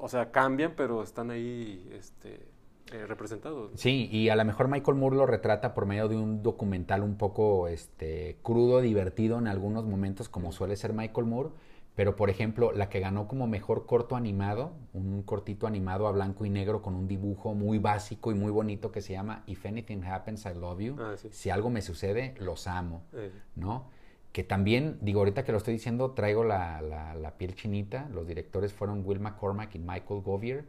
o 0.00 0.08
sea, 0.08 0.30
cambian, 0.32 0.72
pero 0.76 1.02
están 1.02 1.30
ahí 1.30 1.88
este, 1.92 2.46
eh, 2.92 3.06
representados. 3.06 3.70
Sí, 3.76 4.08
y 4.10 4.28
a 4.28 4.36
lo 4.36 4.44
mejor 4.44 4.68
Michael 4.68 4.96
Moore 4.96 5.16
lo 5.16 5.26
retrata 5.26 5.72
por 5.72 5.86
medio 5.86 6.08
de 6.08 6.16
un 6.16 6.42
documental 6.42 7.02
un 7.02 7.16
poco 7.16 7.68
este, 7.68 8.38
crudo, 8.42 8.80
divertido 8.80 9.38
en 9.38 9.46
algunos 9.46 9.84
momentos, 9.86 10.28
como 10.28 10.50
suele 10.52 10.76
ser 10.76 10.92
Michael 10.92 11.26
Moore. 11.26 11.50
Pero, 11.94 12.16
por 12.16 12.30
ejemplo, 12.30 12.72
la 12.72 12.88
que 12.88 13.00
ganó 13.00 13.28
como 13.28 13.46
mejor 13.46 13.84
corto 13.86 14.16
animado, 14.16 14.72
un 14.94 15.22
cortito 15.22 15.66
animado 15.66 16.06
a 16.06 16.12
blanco 16.12 16.46
y 16.46 16.50
negro 16.50 16.80
con 16.80 16.94
un 16.94 17.06
dibujo 17.06 17.54
muy 17.54 17.78
básico 17.78 18.32
y 18.32 18.34
muy 18.34 18.50
bonito 18.50 18.90
que 18.90 19.02
se 19.02 19.12
llama 19.12 19.42
If 19.46 19.66
Anything 19.66 20.02
Happens, 20.04 20.46
I 20.46 20.54
Love 20.58 20.80
You. 20.80 20.96
Ah, 20.98 21.14
sí. 21.18 21.28
Si 21.30 21.50
algo 21.50 21.68
me 21.68 21.82
sucede, 21.82 22.34
los 22.38 22.66
amo. 22.66 23.02
¿no? 23.56 23.90
que 24.32 24.42
también, 24.44 24.96
digo, 25.02 25.18
ahorita 25.20 25.44
que 25.44 25.52
lo 25.52 25.58
estoy 25.58 25.74
diciendo, 25.74 26.12
traigo 26.12 26.42
la, 26.42 26.80
la- 26.80 27.14
la 27.14 27.36
piel 27.36 27.54
chinita. 27.54 28.08
Los 28.08 28.26
directores 28.26 28.72
fueron 28.72 29.02
Will 29.04 29.20
McCormack 29.20 29.74
y 29.74 29.78
Michael 29.78 30.22
Govier, 30.22 30.64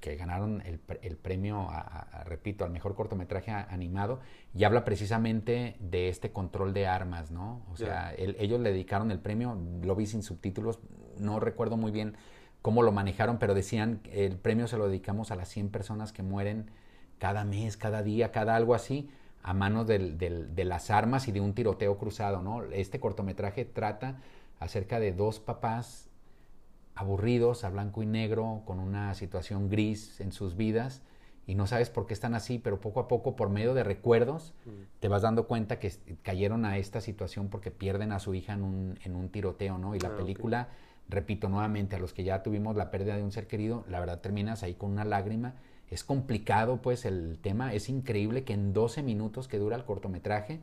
que 0.00 0.16
ganaron 0.16 0.62
el, 0.62 0.80
el 1.02 1.16
premio, 1.16 1.68
a- 1.70 2.24
repito, 2.24 2.64
al 2.64 2.70
mejor 2.70 2.94
cortometraje 2.94 3.50
animado, 3.50 4.20
y 4.54 4.64
habla 4.64 4.84
precisamente 4.84 5.76
de 5.80 6.08
este 6.08 6.30
control 6.32 6.72
de 6.72 6.86
armas, 6.86 7.30
¿no? 7.30 7.62
O 7.72 7.76
sea, 7.76 8.14
el- 8.14 8.36
ellos 8.38 8.60
le 8.60 8.70
dedicaron 8.70 9.10
el 9.10 9.18
premio, 9.18 9.58
lo 9.82 9.94
vi 9.96 10.06
sin 10.06 10.22
subtítulos, 10.22 10.78
no 11.18 11.40
recuerdo 11.40 11.76
muy 11.76 11.92
bien 11.92 12.16
cómo 12.62 12.82
lo 12.82 12.92
manejaron, 12.92 13.38
pero 13.38 13.54
decían, 13.54 14.00
el 14.10 14.36
premio 14.36 14.66
se 14.68 14.78
lo 14.78 14.88
dedicamos 14.88 15.30
a 15.30 15.36
las 15.36 15.48
100 15.48 15.68
personas 15.68 16.12
que 16.12 16.22
mueren 16.22 16.70
cada 17.18 17.44
mes, 17.44 17.76
cada 17.76 18.02
día, 18.02 18.32
cada 18.32 18.56
algo 18.56 18.74
así, 18.74 19.10
a 19.42 19.52
manos 19.52 19.86
del- 19.86 20.16
del- 20.16 20.54
de 20.54 20.64
las 20.64 20.90
armas 20.90 21.28
y 21.28 21.32
de 21.32 21.40
un 21.40 21.52
tiroteo 21.54 21.98
cruzado, 21.98 22.40
¿no? 22.42 22.62
Este 22.64 22.98
cortometraje 23.00 23.66
trata 23.66 24.16
acerca 24.60 24.98
de 24.98 25.12
dos 25.12 25.40
papás 25.40 26.08
aburridos, 26.94 27.64
a 27.64 27.70
blanco 27.70 28.02
y 28.02 28.06
negro, 28.06 28.62
con 28.64 28.78
una 28.80 29.14
situación 29.14 29.68
gris 29.68 30.20
en 30.20 30.32
sus 30.32 30.56
vidas 30.56 31.02
y 31.46 31.54
no 31.56 31.66
sabes 31.66 31.90
por 31.90 32.06
qué 32.06 32.14
están 32.14 32.34
así, 32.34 32.58
pero 32.58 32.80
poco 32.80 33.00
a 33.00 33.08
poco, 33.08 33.36
por 33.36 33.50
medio 33.50 33.74
de 33.74 33.84
recuerdos, 33.84 34.54
te 35.00 35.08
vas 35.08 35.22
dando 35.22 35.46
cuenta 35.46 35.78
que 35.78 35.92
cayeron 36.22 36.64
a 36.64 36.78
esta 36.78 37.00
situación 37.02 37.48
porque 37.48 37.70
pierden 37.70 38.12
a 38.12 38.18
su 38.18 38.34
hija 38.34 38.54
en 38.54 38.62
un, 38.62 38.98
en 39.04 39.14
un 39.14 39.28
tiroteo, 39.28 39.76
¿no? 39.76 39.94
Y 39.94 40.00
la 40.00 40.08
Ah, 40.08 40.16
película, 40.16 40.68
repito 41.08 41.50
nuevamente, 41.50 41.96
a 41.96 41.98
los 41.98 42.14
que 42.14 42.24
ya 42.24 42.42
tuvimos 42.42 42.76
la 42.76 42.90
pérdida 42.90 43.16
de 43.16 43.22
un 43.22 43.30
ser 43.32 43.46
querido, 43.46 43.84
la 43.90 44.00
verdad 44.00 44.20
terminas 44.20 44.62
ahí 44.62 44.74
con 44.74 44.92
una 44.92 45.04
lágrima. 45.04 45.54
Es 45.90 46.02
complicado, 46.02 46.80
pues, 46.80 47.04
el 47.04 47.38
tema. 47.42 47.74
Es 47.74 47.90
increíble 47.90 48.44
que 48.44 48.54
en 48.54 48.72
12 48.72 49.02
minutos 49.02 49.46
que 49.46 49.58
dura 49.58 49.76
el 49.76 49.84
cortometraje 49.84 50.60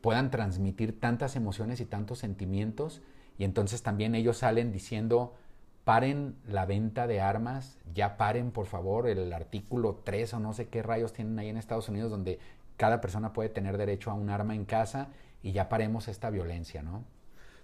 puedan 0.00 0.30
transmitir 0.30 1.00
tantas 1.00 1.36
emociones 1.36 1.80
y 1.80 1.84
tantos 1.86 2.18
sentimientos. 2.20 3.02
Y 3.38 3.44
entonces 3.44 3.82
también 3.82 4.14
ellos 4.14 4.38
salen 4.38 4.72
diciendo, 4.72 5.34
paren 5.86 6.34
la 6.48 6.66
venta 6.66 7.06
de 7.06 7.20
armas, 7.20 7.78
ya 7.94 8.16
paren 8.16 8.50
por 8.50 8.66
favor 8.66 9.06
el 9.06 9.32
artículo 9.32 10.00
3 10.02 10.34
o 10.34 10.40
no 10.40 10.52
sé 10.52 10.66
qué 10.66 10.82
rayos 10.82 11.12
tienen 11.12 11.38
ahí 11.38 11.48
en 11.48 11.56
Estados 11.56 11.88
Unidos 11.88 12.10
donde 12.10 12.40
cada 12.76 13.00
persona 13.00 13.32
puede 13.32 13.50
tener 13.50 13.78
derecho 13.78 14.10
a 14.10 14.14
un 14.14 14.28
arma 14.28 14.56
en 14.56 14.64
casa 14.64 15.10
y 15.44 15.52
ya 15.52 15.68
paremos 15.68 16.08
esta 16.08 16.28
violencia, 16.28 16.82
¿no? 16.82 17.04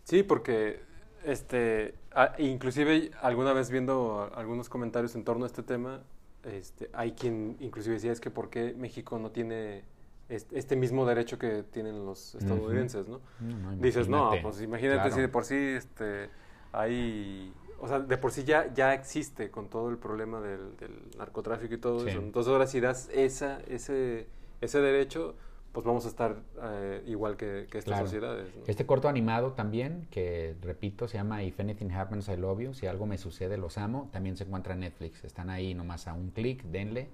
Sí, 0.04 0.22
porque 0.22 0.82
este, 1.24 1.96
ah, 2.14 2.32
inclusive 2.38 3.10
alguna 3.22 3.52
vez 3.54 3.70
viendo 3.70 4.30
algunos 4.36 4.68
comentarios 4.68 5.16
en 5.16 5.24
torno 5.24 5.42
a 5.42 5.48
este 5.48 5.64
tema, 5.64 6.04
este, 6.44 6.90
hay 6.92 7.12
quien 7.12 7.56
inclusive 7.58 7.96
decía 7.96 8.12
es 8.12 8.20
que 8.20 8.30
por 8.30 8.50
qué 8.50 8.72
México 8.78 9.18
no 9.18 9.32
tiene 9.32 9.82
este, 10.28 10.76
mismo 10.76 11.04
derecho 11.06 11.40
que 11.40 11.64
tienen 11.64 12.06
los 12.06 12.36
estadounidenses, 12.36 13.08
¿no? 13.08 13.20
No, 13.40 13.72
no, 13.72 13.82
Dices, 13.82 14.08
no, 14.08 14.30
pues 14.42 14.62
imagínate 14.62 15.00
Claro. 15.00 15.14
si 15.16 15.20
de 15.20 15.28
por 15.28 15.44
sí 15.44 15.56
este, 15.56 16.30
hay, 16.70 17.52
o 17.82 17.88
sea, 17.88 17.98
de 17.98 18.16
por 18.16 18.30
sí 18.30 18.44
ya, 18.44 18.72
ya 18.72 18.94
existe 18.94 19.50
con 19.50 19.68
todo 19.68 19.90
el 19.90 19.98
problema 19.98 20.40
del, 20.40 20.76
del 20.76 20.92
narcotráfico 21.18 21.74
y 21.74 21.78
todo 21.78 22.00
Sí. 22.04 22.10
eso. 22.10 22.20
Entonces 22.20 22.50
ahora 22.52 22.66
si 22.68 22.78
das 22.80 23.10
esa, 23.12 23.60
ese, 23.68 24.28
ese 24.60 24.80
derecho, 24.80 25.34
pues 25.72 25.84
vamos 25.84 26.04
a 26.04 26.08
estar 26.08 26.36
eh, 26.62 27.02
igual 27.06 27.36
que, 27.36 27.66
que 27.70 27.78
estas 27.78 27.84
Claro. 27.94 28.06
sociedades. 28.06 28.54
¿no? 28.54 28.62
Este 28.68 28.86
corto 28.86 29.08
animado 29.08 29.52
también, 29.54 30.06
que 30.12 30.54
repito, 30.62 31.08
se 31.08 31.16
llama 31.18 31.42
If 31.42 31.58
Anything 31.58 31.90
Happens, 31.90 32.28
I 32.28 32.36
Love 32.36 32.60
You. 32.60 32.74
Si 32.74 32.86
algo 32.86 33.04
me 33.06 33.18
sucede, 33.18 33.56
los 33.56 33.76
amo. 33.78 34.08
También 34.12 34.36
se 34.36 34.44
encuentra 34.44 34.74
en 34.74 34.80
Netflix. 34.80 35.24
Están 35.24 35.50
ahí 35.50 35.74
nomás 35.74 36.06
a 36.06 36.12
un 36.14 36.30
clic, 36.30 36.62
denle. 36.64 37.08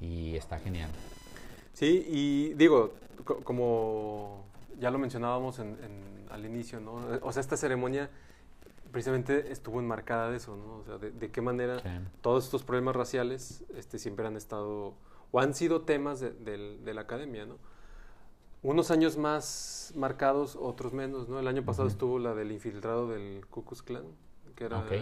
Y 0.00 0.36
está 0.36 0.58
genial. 0.60 0.90
Sí, 1.72 2.06
y 2.08 2.54
digo, 2.54 2.92
co- 3.24 3.40
como 3.42 4.44
ya 4.78 4.90
lo 4.90 4.98
mencionábamos 4.98 5.58
en- 5.58 5.76
en- 5.82 6.26
al 6.30 6.44
inicio, 6.44 6.80
¿no? 6.80 6.94
O 7.22 7.32
sea, 7.32 7.40
esta 7.40 7.56
ceremonia 7.56 8.10
precisamente 8.94 9.52
estuvo 9.52 9.80
enmarcada 9.80 10.30
de 10.30 10.36
eso, 10.38 10.56
¿no? 10.56 10.76
O 10.78 10.84
sea, 10.84 10.96
de, 10.98 11.10
de 11.10 11.30
qué 11.30 11.40
manera 11.42 11.80
Sí. 11.80 11.88
todos 12.22 12.44
estos 12.44 12.62
problemas 12.62 12.94
raciales 12.96 13.64
este, 13.76 13.98
siempre 13.98 14.26
han 14.26 14.36
estado, 14.36 14.94
o 15.32 15.40
han 15.40 15.52
sido 15.52 15.82
temas 15.82 16.20
de, 16.20 16.80
la 16.94 17.00
academia, 17.02 17.44
¿no? 17.44 17.58
Unos 18.62 18.90
años 18.90 19.18
más 19.18 19.92
marcados, 19.94 20.56
otros 20.58 20.92
menos, 20.94 21.28
¿no? 21.28 21.38
El 21.38 21.48
año 21.48 21.64
pasado 21.64 21.86
Ujú. 21.86 21.92
estuvo 21.92 22.18
la 22.18 22.34
del 22.34 22.50
infiltrado 22.52 23.08
del 23.08 23.44
Ku 23.50 23.62
Klux 23.64 23.82
Klan, 23.82 24.04
que 24.54 24.64
era 24.64 24.78
ok, 24.78 24.88
de 24.90 24.96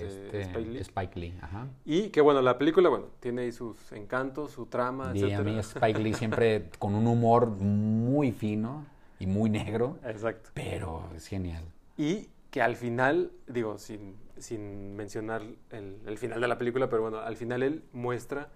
este, 0.00 0.06
este, 0.06 0.40
Spike 0.42 0.68
Lee. 0.70 0.78
Spike 0.80 1.20
Lee. 1.20 1.38
Ajá. 1.40 1.68
Y 1.86 2.08
que 2.10 2.20
bueno, 2.20 2.42
la 2.42 2.58
película, 2.58 2.88
bueno, 2.90 3.06
tiene 3.20 3.42
ahí 3.42 3.52
sus 3.52 3.92
encantos, 3.92 4.50
su 4.50 4.66
trama, 4.66 5.12
Y 5.14 5.22
a 5.22 5.26
etcétera. 5.28 5.42
mí 5.44 5.58
Spike 5.60 5.98
Lee 6.00 6.12
siempre 6.14 6.68
con 6.78 6.94
un 6.96 7.06
humor 7.06 7.46
muy 7.46 8.32
fino 8.32 8.84
y 9.18 9.26
muy 9.26 9.48
negro, 9.48 9.96
Exacto. 10.04 10.50
pero 10.52 11.08
es 11.14 11.26
genial. 11.28 11.64
Y 11.96 12.28
que 12.56 12.62
al 12.62 12.74
final, 12.74 13.32
digo, 13.46 13.76
sin, 13.76 14.16
sin 14.38 14.96
mencionar 14.96 15.42
el, 15.68 15.98
el 16.06 16.16
final 16.16 16.40
de 16.40 16.48
la 16.48 16.56
película, 16.56 16.88
pero 16.88 17.02
bueno, 17.02 17.18
al 17.18 17.36
final 17.36 17.62
él 17.62 17.82
muestra 17.92 18.48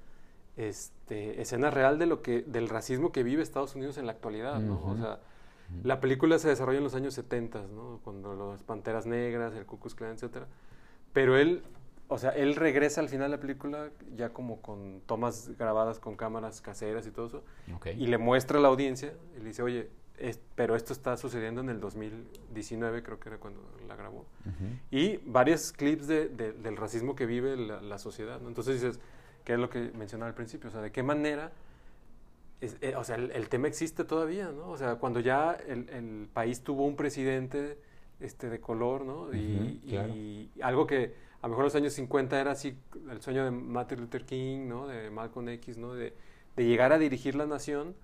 este, 0.57 1.43
escena 1.43 1.71
real 1.71 1.99
de 1.99 2.07
lo 2.07 2.23
que, 2.23 2.41
del 2.41 2.71
racismo 2.71 3.13
que 3.13 3.23
vive 3.23 3.43
Estados 3.43 3.75
Unidos 3.75 3.99
en 3.99 4.07
la 4.07 4.13
actualidad, 4.13 4.59
¿no? 4.59 4.79
O 4.83 4.93
Ujú. 4.93 5.03
sea, 5.03 5.21
la 5.85 6.01
película 6.01 6.39
se 6.39 6.49
desarrolla 6.49 6.79
en 6.79 6.85
los 6.85 6.95
años 6.95 7.13
70, 7.13 7.67
¿no? 7.67 8.01
Cuando 8.03 8.53
las 8.53 8.63
Panteras 8.63 9.05
Negras, 9.05 9.55
el 9.55 9.67
Ku 9.67 9.79
Klux 9.79 9.95
Klan, 9.95 10.13
etcétera. 10.13 10.47
Pero 11.13 11.37
él, 11.37 11.63
o 12.09 12.17
sea, 12.17 12.31
él 12.31 12.57
regresa 12.57 13.03
al 13.03 13.11
final 13.11 13.31
de 13.31 13.37
la 13.37 13.41
película 13.43 13.91
ya 14.17 14.31
como 14.31 14.63
con 14.63 15.03
tomas 15.05 15.51
grabadas 15.59 15.99
con 15.99 16.17
cámaras 16.17 16.63
caseras 16.63 17.07
y 17.07 17.11
todo 17.11 17.27
eso, 17.27 17.45
Ok. 17.75 17.89
y 17.99 18.07
le 18.07 18.17
muestra 18.17 18.57
a 18.59 18.63
la 18.63 18.69
audiencia 18.69 19.13
y 19.37 19.41
le 19.41 19.45
dice, 19.45 19.63
oye, 19.63 19.91
es- 20.21 20.41
pero 20.55 20.77
esto 20.77 20.93
está 20.93 21.17
sucediendo 21.17 21.61
en 21.61 21.69
el 21.69 21.81
2019, 21.81 23.03
creo 23.03 23.19
que 23.19 23.29
era 23.31 23.39
cuando 23.39 23.61
la 23.89 23.97
grabó. 23.97 24.25
Y 24.91 25.17
varios 25.27 25.73
clips 25.73 26.07
de- 26.07 26.29
de- 26.29 26.53
del 26.53 26.77
racismo 26.77 27.15
que 27.15 27.27
vive 27.27 27.57
la, 27.57 27.81
la 27.81 27.99
sociedad. 27.99 28.41
¿no? 28.41 28.49
Entonces 28.49 28.81
dices, 28.81 29.01
¿qué 29.45 29.55
es 29.55 29.59
lo 29.59 29.69
que 29.71 29.91
mencionaba 29.97 30.29
al 30.29 30.35
principio? 30.35 30.69
O 30.69 30.73
sea, 30.73 30.81
¿de 30.83 30.93
qué 30.93 31.03
manera? 31.03 31.53
es- 32.61 32.77
eh, 32.83 32.95
o 32.95 33.03
sea, 33.05 33.17
el, 33.17 33.31
el 33.31 33.49
tema 33.49 33.69
existe 33.69 34.05
todavía, 34.05 34.51
¿no? 34.53 34.69
O 34.69 34.77
sea, 34.77 34.97
cuando 34.97 35.21
ya 35.21 35.53
el, 35.67 35.89
el 35.89 36.29
país 36.31 36.61
tuvo 36.63 36.85
un 36.85 36.95
presidente 36.95 37.79
este, 38.21 38.51
de 38.51 38.61
color, 38.61 39.07
¿no? 39.07 39.33
Y, 39.35 39.79
Ujú, 39.81 39.89
claro. 39.89 40.13
y 40.15 40.51
algo 40.61 40.87
que 40.87 41.15
a 41.41 41.47
lo 41.47 41.53
mejor 41.53 41.63
en 41.63 41.67
los 41.69 41.75
años 41.75 41.95
50 41.95 42.39
era 42.39 42.51
así, 42.51 42.77
el 43.11 43.23
sueño 43.23 43.47
de 43.47 43.51
Martin 43.51 43.99
Luther 44.01 44.27
King, 44.27 44.69
¿no? 44.69 44.87
De 44.89 45.09
Malcolm 45.09 45.49
X, 45.49 45.79
¿no? 45.79 45.95
De, 45.95 46.13
de 46.55 46.65
llegar 46.67 46.93
a 46.93 46.99
dirigir 46.99 47.35
la 47.35 47.47
nación. 47.47 47.95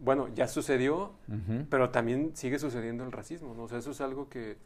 Bueno, 0.00 0.28
ya 0.34 0.48
sucedió, 0.48 1.12
pero 1.68 1.90
también 1.90 2.34
sigue 2.34 2.58
sucediendo 2.58 3.04
el 3.04 3.12
racismo, 3.12 3.54
¿no? 3.54 3.64
O 3.64 3.68
sea, 3.68 3.78
eso 3.78 3.90
es 3.90 4.00
algo 4.00 4.30
que, 4.30 4.56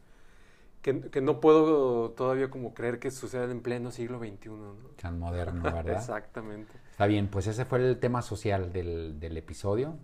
que, 0.80 1.00
que 1.10 1.20
no 1.20 1.40
puedo 1.40 2.10
todavía 2.12 2.50
como 2.50 2.72
creer 2.72 3.00
que 3.00 3.10
suceda 3.10 3.50
en 3.50 3.60
pleno 3.60 3.90
siglo 3.90 4.20
XXI, 4.20 4.50
¿no? 4.50 4.74
Tan 4.96 5.18
moderno, 5.18 5.62
¿verdad? 5.62 5.88
Exactamente. 5.96 6.72
Está 6.92 7.06
bien, 7.06 7.26
pues 7.26 7.48
ese 7.48 7.64
fue 7.64 7.80
el 7.80 7.98
tema 7.98 8.22
social 8.22 8.72
del, 8.72 9.18
del 9.18 9.36
episodio. 9.36 9.96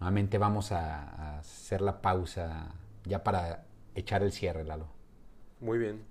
Nuevamente 0.00 0.36
vamos 0.36 0.72
a, 0.72 1.04
a 1.10 1.38
hacer 1.38 1.80
la 1.80 2.02
pausa 2.02 2.74
ya 3.04 3.22
para 3.22 3.64
echar 3.94 4.22
el 4.24 4.32
cierre, 4.32 4.64
Lalo. 4.64 4.88
Muy 5.60 5.78
bien. 5.78 6.02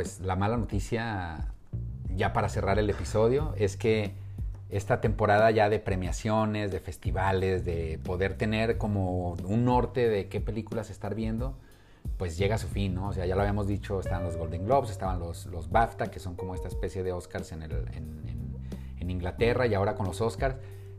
Pues 0.00 0.18
la 0.20 0.34
mala 0.34 0.56
noticia, 0.56 1.52
ya 2.16 2.32
para 2.32 2.48
cerrar 2.48 2.78
el 2.78 2.88
episodio, 2.88 3.52
es 3.58 3.76
que 3.76 4.12
esta 4.70 5.02
temporada 5.02 5.50
ya 5.50 5.68
de 5.68 5.78
premiaciones, 5.78 6.72
de 6.72 6.80
festivales, 6.80 7.66
de 7.66 8.00
poder 8.02 8.32
tener 8.38 8.78
como 8.78 9.32
un 9.34 9.66
norte 9.66 10.08
de 10.08 10.28
qué 10.28 10.40
películas 10.40 10.88
estar 10.88 11.14
viendo, 11.14 11.52
pues 12.16 12.38
llega 12.38 12.54
a 12.54 12.58
su 12.58 12.66
fin, 12.66 12.94
¿no? 12.94 13.08
O 13.08 13.12
sea, 13.12 13.26
ya 13.26 13.34
lo 13.34 13.42
habíamos 13.42 13.66
dicho, 13.66 14.00
estaban 14.00 14.24
los 14.24 14.38
Golden 14.38 14.64
Globes, 14.64 14.90
estaban 14.90 15.18
los, 15.20 15.44
los 15.44 15.70
BAFTA, 15.70 16.10
que 16.10 16.18
son 16.18 16.34
como 16.34 16.54
esta 16.54 16.68
especie 16.68 17.02
de 17.02 17.12
Oscars 17.12 17.52
en, 17.52 17.62
el- 17.62 17.86
en- 17.92 18.22
en- 18.98 19.10
Inglaterra, 19.10 19.66
y 19.66 19.74
ahora 19.74 19.96
con 19.96 20.06
los 20.06 20.22
Oscars 20.22 20.54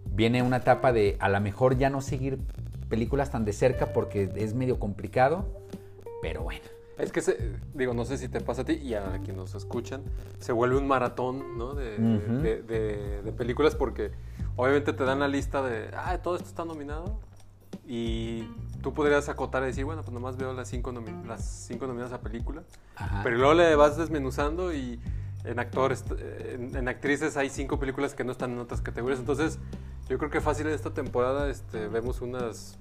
viene 0.05 0.43
una 0.43 0.57
etapa 0.57 0.91
de 0.93 1.15
a 1.21 1.27
lo 1.29 1.39
mejor 1.41 1.75
ya 1.77 1.89
no 1.89 2.01
seguir 2.01 2.37
películas 2.87 3.31
tan 3.31 3.45
de 3.45 3.53
cerca 3.53 3.93
porque 3.93 4.29
es 4.35 4.53
medio 4.53 4.77
complicado, 4.79 5.47
pero 6.21 6.43
bueno. 6.43 6.65
Es 6.97 7.11
que, 7.11 7.21
se- 7.21 7.55
digo, 7.73 7.93
no 7.93 8.05
sé 8.05 8.17
si 8.17 8.27
te 8.27 8.41
pasa 8.41 8.61
a 8.61 8.65
ti 8.65 8.73
y 8.73 8.93
a 8.93 9.11
quienes 9.23 9.35
nos 9.37 9.55
escuchan, 9.55 10.03
se 10.39 10.51
vuelve 10.51 10.77
un 10.77 10.87
maratón, 10.87 11.57
¿no? 11.57 11.73
De, 11.73 11.97
de- 11.97 12.61
de- 12.63 13.21
de 13.23 13.31
películas 13.31 13.75
porque 13.75 14.11
obviamente 14.55 14.93
te 14.93 15.03
dan 15.03 15.19
la 15.19 15.27
lista 15.27 15.61
de, 15.63 15.89
ah, 15.95 16.17
todo 16.21 16.35
esto 16.35 16.47
está 16.47 16.65
nominado. 16.65 17.19
y 17.87 18.43
tú 18.81 18.93
podrías 18.93 19.27
acotar 19.29 19.63
y 19.63 19.67
decir, 19.67 19.85
bueno, 19.85 20.01
pues 20.01 20.13
nomás 20.13 20.37
veo 20.37 20.53
las 20.53 20.67
cinco, 20.69 20.93
las 21.27 21.43
cinco 21.67 21.87
nominadas 21.87 22.13
a 22.13 22.21
película, 22.21 22.63
Ajá. 22.95 23.21
pero 23.23 23.37
luego 23.37 23.53
le 23.53 23.75
vas 23.75 23.97
desmenuzando 23.97 24.73
y 24.73 24.99
en 25.43 25.59
actores, 25.59 26.03
en, 26.53 26.75
en 26.75 26.87
actrices 26.87 27.37
hay 27.37 27.49
cinco 27.49 27.79
películas 27.79 28.13
que 28.13 28.23
no 28.23 28.31
están 28.31 28.51
en 28.51 28.59
otras 28.59 28.81
categorías, 28.81 29.19
entonces 29.19 29.57
yo 30.09 30.17
creo 30.17 30.29
que 30.29 30.41
fácil 30.41 30.67
en 30.67 30.73
esta 30.73 30.93
temporada 30.93 31.49
este, 31.49 31.87
vemos 31.87 32.21
unas, 32.21 32.77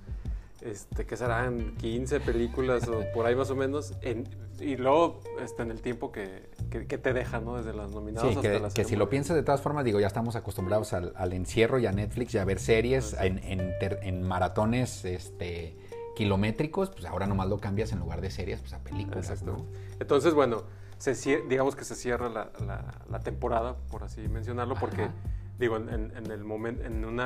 este, 0.63 1.07
que 1.07 1.17
serán 1.17 1.75
15 1.77 2.21
películas 2.21 2.87
o 2.89 3.05
por 3.15 3.27
ahí 3.27 3.35
más 3.35 3.51
o 3.51 3.57
menos, 3.57 3.95
en- 4.03 4.29
y 4.61 4.77
luego 4.77 5.21
este, 5.43 5.63
en 5.63 5.71
el 5.71 5.81
tiempo 5.81 6.13
que, 6.13 6.51
que, 6.71 6.87
que 6.87 6.99
te 6.99 7.13
deja, 7.15 7.41
¿no? 7.41 7.57
Desde 7.57 7.73
las 7.73 7.91
nominadas 7.93 8.31
Sí, 8.33 8.37
hasta 8.37 8.43
que, 8.53 8.61
las 8.61 8.75
que 8.75 8.85
si 8.85 8.95
lo 8.97 9.09
piensas 9.09 9.37
de 9.37 9.43
todas 9.43 9.61
formas, 9.63 9.85
digo, 9.85 10.01
ya 10.01 10.07
estamos 10.07 10.37
acostumbrados 10.37 10.93
al, 10.93 11.13
al 11.17 11.33
encierro 11.33 11.79
y 11.79 11.87
a 11.87 11.93
Netflix 11.93 12.35
y 12.35 12.39
a 12.39 12.45
ver 12.45 12.59
series 12.59 13.15
en, 13.21 13.39
en 13.39 13.79
ter- 13.79 14.01
en 14.03 14.23
maratones 14.23 15.05
este, 15.07 15.77
kilométricos, 16.15 16.91
pues 16.91 17.07
ahora 17.07 17.27
nomás 17.27 17.49
lo 17.49 17.59
cambias 17.59 17.93
en 17.93 18.01
lugar 18.01 18.21
de 18.21 18.31
series, 18.31 18.61
pues 18.61 18.75
a 18.75 18.79
películas, 18.81 19.31
Exacto. 19.31 19.53
¿no? 19.53 19.67
Entonces, 19.99 20.35
bueno, 20.35 20.65
se 20.99 21.15
digamos 21.49 21.75
que 21.77 21.85
se 21.85 21.95
cierra 21.95 22.29
la, 22.29 22.51
la- 22.67 22.95
la 23.09 23.21
temporada, 23.21 23.77
por 23.91 24.05
así 24.05 24.21
mencionarlo, 24.29 24.75
porque, 24.79 25.05
Ajá. 25.05 25.15
Digo, 25.61 25.77
en, 25.77 25.89
en- 26.17 26.31
el 26.31 26.43
momento, 26.43 26.83
en 26.85 27.05
un 27.05 27.21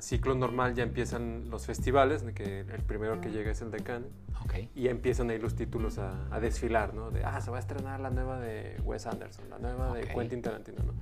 ciclo 0.00 0.34
normal 0.34 0.74
ya 0.74 0.82
empiezan 0.84 1.50
los 1.50 1.66
festivales, 1.66 2.24
de 2.24 2.32
que 2.34 2.60
el 2.60 2.82
primero 2.82 3.20
que 3.20 3.30
llega 3.30 3.50
es 3.50 3.60
el 3.62 3.70
de 3.70 3.78
Cannes, 3.80 4.10
Ok. 4.44 4.54
y 4.74 4.82
ya 4.82 4.90
empiezan 4.90 5.30
ahí 5.30 5.38
los 5.38 5.56
títulos 5.56 5.98
a, 5.98 6.26
a 6.30 6.38
desfilar, 6.40 6.94
¿no? 6.94 7.10
De, 7.10 7.24
ah, 7.24 7.40
se 7.40 7.50
va 7.50 7.56
a 7.56 7.60
estrenar 7.60 7.98
la 8.00 8.10
nueva 8.10 8.38
de 8.38 8.76
Wes 8.84 9.06
Anderson, 9.06 9.48
la 9.50 9.58
nueva 9.58 9.94
de 9.94 10.04
Ok. 10.04 10.10
Quentin 10.14 10.42
Tarantino, 10.42 10.82
¿no? 10.84 10.92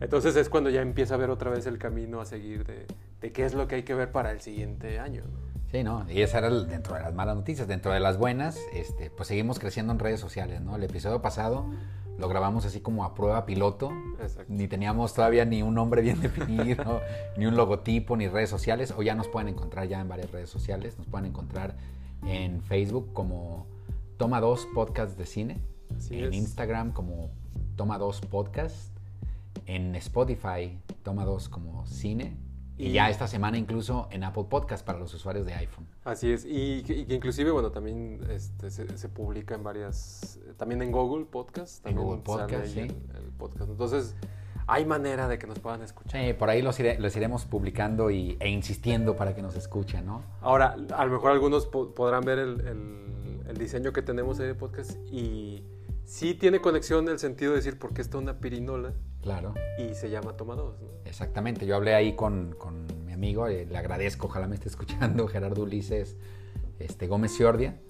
Entonces 0.00 0.34
es 0.34 0.48
cuando 0.48 0.70
ya 0.70 0.80
empieza 0.82 1.14
a 1.14 1.18
ver 1.18 1.30
otra 1.30 1.50
vez 1.50 1.66
el 1.66 1.78
camino 1.78 2.20
a 2.20 2.24
seguir 2.24 2.64
de, 2.64 2.86
de 3.20 3.32
qué 3.32 3.44
es 3.44 3.54
lo 3.54 3.68
que 3.68 3.76
hay 3.76 3.82
que 3.84 3.94
ver 3.94 4.10
para 4.10 4.32
el 4.32 4.40
siguiente 4.40 4.98
año, 4.98 5.22
¿no? 5.30 5.44
Sí, 5.70 5.82
¿no? 5.84 6.06
Y 6.10 6.22
esa 6.22 6.38
era 6.38 6.48
el- 6.48 6.66
dentro 6.68 6.94
de 6.94 7.00
las 7.00 7.14
malas 7.14 7.36
noticias. 7.36 7.66
Dentro 7.68 7.92
de 7.92 8.00
las 8.00 8.16
buenas, 8.16 8.58
este, 8.72 9.10
pues 9.10 9.28
seguimos 9.28 9.58
creciendo 9.58 9.92
en 9.92 9.98
redes 9.98 10.20
sociales, 10.20 10.60
¿no? 10.60 10.76
El 10.76 10.84
episodio 10.84 11.20
pasado 11.22 11.66
lo 12.18 12.28
grabamos 12.28 12.64
así 12.64 12.80
como 12.80 13.04
a 13.04 13.14
prueba 13.14 13.44
piloto. 13.46 13.90
Exacto. 14.20 14.52
Ni 14.52 14.68
teníamos 14.68 15.14
todavía 15.14 15.44
ni 15.44 15.62
un 15.62 15.74
nombre 15.74 16.02
bien 16.02 16.20
definido, 16.22 17.00
ni 17.36 17.46
un 17.46 17.56
logotipo, 17.56 18.16
ni 18.16 18.28
redes 18.28 18.50
sociales. 18.50 18.94
O 18.96 19.02
ya 19.02 19.14
nos 19.14 19.28
pueden 19.28 19.48
encontrar 19.48 19.88
ya 19.88 20.00
en 20.00 20.08
varias 20.08 20.30
redes 20.30 20.50
sociales. 20.50 20.96
Nos 20.98 21.06
pueden 21.06 21.26
encontrar 21.26 21.76
en 22.26 22.62
Facebook 22.62 23.12
como 23.12 23.66
Toma 24.16 24.40
2 24.40 24.68
Podcast 24.74 25.18
de 25.18 25.26
Cine. 25.26 25.60
Así 25.96 26.18
en 26.18 26.24
es. 26.26 26.34
Instagram 26.34 26.92
como 26.92 27.30
Toma 27.76 27.98
2 27.98 28.20
Podcast. 28.22 28.94
En 29.66 29.94
Spotify 29.96 30.78
Toma 31.02 31.24
2 31.24 31.48
como 31.48 31.86
Cine. 31.86 32.36
Y, 32.76 32.86
Y- 32.88 32.92
ya 32.92 33.08
esta 33.08 33.28
semana 33.28 33.56
incluso 33.58 34.08
en 34.10 34.24
Apple 34.24 34.46
Podcast 34.50 34.84
para 34.84 34.98
los 34.98 35.12
usuarios 35.14 35.46
de 35.46 35.54
iPhone. 35.54 35.86
Así 36.04 36.32
es, 36.32 36.44
y 36.48 36.82
que, 36.82 37.06
inclusive, 37.14 37.50
bueno, 37.52 37.70
también 37.70 38.20
este, 38.30 38.70
se, 38.70 38.96
se 38.98 39.08
publica 39.08 39.54
en 39.54 39.62
varias, 39.62 40.38
también 40.56 40.82
en 40.82 40.90
Google 40.90 41.24
Podcast. 41.26 41.78
En 41.86 41.94
también 41.94 42.06
Google 42.06 42.22
sale 42.26 42.42
Podcast, 42.52 42.74
sí. 42.74 42.80
El, 42.80 42.90
el 42.90 43.30
podcast. 43.38 43.70
Entonces, 43.70 44.16
hay 44.66 44.86
manera 44.86 45.28
de 45.28 45.38
que 45.38 45.46
nos 45.46 45.58
puedan 45.58 45.82
escuchar. 45.82 46.24
Sí, 46.24 46.32
por 46.32 46.48
ahí 46.50 46.62
los, 46.62 46.80
iremos 46.80 47.44
publicando 47.44 48.10
y, 48.10 48.36
e 48.40 48.48
insistiendo 48.48 49.14
para 49.14 49.34
que 49.34 49.42
nos 49.42 49.56
escuchen, 49.56 50.06
¿no? 50.06 50.22
Ahora, 50.40 50.74
a 50.96 51.04
lo 51.04 51.12
mejor 51.12 51.30
algunos 51.32 51.66
po- 51.66 51.94
podrán 51.94 52.22
ver 52.24 52.38
el, 52.38 52.60
el- 52.66 53.40
el 53.46 53.56
diseño 53.58 53.92
que 53.92 54.00
tenemos 54.02 54.40
ahí 54.40 54.46
de 54.46 54.54
podcast 54.54 54.96
y 55.12 55.62
sí 56.04 56.32
tiene 56.34 56.60
conexión 56.62 57.04
en 57.04 57.10
el 57.12 57.18
sentido 57.18 57.50
de 57.52 57.58
decir 57.58 57.78
por 57.78 57.92
qué 57.92 58.00
está 58.00 58.16
una 58.18 58.38
pirinola 58.40 58.94
Claro, 59.24 59.54
y 59.78 59.94
se 59.94 60.10
llama 60.10 60.36
Toma 60.36 60.54
2, 60.54 60.82
¿no? 60.82 60.88
exactamente. 61.06 61.64
Yo 61.64 61.76
hablé 61.76 61.94
ahí 61.94 62.14
con, 62.14 62.54
con 62.58 62.86
mi 63.06 63.12
amigo, 63.14 63.46
eh, 63.46 63.64
le 63.64 63.78
agradezco, 63.78 64.26
ojalá 64.26 64.46
me 64.46 64.54
esté 64.54 64.68
escuchando, 64.68 65.26
Gerardo 65.28 65.62
Ulises 65.62 66.18
este, 66.78 67.06
Gómez 67.06 67.34
Ciordia. 67.34 67.80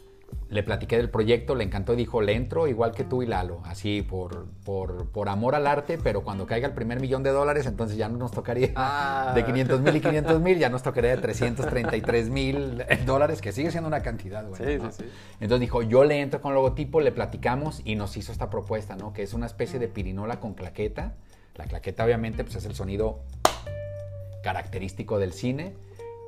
Le 0.49 0.63
platiqué 0.63 0.97
del 0.97 1.11
proyecto, 1.11 1.55
le 1.55 1.65
encantó, 1.65 1.97
dijo, 1.97 2.21
le 2.21 2.35
entro 2.35 2.67
igual 2.69 2.93
que 2.93 3.05
tú 3.05 3.23
y 3.23 3.27
Lalo, 3.27 3.61
así 3.65 4.03
por, 4.03 4.47
por, 4.65 5.09
por 5.11 5.29
amor 5.29 5.55
al 5.55 5.67
arte, 5.67 5.99
pero 6.03 6.23
cuando 6.23 6.47
caiga 6.47 6.69
el 6.69 6.75
primer 6.75 7.01
millón 7.01 7.23
de 7.23 7.31
dólares, 7.31 7.67
entonces 7.67 7.97
ya 7.97 8.09
no 8.09 8.19
nos 8.19 8.31
tocaría 8.33 8.71
Ah. 8.77 9.33
de 9.35 9.45
500 9.45 9.81
mil 9.81 9.97
y 9.97 10.01
500 10.01 10.41
mil, 10.41 10.59
ya 10.59 10.69
nos 10.69 10.83
tocaría 10.83 11.11
de 11.11 11.23
333 11.23 12.31
mil 12.31 12.85
dólares, 13.07 13.41
que 13.41 13.53
sigue 13.53 13.71
siendo 13.71 13.89
una 13.89 14.03
cantidad, 14.03 14.45
buena, 14.47 14.65
Sí, 14.65 14.79
¿no? 14.79 14.93
sí, 14.93 15.03
sí. 15.03 15.11
Entonces 15.41 15.61
dijo, 15.61 15.83
yo 15.83 16.05
le 16.05 16.21
entro 16.21 16.41
con 16.41 16.55
logotipo, 16.55 17.01
le 17.01 17.13
platicamos 17.13 17.81
y 17.85 17.97
nos 17.97 18.17
hizo 18.17 18.31
esta 18.33 18.51
propuesta, 18.51 18.97
¿no? 18.97 19.13
Que 19.13 19.23
es 19.23 19.35
una 19.35 19.47
especie 19.47 19.79
de 19.79 19.89
pirinola 19.89 20.41
con 20.41 20.55
claqueta. 20.55 21.15
La 21.57 21.65
claqueta 21.67 22.05
obviamente 22.05 22.45
pues 22.45 22.57
es 22.57 22.65
el 22.67 22.75
sonido 22.75 23.21
característico 24.43 25.19
del 25.19 25.33
cine. 25.33 25.73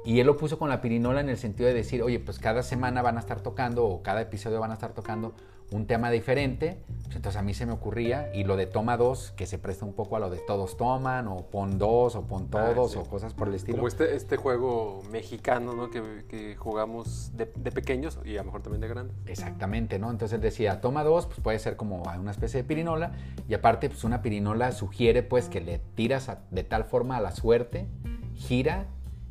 Y 0.06 0.20
él 0.20 0.26
lo 0.26 0.36
puso 0.36 0.58
con 0.58 0.68
la 0.70 0.80
pirinola 0.80 1.20
en 1.20 1.28
el 1.28 1.36
sentido 1.36 1.66
de 1.68 1.74
decir, 1.74 2.02
oye, 2.02 2.20
pues 2.20 2.38
cada 2.38 2.62
semana 2.62 3.02
van 3.02 3.16
a 3.16 3.20
estar 3.20 3.40
tocando 3.40 3.84
o 3.86 4.02
cada 4.02 4.20
episodio 4.22 4.60
van 4.60 4.70
a 4.70 4.74
estar 4.74 4.92
tocando 4.92 5.34
un 5.72 5.88
tema 5.88 6.12
diferente. 6.12 6.78
Pues 7.02 7.16
entonces 7.16 7.40
a 7.40 7.42
mí 7.42 7.52
se 7.54 7.66
me 7.66 7.72
ocurría, 7.72 8.32
y 8.32 8.44
lo 8.44 8.56
de 8.56 8.66
toma 8.66 8.96
dos, 8.96 9.32
que 9.36 9.46
se 9.46 9.58
presta 9.58 9.84
un 9.84 9.94
poco 9.94 10.14
a 10.14 10.20
lo 10.20 10.30
de 10.30 10.38
todos 10.46 10.76
toman, 10.76 11.26
o 11.26 11.46
pon 11.50 11.76
dos, 11.76 12.14
o 12.14 12.22
pon 12.22 12.44
Ah, 12.44 12.72
todos, 12.72 12.92
sí. 12.92 12.98
o 12.98 13.02
cosas 13.02 13.34
por 13.34 13.48
el 13.48 13.54
estilo. 13.54 13.78
Como 13.78 13.88
este, 13.88 14.14
este 14.14 14.36
juego 14.36 15.02
mexicano, 15.10 15.74
¿no? 15.74 15.90
Que, 15.90 16.24
que 16.28 16.54
jugamos 16.54 17.32
de, 17.36 17.50
de 17.56 17.72
pequeños 17.72 18.20
y 18.24 18.36
a 18.36 18.42
lo 18.42 18.44
mejor 18.44 18.62
también 18.62 18.80
de 18.82 18.86
grandes. 18.88 19.16
Exactamente, 19.26 19.98
¿no? 19.98 20.12
Entonces 20.12 20.36
él 20.36 20.40
decía, 20.40 20.80
toma 20.80 21.02
dos, 21.02 21.26
pues 21.26 21.40
puede 21.40 21.58
ser 21.58 21.74
como 21.76 22.04
una 22.04 22.30
especie 22.30 22.62
de 22.62 22.68
pirinola, 22.68 23.10
y 23.48 23.54
aparte, 23.54 23.88
pues 23.88 24.04
una 24.04 24.22
pirinola 24.22 24.70
sugiere 24.70 25.24
pues 25.24 25.48
que 25.48 25.60
le 25.60 25.80
tiras 25.96 26.28
a- 26.28 26.42
de 26.52 26.62
tal 26.62 26.84
forma 26.84 27.16
a 27.16 27.20
la 27.20 27.32
suerte, 27.32 27.86
gira 28.36 28.86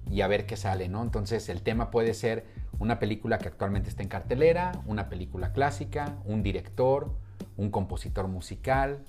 y 0.09 0.21
a 0.21 0.27
ver 0.27 0.45
qué 0.45 0.55
sale, 0.57 0.87
¿no? 0.89 1.01
Entonces 1.01 1.49
el 1.49 1.61
tema 1.61 1.91
puede 1.91 2.13
ser 2.13 2.45
una 2.79 2.99
película 2.99 3.37
que 3.37 3.47
actualmente 3.47 3.89
está 3.89 4.03
en 4.03 4.09
cartelera, 4.09 4.71
una 4.85 5.09
película 5.09 5.51
clásica, 5.53 6.17
un 6.25 6.43
director, 6.43 7.11
un 7.57 7.69
compositor 7.71 8.27
musical, 8.27 8.99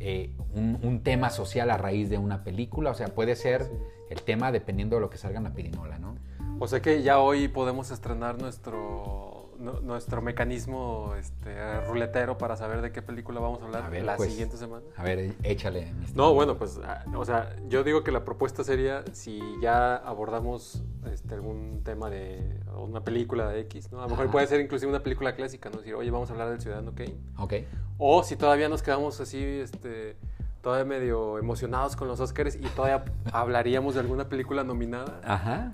eh, 0.00 0.32
un, 0.54 0.78
un 0.82 1.02
tema 1.02 1.30
social 1.30 1.70
a 1.70 1.76
raíz 1.76 2.08
de 2.10 2.18
una 2.18 2.44
película, 2.44 2.90
o 2.90 2.94
sea, 2.94 3.08
puede 3.08 3.34
ser 3.36 3.64
Sí. 3.64 3.70
el 4.10 4.22
tema 4.22 4.52
dependiendo 4.52 4.96
de 4.96 5.00
lo 5.00 5.10
que 5.10 5.18
salga 5.18 5.38
en 5.38 5.44
la 5.44 5.52
pirinola, 5.54 5.98
¿no? 5.98 6.14
O 6.60 6.66
sea 6.66 6.80
que 6.80 7.02
ya 7.02 7.18
hoy 7.18 7.48
podemos 7.48 7.90
estrenar 7.90 8.40
nuestro, 8.40 9.37
nu- 9.58 9.80
nuestro 9.82 10.22
mecanismo 10.22 11.14
este, 11.18 11.80
ruletero 11.82 12.38
para 12.38 12.56
saber 12.56 12.80
de 12.82 12.92
qué 12.92 13.02
película 13.02 13.40
vamos 13.40 13.60
a 13.62 13.64
hablar 13.66 13.82
A 13.84 13.88
ver, 13.88 14.04
la 14.04 14.16
pues. 14.16 14.30
siguiente 14.30 14.56
semana. 14.56 14.84
A 14.96 15.02
ver, 15.02 15.34
échale. 15.42 15.92
mi 15.92 16.06
No, 16.14 16.32
bueno, 16.34 16.56
pues, 16.56 16.78
ah, 16.84 17.04
o 17.14 17.24
sea, 17.24 17.54
yo 17.68 17.84
digo 17.84 18.02
que 18.04 18.12
la 18.12 18.24
propuesta 18.24 18.64
sería 18.64 19.04
si 19.12 19.40
ya 19.60 19.96
abordamos 19.96 20.82
este, 21.12 21.34
algún 21.34 21.82
tema 21.84 22.10
de 22.10 22.58
o 22.74 22.84
una 22.84 23.02
película 23.02 23.48
de 23.48 23.60
X, 23.60 23.90
¿no? 23.92 23.98
A 23.98 24.02
lo 24.04 24.10
mejor 24.10 24.24
Ajá. 24.26 24.32
puede 24.32 24.46
ser 24.46 24.60
inclusive 24.60 24.90
una 24.90 25.02
película 25.02 25.34
clásica, 25.34 25.70
¿no? 25.70 25.78
Decir, 25.78 25.94
oye, 25.94 26.10
vamos 26.10 26.30
a 26.30 26.32
hablar 26.32 26.50
del 26.50 26.60
Ciudadano 26.60 26.92
Kane. 26.94 27.16
Ok. 27.38 27.54
O 27.98 28.22
si 28.22 28.36
todavía 28.36 28.68
nos 28.68 28.82
quedamos 28.82 29.20
así, 29.20 29.42
este, 29.42 30.16
todavía 30.62 30.84
medio 30.84 31.38
emocionados 31.38 31.96
con 31.96 32.08
los 32.08 32.20
Oscars 32.20 32.54
y 32.56 32.60
todavía 32.76 33.04
hablaríamos 33.32 33.94
de 33.94 34.00
alguna 34.00 34.28
película 34.28 34.64
nominada, 34.64 35.20
Ajá. 35.24 35.72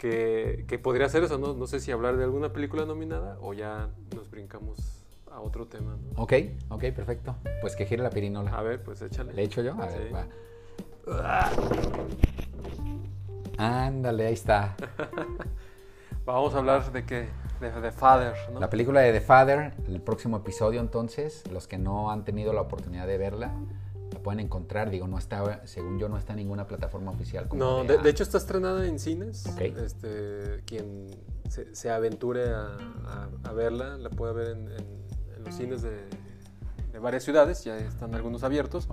Que, 0.00 0.64
que 0.66 0.78
podría 0.78 1.08
ser 1.10 1.22
eso, 1.22 1.36
¿no? 1.36 1.52
No 1.52 1.66
sé 1.66 1.78
si 1.78 1.92
hablar 1.92 2.16
de 2.16 2.24
alguna 2.24 2.52
película 2.54 2.86
nominada 2.86 3.36
o 3.42 3.52
ya 3.52 3.90
nos 4.16 4.30
brincamos 4.30 5.04
a 5.30 5.40
otro 5.40 5.66
tema, 5.66 5.96
¿no? 5.96 6.22
Ok, 6.22 6.32
ok, 6.70 6.84
perfecto. 6.86 7.36
Pues 7.60 7.76
que 7.76 7.84
gire 7.84 8.02
la 8.02 8.08
pirinola. 8.08 8.50
A 8.52 8.62
ver, 8.62 8.82
pues 8.82 9.02
échale. 9.02 9.34
¿Le 9.34 9.42
echo 9.42 9.62
yo? 9.62 9.74
A 9.74 9.86
ver, 9.86 10.10
va. 10.14 11.50
Ándale, 13.58 14.26
ahí 14.26 14.32
está. 14.32 14.74
Vamos 16.24 16.54
a 16.54 16.58
hablar 16.58 16.90
de 16.92 17.04
qué, 17.04 17.28
de 17.60 17.70
The 17.70 17.92
Father, 17.92 18.34
¿no? 18.54 18.58
La 18.58 18.70
película 18.70 19.00
de 19.00 19.12
The 19.12 19.20
Father, 19.20 19.74
el 19.86 20.00
próximo 20.00 20.38
episodio 20.38 20.80
entonces, 20.80 21.44
los 21.52 21.68
que 21.68 21.76
no 21.76 22.10
han 22.10 22.24
tenido 22.24 22.54
la 22.54 22.62
oportunidad 22.62 23.06
de 23.06 23.18
verla, 23.18 23.48
la 23.48 23.89
pueden 24.22 24.40
encontrar. 24.40 24.90
Digo, 24.90 25.06
no 25.08 25.18
está, 25.18 25.66
según 25.66 25.98
yo, 25.98 26.08
no 26.08 26.16
está 26.18 26.32
en 26.32 26.38
ninguna 26.38 26.66
plataforma 26.66 27.10
oficial. 27.10 27.48
como 27.48 27.62
No, 27.62 27.84
de, 27.84 27.98
de 27.98 28.10
hecho 28.10 28.22
está 28.22 28.38
estrenada 28.38 28.86
en 28.86 28.98
cines. 28.98 29.46
Este, 29.76 30.62
quien 30.66 31.06
se, 31.48 31.74
se 31.74 31.90
aventure 31.90 32.50
a, 32.50 32.76
a- 33.06 33.28
a 33.44 33.52
verla, 33.52 33.96
la 33.98 34.10
puede 34.10 34.32
ver 34.32 34.48
en, 34.56 34.68
en- 34.68 35.00
en 35.36 35.44
los 35.44 35.54
cines 35.54 35.82
de, 35.82 35.96
de 36.92 36.98
varias 36.98 37.24
ciudades, 37.24 37.64
ya 37.64 37.76
están 37.78 38.14
algunos 38.14 38.42
abiertos. 38.44 38.88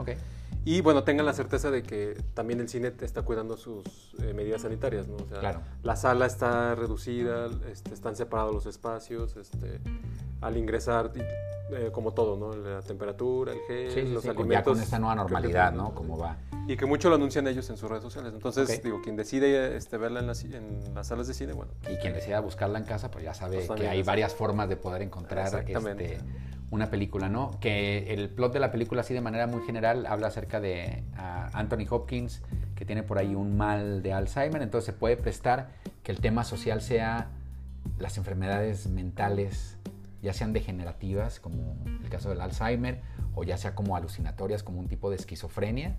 Y 0.70 0.82
bueno, 0.82 1.06
tengan 1.06 1.26
la 1.26 1.32
certeza 1.32 1.72
de 1.72 1.82
que 1.82 2.22
también 2.34 2.60
el 2.60 2.68
cine 2.68 2.92
está 3.00 3.22
cuidando 3.22 3.56
sus 3.56 3.86
eh, 4.22 4.34
medidas 4.34 4.64
sanitarias, 4.64 5.08
¿no? 5.08 5.16
O 5.16 5.26
sea, 5.30 5.40
Claro. 5.40 5.62
la 5.82 5.96
sala 5.96 6.26
está 6.26 6.76
reducida, 6.76 7.48
este, 7.72 7.94
están 7.94 8.18
separados 8.18 8.54
los 8.54 8.66
espacios, 8.66 9.38
este, 9.38 9.80
al 10.42 10.58
ingresar, 10.58 11.14
eh, 11.72 11.90
como 11.94 12.14
todo, 12.14 12.36
¿no? 12.36 12.54
La 12.54 12.82
temperatura, 12.82 13.54
el 13.54 13.60
gel, 13.66 13.92
Sí, 13.92 14.02
sí, 14.08 14.14
los 14.14 14.24
sí, 14.24 14.30
alimentos. 14.30 14.54
ya 14.58 14.64
con 14.64 14.80
esta 14.82 15.00
nueva 15.00 15.14
que 15.16 15.20
normalidad, 15.20 15.72
¿no? 15.72 15.96
Como 15.96 16.18
va. 16.18 16.36
y 16.68 16.76
que 16.76 16.86
mucho 16.86 17.08
lo 17.08 17.16
anuncian 17.16 17.48
ellos 17.48 17.70
en 17.70 17.78
sus 17.78 17.90
redes 17.90 18.04
sociales. 18.04 18.34
Entonces, 18.34 18.84
digo, 18.84 19.00
quien 19.02 19.16
decide 19.16 19.78
este, 19.78 19.96
verla 19.96 20.20
en 20.20 20.28
las, 20.28 20.44
en 20.44 20.94
las 20.94 21.08
salas 21.08 21.28
de 21.30 21.34
cine, 21.34 21.54
bueno, 21.54 21.72
Y 21.90 21.96
quien 21.96 22.14
decida 22.14 22.42
buscarla 22.42 22.78
en 22.78 22.84
casa, 22.84 23.10
pues 23.10 23.24
ya 23.24 23.34
sabe 23.34 23.64
Pues 23.66 23.80
que 23.80 23.88
hay 23.88 24.04
varias 24.04 24.36
formas 24.36 24.68
de 24.68 24.76
poder 24.76 25.02
encontrar 25.02 25.46
Exactamente. 25.46 26.16
este, 26.16 26.26
una 26.70 26.90
película, 26.90 27.30
¿no? 27.30 27.60
Que 27.60 28.14
el 28.14 28.30
plot 28.30 28.54
de 28.54 28.60
la 28.60 28.72
película, 28.72 29.02
así 29.02 29.14
de 29.14 29.22
manera 29.22 29.48
muy 29.48 29.62
general, 29.62 30.06
habla 30.06 30.28
acerca 30.28 30.60
de 30.60 31.04
ah, 31.16 31.50
Anthony 31.54 31.86
Hopkins 31.90 32.42
que 32.76 32.86
tiene 32.86 33.04
por 33.04 33.18
ahí 33.18 33.36
un 33.36 33.58
mal 33.58 34.04
de 34.04 34.14
Alzheimer, 34.14 34.62
entonces 34.62 34.86
se 34.86 34.94
puede 34.94 35.18
prestar 35.18 35.70
que 36.04 36.12
el 36.12 36.20
tema 36.20 36.44
social 36.44 36.82
sea 36.82 37.32
las 37.98 38.18
enfermedades 38.18 38.88
mentales, 38.88 39.78
ya 40.22 40.34
sean 40.34 40.54
degenerativas, 40.54 41.40
como 41.40 41.76
el 42.04 42.10
caso 42.10 42.30
del 42.30 42.42
Alzheimer, 42.42 43.02
o 43.34 43.44
ya 43.44 43.58
sea 43.58 43.74
como 43.74 43.96
alucinatorias, 43.96 44.62
como 44.62 44.80
un 44.80 44.88
tipo 44.88 45.10
de 45.10 45.16
esquizofrenia. 45.16 45.98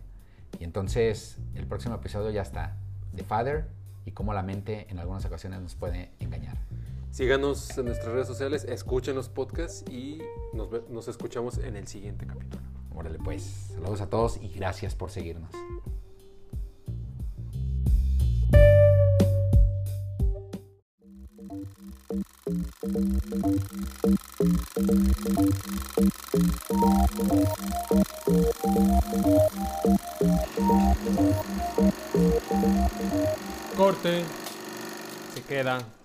Y 0.60 0.64
entonces 0.64 1.38
el 1.54 1.66
próximo 1.66 1.96
episodio 1.96 2.30
ya 2.30 2.42
está, 2.42 2.76
The 3.16 3.24
Father 3.24 3.68
y 4.04 4.12
cómo 4.12 4.32
la 4.32 4.42
mente 4.42 4.86
en 4.90 4.98
algunas 4.98 5.24
ocasiones 5.24 5.60
nos 5.60 5.74
puede 5.74 6.10
engañar. 6.20 6.58
Síganos 7.10 7.76
en 7.76 7.86
nuestras 7.86 8.12
redes 8.12 8.26
sociales, 8.26 8.64
escuchen 8.68 9.14
los 9.14 9.28
podcasts 9.28 9.84
y 9.90 10.20
nos, 10.52 11.08
escuchamos 11.08 11.58
en 11.58 11.76
el 11.76 11.88
siguiente 11.88 12.26
capítulo. 12.26 12.62
Órale 12.94 13.18
pues, 13.18 13.70
saludos 13.72 14.00
a 14.00 14.08
todos 14.08 14.38
y 14.40 14.48
gracias 14.48 14.94
por 14.94 15.10
seguirnos. 15.10 15.50
Corte. 33.76 34.24
Se 35.34 35.42
queda. 35.42 35.97